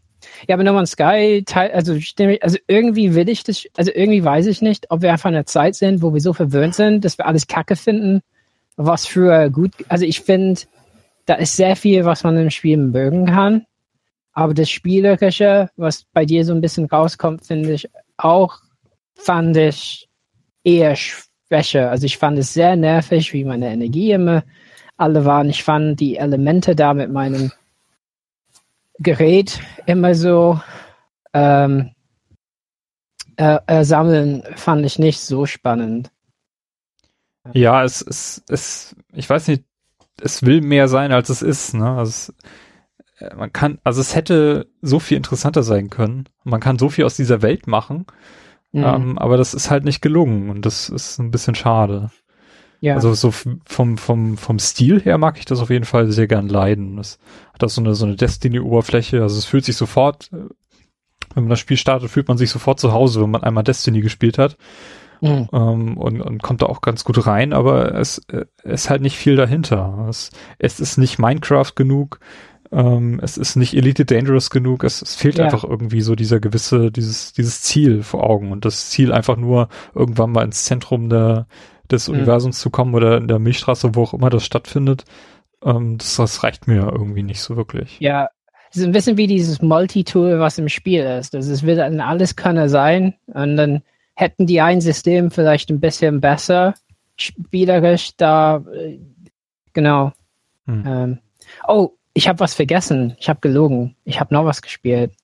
[0.47, 1.99] Ja, aber No Man's Sky, also,
[2.41, 5.47] also irgendwie will ich das, also irgendwie weiß ich nicht, ob wir einfach in einer
[5.47, 8.21] Zeit sind, wo wir so verwöhnt sind, dass wir alles Kacke finden,
[8.77, 10.61] was für gut, also ich finde,
[11.27, 13.67] da ist sehr viel, was man im Spiel mögen kann.
[14.33, 18.59] Aber das Spielerische, was bei dir so ein bisschen rauskommt, finde ich auch,
[19.15, 20.09] fand ich
[20.65, 21.91] eher schwächer.
[21.91, 24.43] Also ich fand es sehr nervig, wie meine Energie immer
[24.97, 25.51] alle waren.
[25.51, 27.53] Ich fand die Elemente da mit meinem
[28.99, 30.61] Gerät immer so
[31.35, 31.91] ähm,
[33.37, 36.11] äh, äh, sammeln, fand ich nicht so spannend.
[37.53, 38.03] Ja, es,
[38.49, 39.65] es, ich weiß nicht,
[40.21, 41.91] es will mehr sein, als es ist, ne?
[41.91, 42.35] Also es,
[43.37, 46.29] man kann, also es hätte so viel interessanter sein können.
[46.45, 48.07] Man kann so viel aus dieser Welt machen,
[48.73, 48.85] mhm.
[48.85, 52.11] ähm, aber das ist halt nicht gelungen und das ist ein bisschen schade.
[52.83, 52.97] Ja.
[52.97, 56.49] Also so vom, vom, vom Stil her mag ich das auf jeden Fall sehr gern
[56.49, 56.97] leiden.
[56.97, 57.21] Das
[57.53, 59.23] hat das so eine, so eine Destiny-Oberfläche.
[59.23, 60.49] Also es fühlt sich sofort, äh,
[61.35, 64.01] wenn man das Spiel startet, fühlt man sich sofort zu Hause, wenn man einmal Destiny
[64.01, 64.57] gespielt hat.
[65.21, 65.49] Mhm.
[65.53, 69.17] Ähm, und, und kommt da auch ganz gut rein, aber es äh, ist halt nicht
[69.17, 70.07] viel dahinter.
[70.09, 72.19] Es, es ist nicht Minecraft genug,
[72.73, 75.45] ähm, es ist nicht Elite Dangerous genug, es, es fehlt ja.
[75.45, 79.69] einfach irgendwie so dieser gewisse, dieses, dieses Ziel vor Augen und das Ziel einfach nur
[79.95, 81.47] irgendwann mal ins Zentrum der,
[81.91, 82.15] des mhm.
[82.15, 85.05] Universums zu kommen oder in der Milchstraße, wo auch immer das stattfindet.
[85.63, 88.01] Ähm, das, das reicht mir irgendwie nicht so wirklich.
[88.01, 88.29] Ja,
[88.71, 91.35] es ist ein bisschen wie dieses Multitool, was im Spiel ist.
[91.35, 93.83] Also es wird ein Alleskönner sein und dann
[94.15, 96.75] hätten die ein System vielleicht ein bisschen besser
[97.17, 98.99] spielerisch da, äh,
[99.73, 100.13] genau.
[100.67, 100.85] Hm.
[100.87, 101.19] Ähm,
[101.69, 103.17] oh, ich habe was vergessen.
[103.19, 103.97] Ich habe gelogen.
[104.05, 105.15] Ich habe noch was gespielt.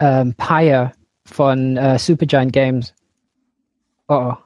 [0.00, 0.92] Ähm, Pyre
[1.24, 2.94] von äh, Supergiant Games.
[4.08, 4.36] Oh, oh.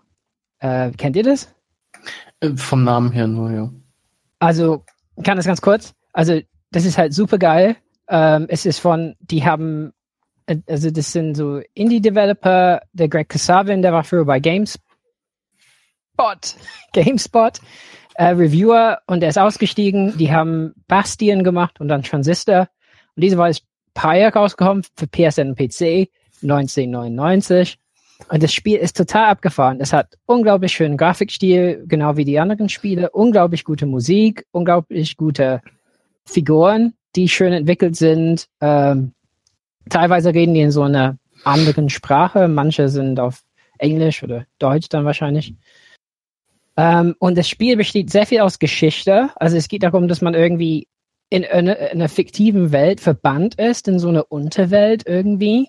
[0.58, 1.54] Äh, kennt ihr das?
[2.40, 3.70] Äh, vom Namen her nur, ja.
[4.38, 4.84] Also,
[5.22, 5.94] kann das ganz kurz.
[6.12, 6.40] Also,
[6.70, 7.76] das ist halt super geil.
[8.08, 9.92] Ähm, es ist von, die haben
[10.68, 14.78] also das sind so Indie-Developer, der Greg Kasavin, der war früher bei GameSpot,
[16.92, 17.60] GameSpot,
[18.18, 20.16] äh, Reviewer und der ist ausgestiegen.
[20.16, 22.68] Die haben Bastion gemacht und dann Transistor.
[23.14, 23.62] Und diese war als
[23.94, 26.08] Pyre rausgekommen für PSN und PC
[26.42, 27.78] 1999.
[28.28, 29.80] Und das Spiel ist total abgefahren.
[29.80, 35.60] Es hat unglaublich schönen Grafikstil, genau wie die anderen Spiele, unglaublich gute Musik, unglaublich gute
[36.24, 38.48] Figuren, die schön entwickelt sind.
[38.60, 39.12] Ähm,
[39.90, 42.48] teilweise reden die in so einer anderen Sprache.
[42.48, 43.42] Manche sind auf
[43.78, 45.54] Englisch oder Deutsch dann wahrscheinlich.
[46.76, 49.30] Ähm, und das Spiel besteht sehr viel aus Geschichte.
[49.36, 50.88] Also es geht darum, dass man irgendwie
[51.30, 55.68] in, in einer fiktiven Welt verbannt ist, in so eine Unterwelt irgendwie.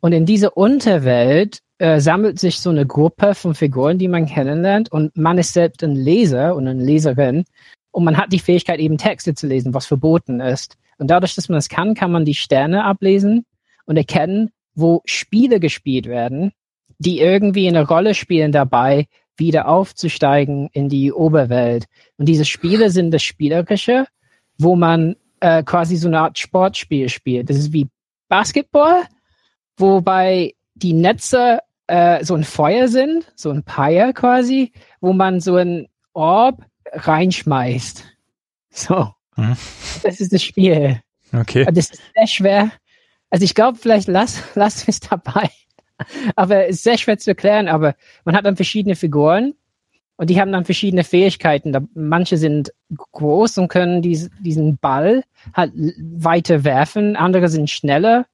[0.00, 4.92] Und in diese Unterwelt äh, sammelt sich so eine Gruppe von Figuren, die man kennenlernt.
[4.92, 7.44] Und man ist selbst ein Leser und eine Leserin.
[7.90, 10.76] Und man hat die Fähigkeit, eben Texte zu lesen, was verboten ist.
[10.98, 13.44] Und dadurch, dass man das kann, kann man die Sterne ablesen
[13.86, 16.52] und erkennen, wo Spiele gespielt werden,
[16.98, 19.06] die irgendwie eine Rolle spielen dabei,
[19.36, 21.86] wieder aufzusteigen in die Oberwelt.
[22.16, 24.06] Und diese Spiele sind das Spielerische,
[24.58, 27.50] wo man äh, quasi so eine Art Sportspiel spielt.
[27.50, 27.88] Das ist wie
[28.28, 29.02] Basketball,
[29.76, 35.56] wobei die Netze äh, so ein Feuer sind, so ein Pyre quasi, wo man so
[35.56, 38.04] ein Orb reinschmeißt.
[38.70, 39.12] So.
[39.34, 39.56] Hm.
[40.02, 41.00] Das ist das Spiel.
[41.32, 41.64] Okay.
[41.66, 42.72] Das ist sehr schwer.
[43.30, 45.50] Also ich glaube, vielleicht lass, lass es dabei.
[46.36, 47.94] Aber ist sehr schwer zu erklären, aber
[48.24, 49.54] man hat dann verschiedene Figuren
[50.16, 51.88] und die haben dann verschiedene Fähigkeiten.
[51.94, 52.72] Manche sind
[53.12, 55.24] groß und können dies, diesen Ball
[55.54, 58.26] halt weiter werfen, andere sind schneller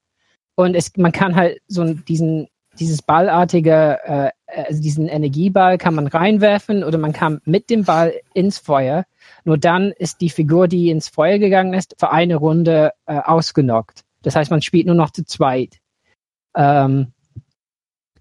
[0.54, 2.48] und es, man kann halt so diesen,
[2.78, 8.12] dieses ballartige, äh, also diesen Energieball kann man reinwerfen oder man kann mit dem Ball
[8.34, 9.04] ins Feuer
[9.44, 14.02] nur dann ist die Figur, die ins Feuer gegangen ist, für eine Runde äh, ausgenockt.
[14.22, 15.78] Das heißt, man spielt nur noch zu zweit.
[16.54, 17.12] Ähm,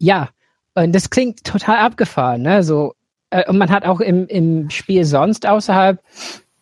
[0.02, 0.30] ja,
[0.74, 2.64] und das klingt total abgefahren, ne?
[2.64, 2.96] So,
[3.30, 6.02] äh, und man hat auch im, im Spiel sonst außerhalb,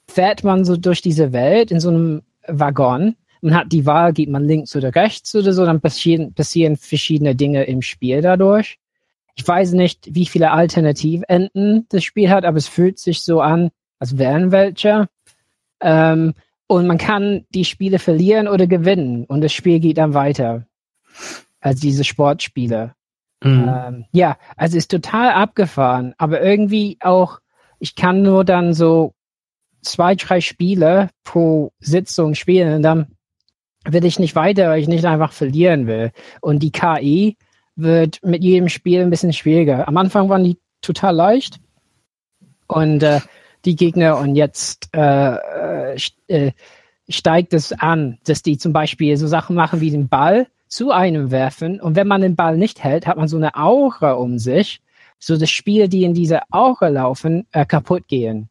[0.07, 3.15] fährt man so durch diese Welt in so einem Waggon.
[3.41, 7.35] Man hat die Wahl, geht man links oder rechts oder so, dann passieren, passieren verschiedene
[7.35, 8.77] Dinge im Spiel dadurch.
[9.35, 13.69] Ich weiß nicht, wie viele Alternativenden das Spiel hat, aber es fühlt sich so an,
[13.99, 15.07] als wären welche.
[15.79, 16.33] Ähm,
[16.67, 20.65] und man kann die Spiele verlieren oder gewinnen und das Spiel geht dann weiter
[21.61, 22.95] als diese Sportspiele.
[23.43, 23.69] Mhm.
[23.69, 27.39] Ähm, ja, also ist total abgefahren, aber irgendwie auch,
[27.79, 29.13] ich kann nur dann so
[29.81, 33.07] zwei, drei Spiele pro Sitzung spielen und dann
[33.85, 36.11] will ich nicht weiter, weil ich nicht einfach verlieren will.
[36.41, 37.37] Und die KI
[37.75, 39.87] wird mit jedem Spiel ein bisschen schwieriger.
[39.87, 41.59] Am Anfang waren die total leicht
[42.67, 43.21] und äh,
[43.65, 45.95] die Gegner und jetzt äh,
[46.27, 46.51] äh,
[47.07, 51.31] steigt es an, dass die zum Beispiel so Sachen machen wie den Ball zu einem
[51.31, 54.81] werfen und wenn man den Ball nicht hält, hat man so eine Aura um sich,
[55.17, 58.49] so das Spiel, die in dieser Aura laufen, äh, kaputt gehen.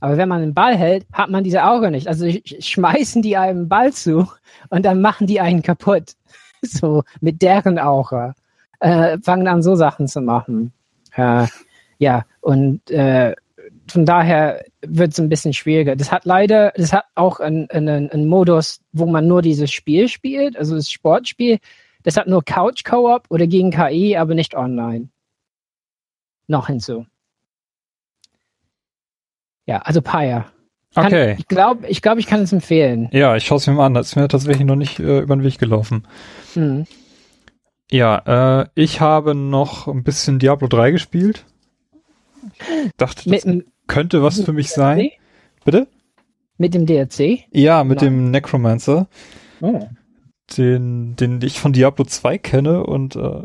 [0.00, 2.08] Aber wenn man den Ball hält, hat man diese Aura nicht.
[2.08, 4.28] Also schmeißen die einem Ball zu
[4.68, 6.14] und dann machen die einen kaputt.
[6.66, 8.34] So mit deren Aura.
[8.80, 10.72] Äh, fangen an so Sachen zu machen.
[11.14, 11.46] Äh,
[11.98, 13.34] ja, und äh,
[13.88, 15.96] von daher wird es ein bisschen schwieriger.
[15.96, 20.08] Das hat leider, das hat auch einen, einen, einen Modus, wo man nur dieses Spiel
[20.08, 21.58] spielt, also das Sportspiel.
[22.02, 25.08] Das hat nur Couch Co-op oder gegen KI, aber nicht online.
[26.46, 27.06] Noch hinzu.
[29.66, 30.46] Ja, also Pyre.
[30.94, 31.36] Kann, Okay.
[31.38, 33.08] Ich glaube, ich, glaub, ich kann es empfehlen.
[33.10, 33.94] Ja, ich schaue es mir mal an.
[33.94, 36.06] Das ist mir tatsächlich noch nicht äh, über den Weg gelaufen.
[36.52, 36.86] Hm.
[37.90, 41.46] Ja, äh, ich habe noch ein bisschen Diablo 3 gespielt.
[42.96, 45.10] Dachte, Mit, das dem könnte was für mich sein.
[45.64, 45.86] Bitte?
[46.56, 47.44] mit dem DLC.
[47.52, 48.06] Ja, mit Nein.
[48.06, 49.08] dem Necromancer,
[49.60, 49.88] Oh.
[50.56, 53.42] den, den ich von Diablo 2 kenne und äh,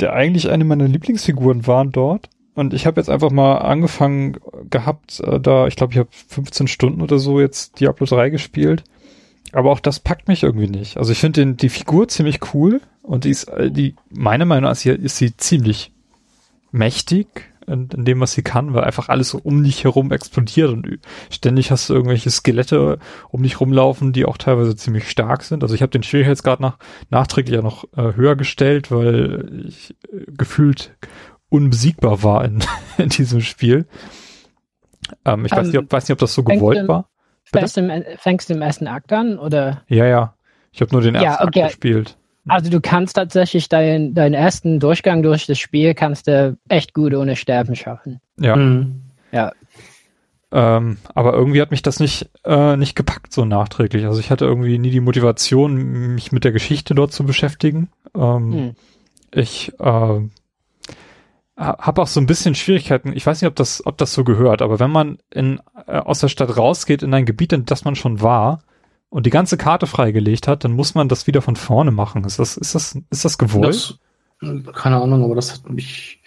[0.00, 2.28] der eigentlich eine meiner Lieblingsfiguren waren dort.
[2.54, 4.38] Und ich habe jetzt einfach mal angefangen
[4.68, 8.82] gehabt, äh, da, ich glaube, ich habe 15 Stunden oder so jetzt Diablo 3 gespielt.
[9.52, 10.96] Aber auch das packt mich irgendwie nicht.
[10.96, 14.64] Also ich finde den die Figur ziemlich cool und die ist, äh, die, meiner Meinung
[14.64, 15.92] nach ist sie, ist sie ziemlich
[16.72, 20.70] mächtig in, in dem, was sie kann, weil einfach alles so um dich herum explodiert
[20.70, 20.98] und
[21.30, 22.98] ständig hast du irgendwelche Skelette
[23.30, 25.62] um dich rumlaufen, die auch teilweise ziemlich stark sind.
[25.62, 26.78] Also ich habe den Schwierigkeitsgrad nach,
[27.10, 30.96] nachträglich ja noch äh, höher gestellt, weil ich äh, gefühlt
[31.48, 32.62] unbesiegbar war in,
[32.98, 33.86] in diesem Spiel.
[35.24, 37.08] Ähm, ich weiß, Ähm, nicht, ob, weiß nicht, ob das so gewollt war.
[37.50, 37.58] Bitte?
[38.18, 39.82] Fängst du, im, ersten Akt an oder?
[39.88, 40.34] Ja, ja.
[40.72, 41.62] Ich habe nur den Ja, ersten okay.
[41.64, 42.16] Akt gespielt.
[42.48, 47.14] Also du kannst tatsächlich deinen deinen ersten Durchgang durch das Spiel kannst du echt gut
[47.14, 48.20] ohne Sterben schaffen.
[48.38, 48.56] Ja.
[48.56, 49.02] Mhm.
[50.52, 54.04] Ähm, aber irgendwie hat mich das nicht, äh, nicht gepackt so nachträglich.
[54.04, 57.88] Also ich hatte irgendwie nie die Motivation, mich mit der Geschichte dort zu beschäftigen.
[58.14, 58.74] Ähm, Hm.
[59.34, 60.20] Ich äh,
[61.56, 63.14] habe auch so ein bisschen Schwierigkeiten.
[63.16, 66.20] Ich weiß nicht, ob das, ob das so gehört, aber wenn man in, äh, aus
[66.20, 68.62] der Stadt rausgeht in ein Gebiet, in das man schon war
[69.12, 72.24] und die ganze Karte freigelegt hat, dann muss man das wieder von vorne machen.
[72.24, 73.98] Ist das, ist das, ist das gewollt?
[74.40, 76.22] Das, keine Ahnung, aber das hat mich.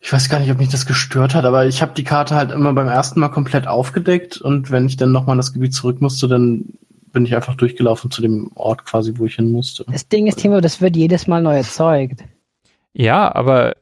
[0.00, 2.50] Ich weiß gar nicht, ob mich das gestört hat, aber ich habe die Karte halt
[2.50, 6.00] immer beim ersten Mal komplett aufgedeckt und wenn ich dann nochmal in das Gebiet zurück
[6.00, 6.78] musste, dann
[7.12, 9.84] bin ich einfach durchgelaufen zu dem Ort quasi, wo ich hin musste.
[9.90, 12.24] Das Ding ist, Timo, das wird jedes Mal neu erzeugt.
[12.94, 13.76] Ja, aber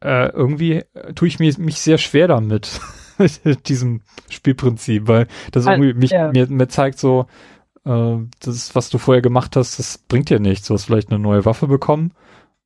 [0.00, 0.82] äh, irgendwie
[1.14, 2.80] tue ich mir, mich sehr schwer damit, mit
[3.66, 6.30] diesem Spielprinzip, weil das irgendwie mich, ja.
[6.32, 7.26] mir, mir zeigt so,
[7.84, 10.68] äh, das, was du vorher gemacht hast, das bringt dir nichts.
[10.68, 12.12] Du hast vielleicht eine neue Waffe bekommen,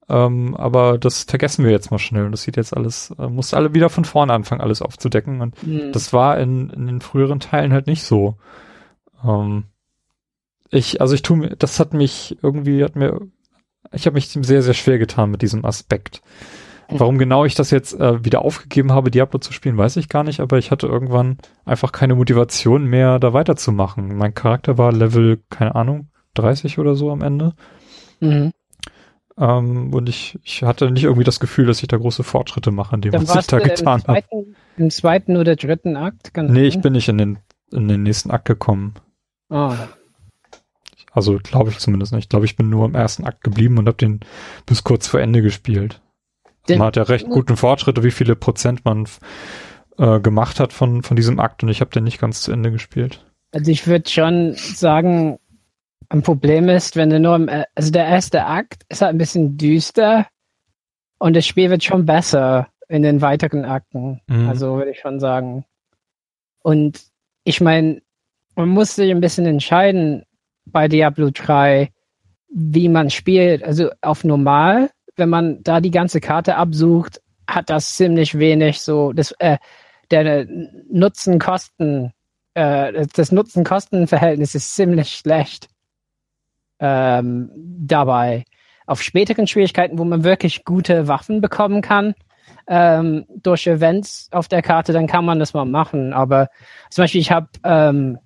[0.08, 2.24] ähm, aber das vergessen wir jetzt mal schnell.
[2.24, 5.40] Und das sieht jetzt alles, äh, musst alle wieder von vorne anfangen, alles aufzudecken.
[5.40, 5.92] Und Hm.
[5.92, 8.36] das war in, in den früheren Teilen halt nicht so.
[9.24, 9.64] Ähm,
[10.70, 13.20] ich, also ich tue mir, das hat mich irgendwie, hat mir,
[13.92, 16.22] ich habe mich sehr, sehr schwer getan mit diesem Aspekt.
[16.98, 20.24] Warum genau ich das jetzt äh, wieder aufgegeben habe, Diablo zu spielen, weiß ich gar
[20.24, 24.16] nicht, aber ich hatte irgendwann einfach keine Motivation mehr, da weiterzumachen.
[24.16, 27.54] Mein Charakter war Level, keine Ahnung, 30 oder so am Ende.
[28.20, 28.52] Mhm.
[29.38, 32.94] Ähm, und ich, ich hatte nicht irgendwie das Gefühl, dass ich da große Fortschritte mache,
[32.94, 34.22] in dem, Dann was ich da getan habe.
[34.76, 36.34] im zweiten oder dritten Akt.
[36.34, 37.38] Kann Nee, ich bin nicht in den,
[37.70, 38.94] in den nächsten Akt gekommen.
[39.48, 39.72] Oh.
[41.12, 42.24] Also glaube ich zumindest nicht.
[42.24, 44.20] Ich glaube, ich bin nur im ersten Akt geblieben und habe den
[44.66, 46.00] bis kurz vor Ende gespielt.
[46.68, 49.06] Den- man hat ja recht guten Fortschritte, wie viele Prozent man
[49.98, 52.70] äh, gemacht hat von, von diesem Akt und ich habe den nicht ganz zu Ende
[52.70, 53.24] gespielt.
[53.52, 55.38] Also ich würde schon sagen,
[56.08, 59.18] ein Problem ist, wenn du nur im, äh, also der erste Akt ist halt ein
[59.18, 60.26] bisschen düster
[61.18, 64.20] und das Spiel wird schon besser in den weiteren Akten.
[64.26, 64.48] Mhm.
[64.48, 65.64] Also würde ich schon sagen.
[66.62, 67.02] Und
[67.44, 68.02] ich meine,
[68.54, 70.24] man muss sich ein bisschen entscheiden
[70.66, 71.90] bei Diablo 3,
[72.54, 73.62] wie man spielt.
[73.64, 79.12] Also auf normal, wenn man da die ganze Karte absucht, hat das ziemlich wenig so,
[79.12, 79.58] das, äh,
[80.10, 80.46] der
[80.90, 82.12] Nutzen-Kosten,
[82.54, 85.68] äh, das Nutzen-Kosten-Verhältnis ist ziemlich schlecht
[86.78, 88.44] ähm, dabei.
[88.86, 92.14] Auf späteren Schwierigkeiten, wo man wirklich gute Waffen bekommen kann,
[92.66, 96.12] ähm, durch Events auf der Karte, dann kann man das mal machen.
[96.12, 96.48] Aber
[96.90, 98.18] zum Beispiel, ich habe ähm,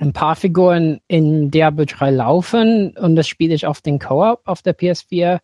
[0.00, 4.62] ein paar Figuren in Diablo 3 laufen und das spiele ich auf den Co-op auf
[4.62, 5.38] der PS4.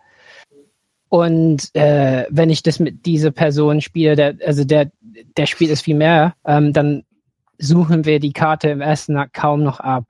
[1.10, 4.92] Und äh, wenn ich das mit dieser Person spiele, der, also der,
[5.36, 7.02] der spielt es viel mehr, ähm, dann
[7.58, 10.04] suchen wir die Karte im ersten Akt kaum noch ab.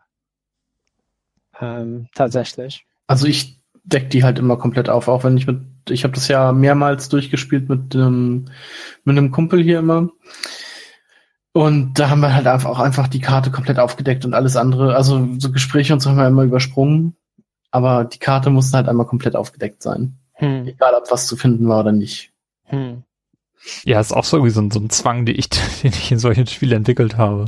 [1.59, 2.85] Ähm, tatsächlich.
[3.07, 6.29] Also ich deck die halt immer komplett auf, auch wenn ich mit, ich habe das
[6.29, 8.45] ja mehrmals durchgespielt mit ähm,
[9.05, 10.11] mit einem Kumpel hier immer.
[11.53, 15.27] Und da haben wir halt auch einfach die Karte komplett aufgedeckt und alles andere, also
[15.39, 17.17] so Gespräche und so haben wir immer übersprungen.
[17.71, 20.19] Aber die Karte musste halt einmal komplett aufgedeckt sein.
[20.41, 20.67] Hm.
[20.67, 22.33] Egal, ob was zu finden war oder nicht.
[22.65, 23.03] Hm.
[23.85, 25.49] Ja, ist auch so irgendwie so, ein- so ein Zwang, den ich,
[25.83, 27.47] den ich in solchen Spielen entwickelt habe.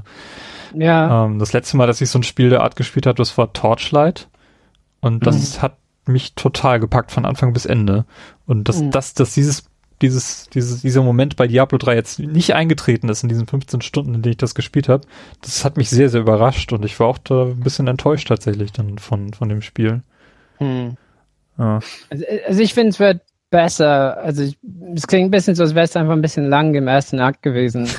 [0.74, 3.36] Ja, Ähm, das letzte Mal, dass ich so ein Spiel der Art gespielt habe, das
[3.38, 4.28] war Torchlight.
[5.00, 8.04] Und das hat mich total gepackt von Anfang bis Ende.
[8.46, 8.90] Und dass, Mhm.
[8.90, 9.68] dass, dass dieses
[10.00, 14.14] dieses, dieses, dieser Moment bei Diablo 3 jetzt nicht eingetreten ist in diesen 15 Stunden,
[14.14, 15.06] in denen ich das gespielt habe,
[15.42, 18.72] das hat mich sehr, sehr überrascht und ich war auch da ein bisschen enttäuscht tatsächlich
[18.72, 20.02] dann von, von dem Spiel.
[20.58, 20.96] Hm.
[21.62, 21.78] Ja.
[22.10, 23.20] Also, also ich finde, es wird
[23.50, 24.16] besser.
[24.18, 24.58] Also ich,
[24.94, 27.42] es klingt ein bisschen so, als wäre es einfach ein bisschen lang im ersten Akt
[27.42, 27.88] gewesen.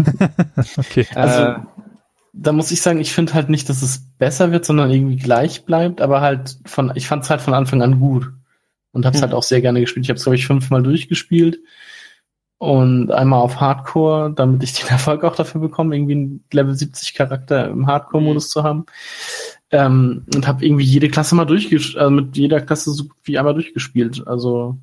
[0.77, 1.05] Okay.
[1.15, 1.55] Also, äh,
[2.33, 5.65] da muss ich sagen, ich finde halt nicht, dass es besser wird, sondern irgendwie gleich
[5.65, 8.31] bleibt, aber halt von, ich fand es halt von Anfang an gut
[8.91, 9.27] und habe es Hm.
[9.29, 10.05] halt auch sehr gerne gespielt.
[10.05, 11.59] Ich habe es, glaube ich, fünfmal durchgespielt
[12.57, 17.13] und einmal auf Hardcore, damit ich den Erfolg auch dafür bekomme, irgendwie einen Level 70
[17.13, 18.85] Charakter im Hardcore-Modus zu haben.
[19.73, 23.39] Ähm, und habe irgendwie jede Klasse mal durchgespielt, also mit jeder Klasse so gut wie
[23.39, 24.25] einmal durchgespielt.
[24.27, 24.77] Also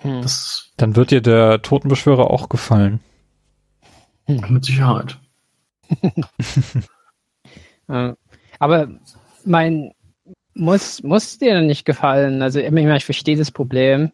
[0.00, 0.22] hm.
[0.22, 3.00] das Dann wird dir der Totenbeschwörer auch gefallen.
[4.26, 5.18] mit Sicherheit.
[7.90, 8.12] Äh,
[8.58, 8.88] aber
[9.46, 9.92] mein
[10.52, 12.42] muss muss dir nicht gefallen.
[12.42, 14.12] Also ich, meine, ich verstehe das Problem.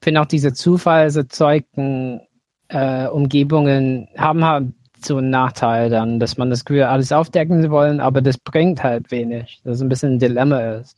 [0.00, 2.20] Ich finde auch diese zufallserzeugten
[2.68, 4.44] äh, Umgebungen haben
[5.04, 9.10] so einen Nachteil dann, dass man das Gefühl alles aufdecken wollen, aber das bringt halt
[9.10, 9.60] wenig.
[9.64, 10.96] Das ist ein bisschen ein Dilemma ist.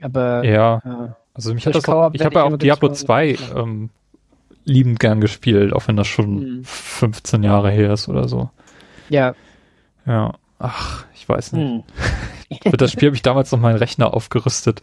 [0.00, 3.06] Aber Ja, äh, also mich hat das auch, ich habe ja auch Diablo gezwungen.
[3.06, 3.90] 2 ähm,
[4.64, 6.64] liebend gern gespielt, auch wenn das schon Hm.
[6.64, 8.50] 15 Jahre her ist oder so.
[9.08, 9.34] ja,
[10.06, 11.62] Ja, ach, ich weiß nicht.
[11.62, 11.82] hm.
[12.70, 14.82] Für das Spiel habe ich damals noch meinen Rechner aufgerüstet,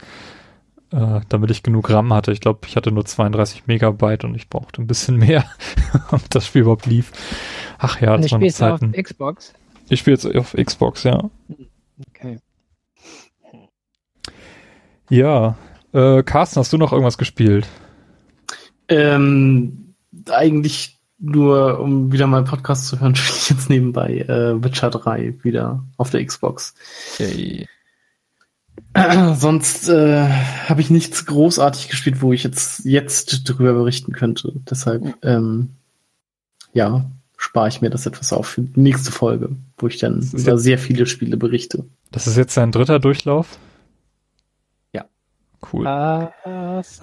[0.92, 2.32] äh, damit ich genug RAM hatte.
[2.32, 5.46] Ich glaube, ich hatte nur 32 Megabyte und ich brauchte ein bisschen mehr,
[6.12, 7.12] damit das Spiel überhaupt lief.
[7.78, 8.92] Ach ja, das waren es auf Zeiten.
[8.92, 9.54] Xbox.
[9.90, 11.30] Ich spiele jetzt auf Xbox, ja.
[12.10, 12.40] Okay.
[15.10, 15.58] Ja,
[15.94, 17.68] äh, Carsten, hast du noch irgendwas gespielt?
[18.88, 19.96] Ähm,
[20.30, 24.90] eigentlich nur, um wieder mal einen Podcast zu hören, spiele ich jetzt nebenbei äh, Witcher
[24.90, 26.74] 3 wieder auf der Xbox.
[27.18, 27.68] Yay.
[29.36, 30.28] Sonst äh,
[30.68, 34.54] habe ich nichts großartig gespielt, wo ich jetzt, jetzt drüber berichten könnte.
[34.70, 35.70] Deshalb, ähm,
[36.74, 37.06] ja,
[37.38, 40.64] spare ich mir das etwas auf für die nächste Folge, wo ich dann über jetzt-
[40.64, 41.86] sehr viele Spiele berichte.
[42.12, 43.58] Das ist jetzt dein dritter Durchlauf?
[44.94, 45.06] Ja.
[45.72, 45.86] Cool.
[45.86, 47.02] Was?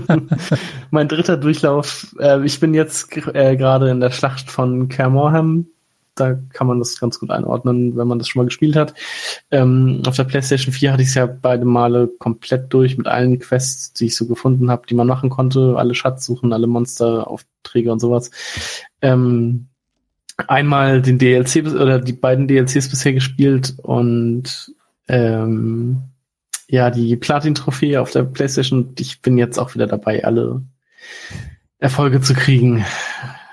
[0.90, 5.68] mein dritter Durchlauf, äh, ich bin jetzt äh, gerade in der Schlacht von Kaer Morhen.
[6.16, 8.94] Da kann man das ganz gut einordnen, wenn man das schon mal gespielt hat.
[9.50, 13.38] Ähm, auf der PlayStation 4 hatte ich es ja beide Male komplett durch mit allen
[13.38, 15.74] Quests, die ich so gefunden habe, die man machen konnte.
[15.76, 18.30] Alle Schatzsuchen, alle Monsteraufträge und sowas.
[19.02, 19.68] Ähm,
[20.48, 24.72] einmal den DLC oder die beiden DLCs bisher gespielt und
[25.08, 26.02] ähm,
[26.68, 28.94] ja, die Platin-Trophäe auf der PlayStation.
[28.98, 30.62] Ich bin jetzt auch wieder dabei, alle
[31.78, 32.84] Erfolge zu kriegen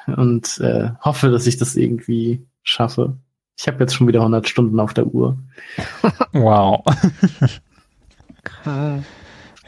[0.08, 3.18] und äh, hoffe, dass ich das irgendwie schaffe.
[3.58, 5.38] Ich habe jetzt schon wieder 100 Stunden auf der Uhr.
[6.34, 6.84] Wow.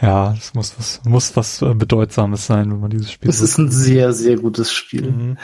[0.01, 3.57] Ja, das muss was, muss was äh, Bedeutsames sein, wenn man dieses Spiel Es ist
[3.57, 5.09] ein sehr, sehr gutes Spiel.
[5.11, 5.37] Mhm.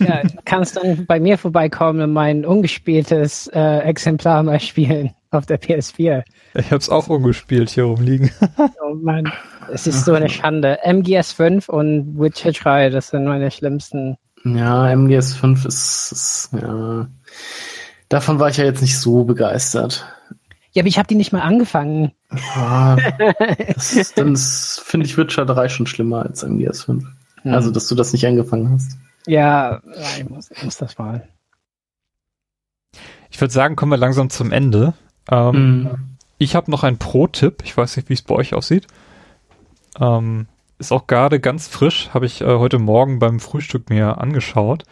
[0.00, 5.60] Ja, kannst dann bei mir vorbeikommen und mein ungespieltes äh, Exemplar mal spielen auf der
[5.60, 6.22] PS4.
[6.54, 8.30] Ich habe es auch umgespielt hier rumliegen.
[8.86, 9.30] Oh Mann,
[9.72, 10.78] es ist so eine Schande.
[10.84, 14.16] MGS 5 und Witcher 3, das sind meine schlimmsten.
[14.44, 17.06] Ja, MGS 5 ist, ist ja.
[18.08, 20.06] Davon war ich ja jetzt nicht so begeistert.
[20.72, 22.12] Ja, aber ich habe die nicht mal angefangen.
[22.56, 22.96] Ah,
[23.74, 27.04] das dann finde ich Witcher 3 schon schlimmer als MGS 5.
[27.42, 27.54] Hm.
[27.54, 28.96] Also, dass du das nicht angefangen hast.
[29.26, 31.26] ja, ja, ich muss, ich muss das mal.
[33.30, 34.94] Ich würde sagen, kommen wir langsam zum Ende.
[35.30, 35.90] Ähm, Mhm.
[36.36, 37.62] Ich habe noch einen Pro-Tipp.
[37.64, 38.86] Ich weiß nicht, wie es bei euch aussieht.
[40.00, 40.46] Ähm,
[40.78, 42.10] ist auch gerade ganz frisch.
[42.12, 44.84] Habe ich äh, heute Morgen beim Frühstück mir angeschaut.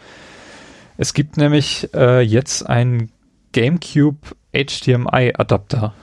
[0.96, 3.10] Es gibt nämlich äh, jetzt einen
[3.52, 5.94] GameCube HDMI-Adapter,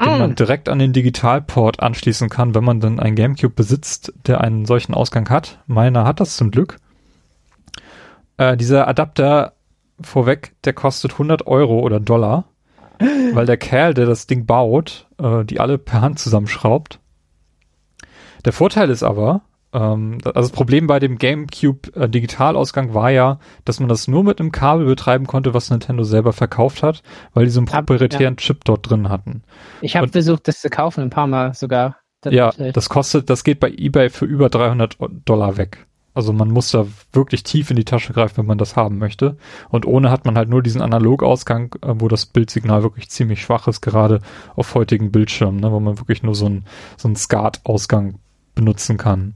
[0.00, 0.18] den Mm.
[0.18, 4.64] man direkt an den Digitalport anschließen kann, wenn man dann einen GameCube besitzt, der einen
[4.66, 5.58] solchen Ausgang hat.
[5.66, 6.78] Meiner hat das zum Glück.
[8.38, 9.52] Äh, dieser Adapter
[10.00, 12.44] vorweg, der kostet 100 Euro oder Dollar,
[13.32, 16.98] weil der Kerl, der das Ding baut, äh, die alle per Hand zusammenschraubt.
[18.44, 19.42] Der Vorteil ist aber,
[19.72, 24.24] ähm, also das Problem bei dem GameCube äh, Digitalausgang war ja, dass man das nur
[24.24, 27.02] mit einem Kabel betreiben konnte, was Nintendo selber verkauft hat,
[27.34, 29.42] weil die so einen proprietären Chip dort drin hatten.
[29.80, 31.96] Ich habe versucht, das zu kaufen, ein paar Mal sogar.
[32.24, 32.74] Ja, Tatsächlich.
[32.74, 35.86] das kostet, das geht bei eBay für über 300 Dollar weg.
[36.14, 39.38] Also man muss da wirklich tief in die Tasche greifen, wenn man das haben möchte.
[39.70, 43.66] Und ohne hat man halt nur diesen Analogausgang, äh, wo das Bildsignal wirklich ziemlich schwach
[43.66, 44.20] ist, gerade
[44.54, 46.64] auf heutigen Bildschirmen, ne, wo man wirklich nur so einen
[46.96, 48.18] so einen SCART-Ausgang
[48.54, 49.34] benutzen kann.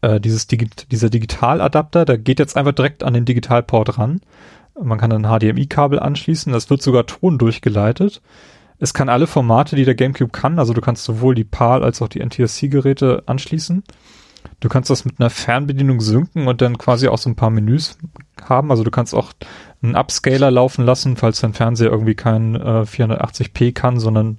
[0.00, 4.20] Äh, dieses Digi dieser Digitaladapter, der geht jetzt einfach direkt an den Digitalport ran.
[4.80, 8.22] Man kann ein HDMI-Kabel anschließen, das wird sogar Ton durchgeleitet.
[8.78, 12.00] Es kann alle Formate, die der GameCube kann, also du kannst sowohl die PAL als
[12.00, 13.82] auch die NTSC-Geräte anschließen.
[14.60, 17.98] Du kannst das mit einer Fernbedienung synken und dann quasi auch so ein paar Menüs
[18.42, 18.70] haben.
[18.70, 19.32] Also du kannst auch
[19.82, 24.38] einen Upscaler laufen lassen, falls dein Fernseher irgendwie kein äh, 480p kann, sondern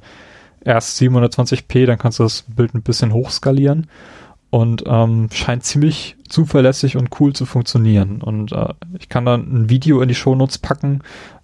[0.64, 3.88] erst 720p, dann kannst du das Bild ein bisschen hochskalieren
[4.50, 8.22] und ähm, scheint ziemlich zuverlässig und cool zu funktionieren.
[8.22, 11.02] Und äh, ich kann dann ein Video in die Shownotes packen,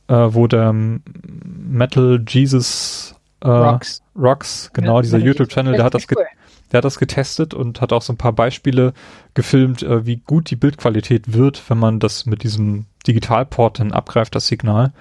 [0.07, 4.01] äh, wo der Metal Jesus äh, Rocks.
[4.15, 6.25] Rocks, genau, Ja, dieser YouTube-Channel, der hat das cool.
[6.71, 8.93] der hat das getestet und hat auch so ein paar Beispiele
[9.33, 14.35] gefilmt, äh, wie gut die Bildqualität wird, wenn man das mit diesem Digitalport dann abgreift,
[14.35, 14.93] das Signal.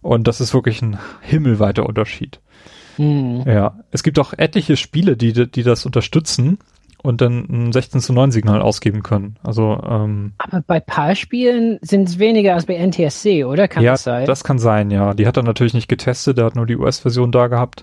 [0.00, 2.40] Und das ist wirklich ein himmelweiter Unterschied.
[2.96, 3.42] Hm.
[3.46, 6.58] Ja, es gibt auch etliche Spiele, die, die das unterstützen
[7.02, 9.36] und dann ein 16 zu 9 Signal ausgeben können.
[9.42, 13.68] Also ähm, Aber bei Paar-Spielen sind es weniger als bei NTSC, oder?
[13.68, 14.26] Kann ja, das sein?
[14.26, 15.14] das kann sein, ja.
[15.14, 17.82] Die hat er natürlich nicht getestet, der hat nur die US-Version da gehabt.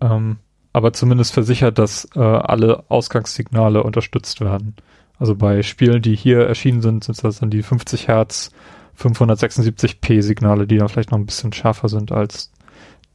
[0.00, 0.38] Ähm,
[0.72, 4.74] aber zumindest versichert, dass äh, alle Ausgangssignale unterstützt werden.
[5.18, 8.50] Also bei Spielen, die hier erschienen sind, sind das dann die 50 Hertz
[8.98, 12.52] 576p Signale, die dann vielleicht noch ein bisschen schärfer sind als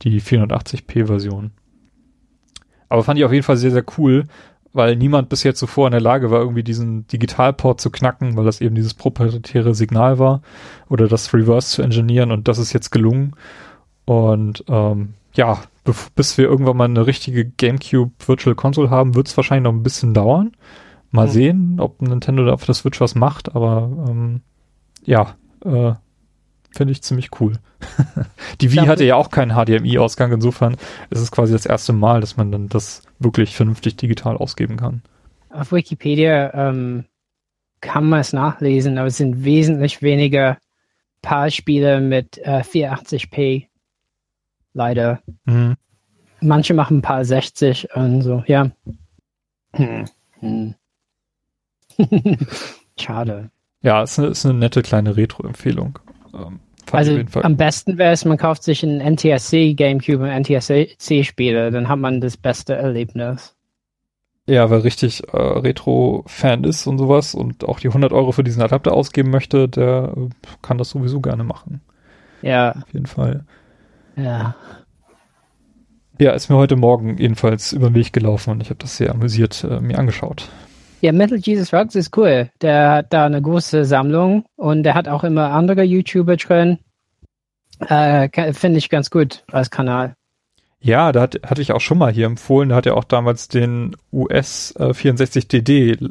[0.02, 1.52] die 480p Version.
[2.90, 4.26] Aber fand ich auf jeden Fall sehr, sehr cool,
[4.73, 8.45] weil niemand bis jetzt zuvor in der Lage war, irgendwie diesen Digitalport zu knacken, weil
[8.45, 10.41] das eben dieses proprietäre Signal war
[10.90, 13.34] oder das Reverse zu engineeren und das ist jetzt gelungen.
[14.06, 15.61] Und ähm, ja,
[16.15, 19.84] bis wir irgendwann mal eine richtige GameCube Virtual Console haben, wird es wahrscheinlich noch ein
[19.84, 20.52] bisschen dauern.
[21.11, 21.34] Mal Hm.
[21.34, 24.41] sehen, ob Nintendo da auf der Switch was macht, aber ähm,
[25.03, 25.94] ja, äh,
[26.72, 27.53] finde ich ziemlich cool.
[28.61, 30.77] Die Wii hatte ja auch keinen HDMI-Ausgang, insofern
[31.10, 35.02] ist es quasi das erste Mal, dass man dann das wirklich vernünftig digital ausgeben kann.
[35.49, 37.06] Auf Wikipedia ähm,
[37.81, 40.57] kann man es nachlesen, aber es sind wesentlich weniger
[41.22, 43.68] Paar-Spiele mit äh, 480p.
[44.73, 45.22] Leider.
[45.45, 45.76] Mhm.
[46.39, 48.72] Manche machen ein paar 60 und so, ja.
[49.73, 50.06] Hm.
[50.39, 50.76] Hm.
[52.99, 53.52] Schade.
[53.81, 55.99] Ja, ist eine, ist eine nette kleine Retro-Empfehlung.
[56.34, 56.60] Ähm,
[56.91, 61.99] Also am besten wäre es, man kauft sich ein NTSC Gamecube und NTSC-Spiele, dann hat
[61.99, 63.56] man das beste Erlebnis.
[64.48, 68.62] Ja, wer richtig äh, Retro-Fan ist und sowas und auch die 100 Euro für diesen
[68.64, 70.30] Adapter ausgeben möchte, der äh,
[70.62, 71.82] kann das sowieso gerne machen.
[72.41, 73.45] Ja, Auf jeden Fall.
[74.16, 74.56] ja.
[76.20, 79.10] Ja, ist mir heute Morgen jedenfalls über den Weg gelaufen und ich habe das sehr
[79.12, 80.49] amüsiert äh, mir angeschaut.
[81.02, 82.49] Ja, Metal Jesus Rocks ist cool.
[82.61, 86.78] Der hat da eine große Sammlung und der hat auch immer andere YouTuber drin.
[87.80, 90.14] Äh, Finde ich ganz gut als Kanal.
[90.80, 93.48] Ja, da hat, hatte ich auch schon mal hier empfohlen, da hat er auch damals
[93.48, 96.07] den US äh, 64DD äh,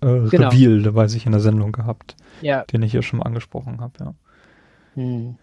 [0.00, 0.48] Genau.
[0.48, 2.64] Reveal, da weiß ich, in der Sendung gehabt, Ja.
[2.64, 4.14] den ich hier schon mal angesprochen habe, ja.
[4.94, 5.36] Hm.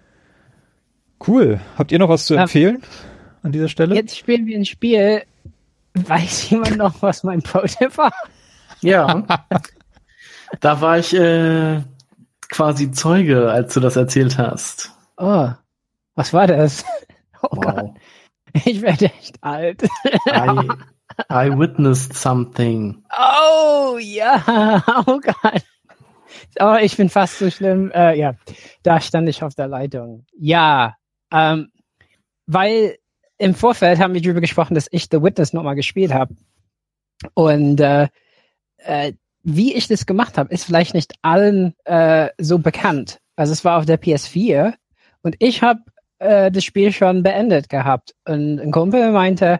[1.26, 1.60] Cool.
[1.78, 2.82] Habt ihr noch was zu empfehlen
[3.44, 3.96] an dieser Stelle?
[3.96, 5.24] Jetzt spielen wir ein Spiel.
[5.94, 8.14] Weiß jemand noch, was mein Pro-Tipp war?
[8.82, 9.24] Ja.
[10.62, 11.82] da war ich äh,
[12.50, 14.96] quasi Zeuge, als du das erzählt hast.
[15.18, 15.50] Oh,
[16.16, 16.84] was war das?
[17.42, 17.96] Oh Gott, Wow.
[18.66, 19.84] ich werde echt alt.
[20.28, 20.70] I,
[21.32, 23.02] I witnessed something.
[23.18, 25.64] Oh ja, oh Gott.
[26.60, 27.92] Oh, ich bin fast so schlimm.
[27.92, 28.34] Äh, ja,
[28.84, 30.26] da stand ich auf der Leitung.
[30.38, 30.96] Ja,
[31.32, 31.72] ähm,
[32.46, 32.98] weil
[33.38, 36.36] im Vorfeld haben wir darüber gesprochen, dass ich The Witness nochmal gespielt habe.
[37.36, 38.10] Und äh,
[38.84, 43.20] äh, wie ich das gemacht habe, ist vielleicht nicht allen äh, so bekannt.
[43.36, 44.74] Also es war auf der PS4
[45.22, 45.82] und ich habe
[46.20, 48.14] äh, das Spiel schon beendet gehabt.
[48.26, 49.60] Und ein Kumpel meinte,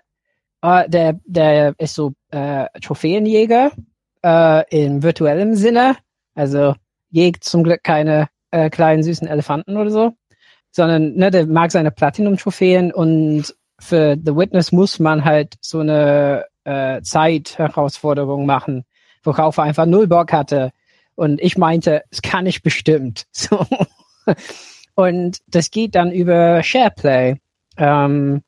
[0.62, 3.72] äh, der, der ist so äh, Trophäenjäger
[4.24, 5.96] äh, im virtuellen Sinne.
[6.36, 6.76] Also
[7.10, 10.14] jägt zum Glück keine äh, kleinen süßen Elefanten oder so,
[10.72, 16.46] sondern ne, der mag seine Platinum-Trophäen und für The Witness muss man halt so eine
[16.66, 18.84] äh, Zeit-Herausforderung machen,
[19.30, 20.72] worauf er einfach null Bock hatte.
[21.16, 23.26] Und ich meinte, es kann ich bestimmt.
[23.34, 23.66] So.
[24.96, 27.38] Und das geht dann über SharePlay.
[27.78, 28.42] Ähm,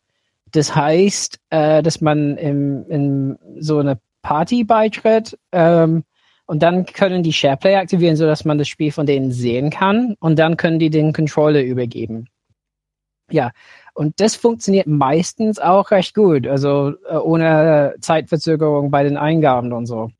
[0.51, 6.03] das heißt, äh, dass man im, in so eine Party beitritt ähm,
[6.45, 10.37] und dann können die SharePlay aktivieren, sodass man das Spiel von denen sehen kann und
[10.37, 12.27] dann können die den Controller übergeben.
[13.31, 13.51] Ja,
[13.93, 19.85] und das funktioniert meistens auch recht gut, also äh, ohne Zeitverzögerung bei den Eingaben und
[19.85, 20.11] so.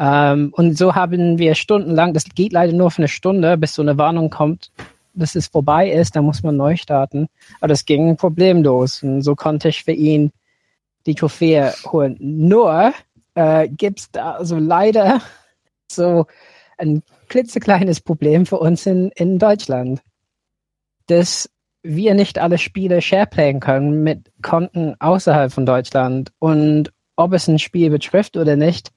[0.00, 3.82] Ähm, und so haben wir stundenlang, das geht leider nur für eine Stunde, bis so
[3.82, 4.72] eine Warnung kommt,
[5.12, 7.28] dass es vorbei ist, dann muss man neu starten.
[7.60, 9.02] Aber das ging problemlos.
[9.02, 10.32] Und so konnte ich für ihn
[11.06, 12.16] die Trophäe holen.
[12.18, 12.94] Nur
[13.34, 15.20] äh, gibt's da also leider
[15.92, 16.26] so
[16.78, 20.00] ein klitzekleines Problem für uns in, in Deutschland,
[21.08, 21.50] dass
[21.82, 26.32] wir nicht alle Spiele shareplayen können mit Konten außerhalb von Deutschland.
[26.38, 28.92] Und ob es ein Spiel betrifft oder nicht,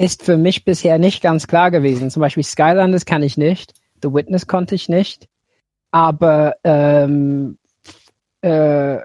[0.00, 2.10] ist für mich bisher nicht ganz klar gewesen.
[2.10, 5.28] Zum Beispiel Skylanders kann ich nicht, The Witness konnte ich nicht,
[5.90, 7.58] aber ähm,
[8.40, 8.98] äh,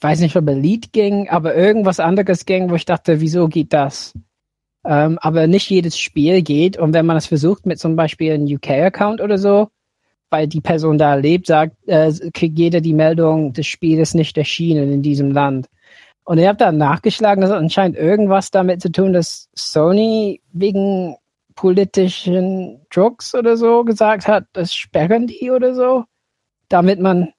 [0.00, 4.14] weiß nicht, ob Elite ging, aber irgendwas anderes ging, wo ich dachte, wieso geht das?
[4.86, 8.46] Ähm, aber nicht jedes Spiel geht und wenn man das versucht mit zum Beispiel einem
[8.46, 9.68] UK-Account oder so,
[10.30, 14.38] weil die Person da lebt, sagt, äh, kriegt jeder die Meldung, das Spiel ist nicht
[14.38, 15.66] erschienen in diesem Land.
[16.26, 21.16] Und ich habe da nachgeschlagen, das hat anscheinend irgendwas damit zu tun, dass Sony wegen
[21.54, 26.04] politischen Drucks oder so gesagt hat, das sperren die oder so,
[26.68, 27.32] damit man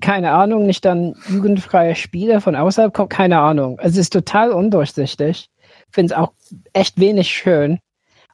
[0.00, 3.78] keine Ahnung, nicht dann jugendfreie Spiele von außerhalb kommt, keine Ahnung.
[3.78, 5.48] Also es ist total undurchsichtig.
[5.90, 6.32] Finde es auch
[6.72, 7.78] echt wenig schön.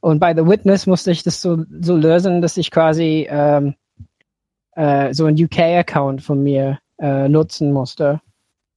[0.01, 3.75] Und bei The Witness musste ich das so, so lösen, dass ich quasi ähm,
[4.73, 8.23] äh, so ein UK-Account von mir äh, nutzen musste.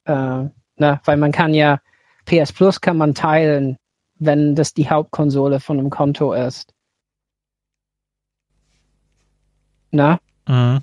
[0.05, 1.79] Äh, na, weil man kann ja,
[2.25, 3.77] PS Plus kann man teilen,
[4.15, 6.73] wenn das die Hauptkonsole von einem Konto ist.
[9.91, 10.19] Na?
[10.47, 10.81] Mhm.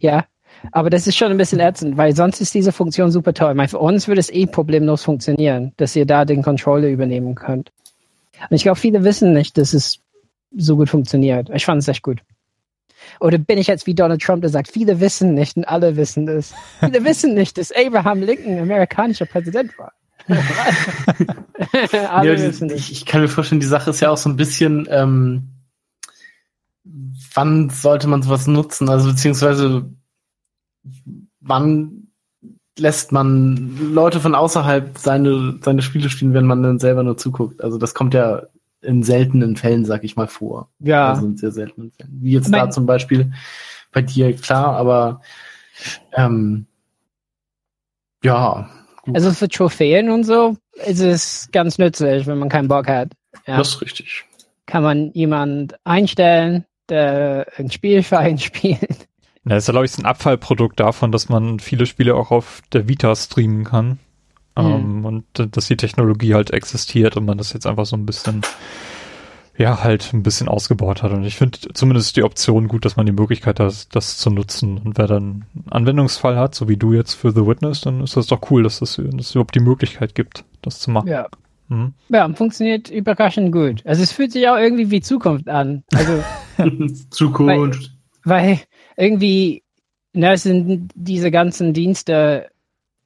[0.00, 0.24] Ja.
[0.72, 3.54] Aber das ist schon ein bisschen ätzend, weil sonst ist diese Funktion super toll.
[3.54, 7.72] Meine, für uns würde es eh problemlos funktionieren, dass ihr da den Controller übernehmen könnt.
[8.48, 10.00] Und ich glaube, viele wissen nicht, dass es
[10.56, 11.50] so gut funktioniert.
[11.50, 12.20] Ich fand es echt gut.
[13.20, 16.28] Oder bin ich jetzt wie Donald Trump, der sagt, viele wissen nicht und alle wissen
[16.28, 16.52] es.
[16.80, 19.92] Viele wissen nicht, dass Abraham Lincoln amerikanischer Präsident war.
[21.92, 25.48] ja, ich, ich, kann mir vorstellen, die Sache ist ja auch so ein bisschen, ähm,
[27.34, 28.88] wann sollte man sowas nutzen?
[28.88, 29.90] Also beziehungsweise
[31.40, 32.08] wann
[32.78, 37.62] lässt man Leute von außerhalb seine, seine Spiele spielen, wenn man dann selber nur zuguckt?
[37.62, 38.44] Also das kommt ja
[38.82, 40.70] in seltenen Fällen, sag ich mal, vor.
[40.78, 41.10] Ja.
[41.10, 42.18] Also in sehr seltenen Fällen.
[42.20, 43.32] Wie jetzt mein da zum Beispiel
[43.92, 45.20] bei dir, klar, aber
[46.12, 46.66] ähm,
[48.22, 48.70] ja.
[49.02, 49.14] Gut.
[49.14, 53.12] Also für Trophäen und so ist es ganz nützlich, wenn man keinen Bock hat.
[53.46, 53.58] Ja.
[53.58, 54.24] Das ist richtig.
[54.66, 59.08] Kann man jemand einstellen, der ein Spiel für einen spielt
[59.44, 62.60] ja, das ist ja, glaube ich, ein Abfallprodukt davon, dass man viele Spiele auch auf
[62.72, 63.98] der Vita streamen kann.
[64.62, 64.72] Mhm.
[64.72, 68.42] Ähm, und dass die Technologie halt existiert und man das jetzt einfach so ein bisschen,
[69.56, 71.12] ja, halt ein bisschen ausgebaut hat.
[71.12, 74.78] Und ich finde zumindest die Option gut, dass man die Möglichkeit hat, das zu nutzen.
[74.78, 78.16] Und wer dann einen Anwendungsfall hat, so wie du jetzt für The Witness, dann ist
[78.16, 81.08] das doch cool, dass, das, dass es überhaupt die Möglichkeit gibt, das zu machen.
[81.08, 81.26] Ja.
[81.70, 81.94] Mhm.
[82.08, 83.86] Ja, funktioniert überraschend gut.
[83.86, 85.84] Also es fühlt sich auch irgendwie wie Zukunft an.
[85.94, 86.22] Also
[87.10, 87.92] Zukunft.
[88.24, 88.60] Weil, weil
[88.96, 89.62] irgendwie,
[90.12, 92.48] ne, es sind diese ganzen Dienste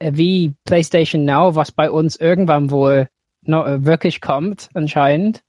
[0.00, 3.08] wie PlayStation Now, was bei uns irgendwann wohl
[3.42, 5.42] noch, äh, wirklich kommt, anscheinend.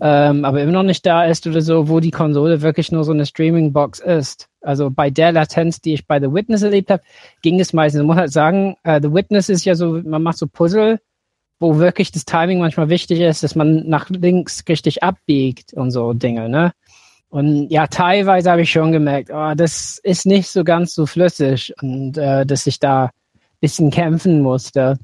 [0.00, 3.12] Ähm, aber immer noch nicht da ist oder so, wo die Konsole wirklich nur so
[3.12, 4.48] eine Streaming-Box ist.
[4.60, 7.02] Also bei der Latenz, die ich bei The Witness erlebt habe,
[7.40, 8.00] ging es meistens.
[8.00, 11.00] Man muss halt sagen, uh, The Witness ist ja so, man macht so Puzzle,
[11.60, 16.12] wo wirklich das Timing manchmal wichtig ist, dass man nach links richtig abbiegt und so
[16.12, 16.72] Dinge, ne?
[17.28, 21.74] Und ja, teilweise habe ich schon gemerkt, oh, das ist nicht so ganz so flüssig
[21.82, 23.10] und äh, dass ich da
[23.60, 24.98] bisschen kämpfen musste.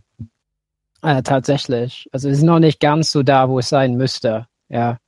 [1.03, 2.09] Äh, tatsächlich.
[2.13, 4.47] Also es ist noch nicht ganz so da, wo es sein müsste.
[4.69, 4.99] Ja.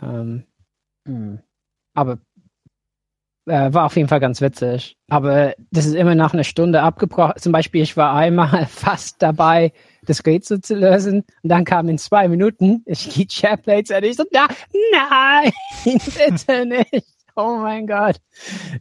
[0.00, 0.44] Ähm,
[1.06, 1.40] hm.
[1.94, 2.18] aber
[3.48, 4.96] äh, war auf jeden Fall ganz witzig.
[5.08, 7.34] Aber das ist immer nach einer Stunde abgebrochen.
[7.38, 9.72] Zum Beispiel, ich war einmal fast dabei,
[10.02, 11.24] das Rätsel zu lösen.
[11.42, 14.48] Und dann kam in zwei Minuten, ich die Chairplates und ich so, na,
[14.92, 15.52] nein,
[15.84, 17.06] bitte nicht.
[17.36, 18.16] Oh mein Gott.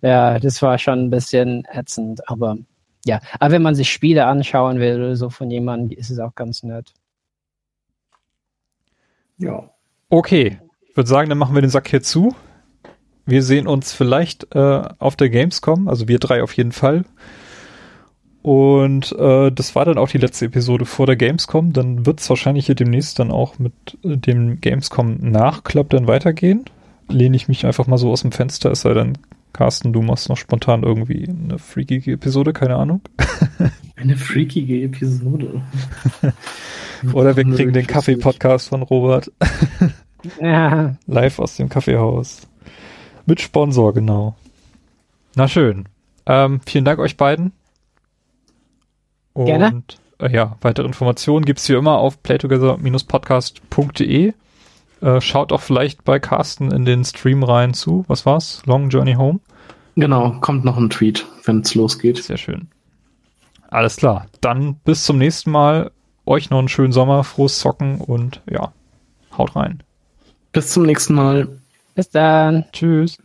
[0.01, 2.57] Ja, das war schon ein bisschen ätzend, aber
[3.07, 3.21] ja.
[3.39, 6.63] Aber wenn man sich Spiele anschauen will oder so von jemandem, ist es auch ganz
[6.63, 6.93] nett.
[9.37, 9.69] Ja.
[10.09, 10.59] Okay.
[10.89, 12.35] Ich würde sagen, dann machen wir den Sack hier zu.
[13.25, 17.03] Wir sehen uns vielleicht äh, auf der Gamescom, also wir drei auf jeden Fall.
[18.41, 21.73] Und äh, das war dann auch die letzte Episode vor der Gamescom.
[21.73, 23.73] Dann wird es wahrscheinlich hier demnächst dann auch mit
[24.03, 26.63] äh, dem Gamescom-Nachklapp dann weitergehen.
[27.09, 29.17] Lehne ich mich einfach mal so aus dem Fenster, es sei denn,
[29.57, 33.01] Carsten, du machst noch spontan irgendwie eine freakige Episode, keine Ahnung.
[33.95, 35.63] Eine freakige Episode.
[37.13, 39.31] Oder wir kriegen den Kaffee-Podcast von Robert.
[40.39, 40.95] ja.
[41.07, 42.41] Live aus dem Kaffeehaus.
[43.25, 44.35] Mit Sponsor, genau.
[45.33, 45.85] Na schön.
[46.27, 47.53] Ähm, vielen Dank euch beiden.
[49.33, 49.81] Und Gerne.
[50.19, 54.33] Äh, ja, weitere Informationen gibt es wie immer auf playtogether-podcast.de.
[55.01, 58.05] Äh, schaut auch vielleicht bei Carsten in den Stream rein zu.
[58.07, 58.61] Was war's?
[58.65, 59.39] Long Journey Home?
[59.95, 62.23] Genau, kommt noch ein Tweet, wenn es losgeht.
[62.23, 62.67] Sehr schön.
[63.69, 64.27] Alles klar.
[64.41, 65.91] Dann bis zum nächsten Mal.
[66.25, 68.73] Euch noch einen schönen Sommer, frohes Zocken und ja,
[69.37, 69.81] haut rein.
[70.51, 71.47] Bis zum nächsten Mal.
[71.95, 72.65] Bis dann.
[72.73, 73.17] Tschüss.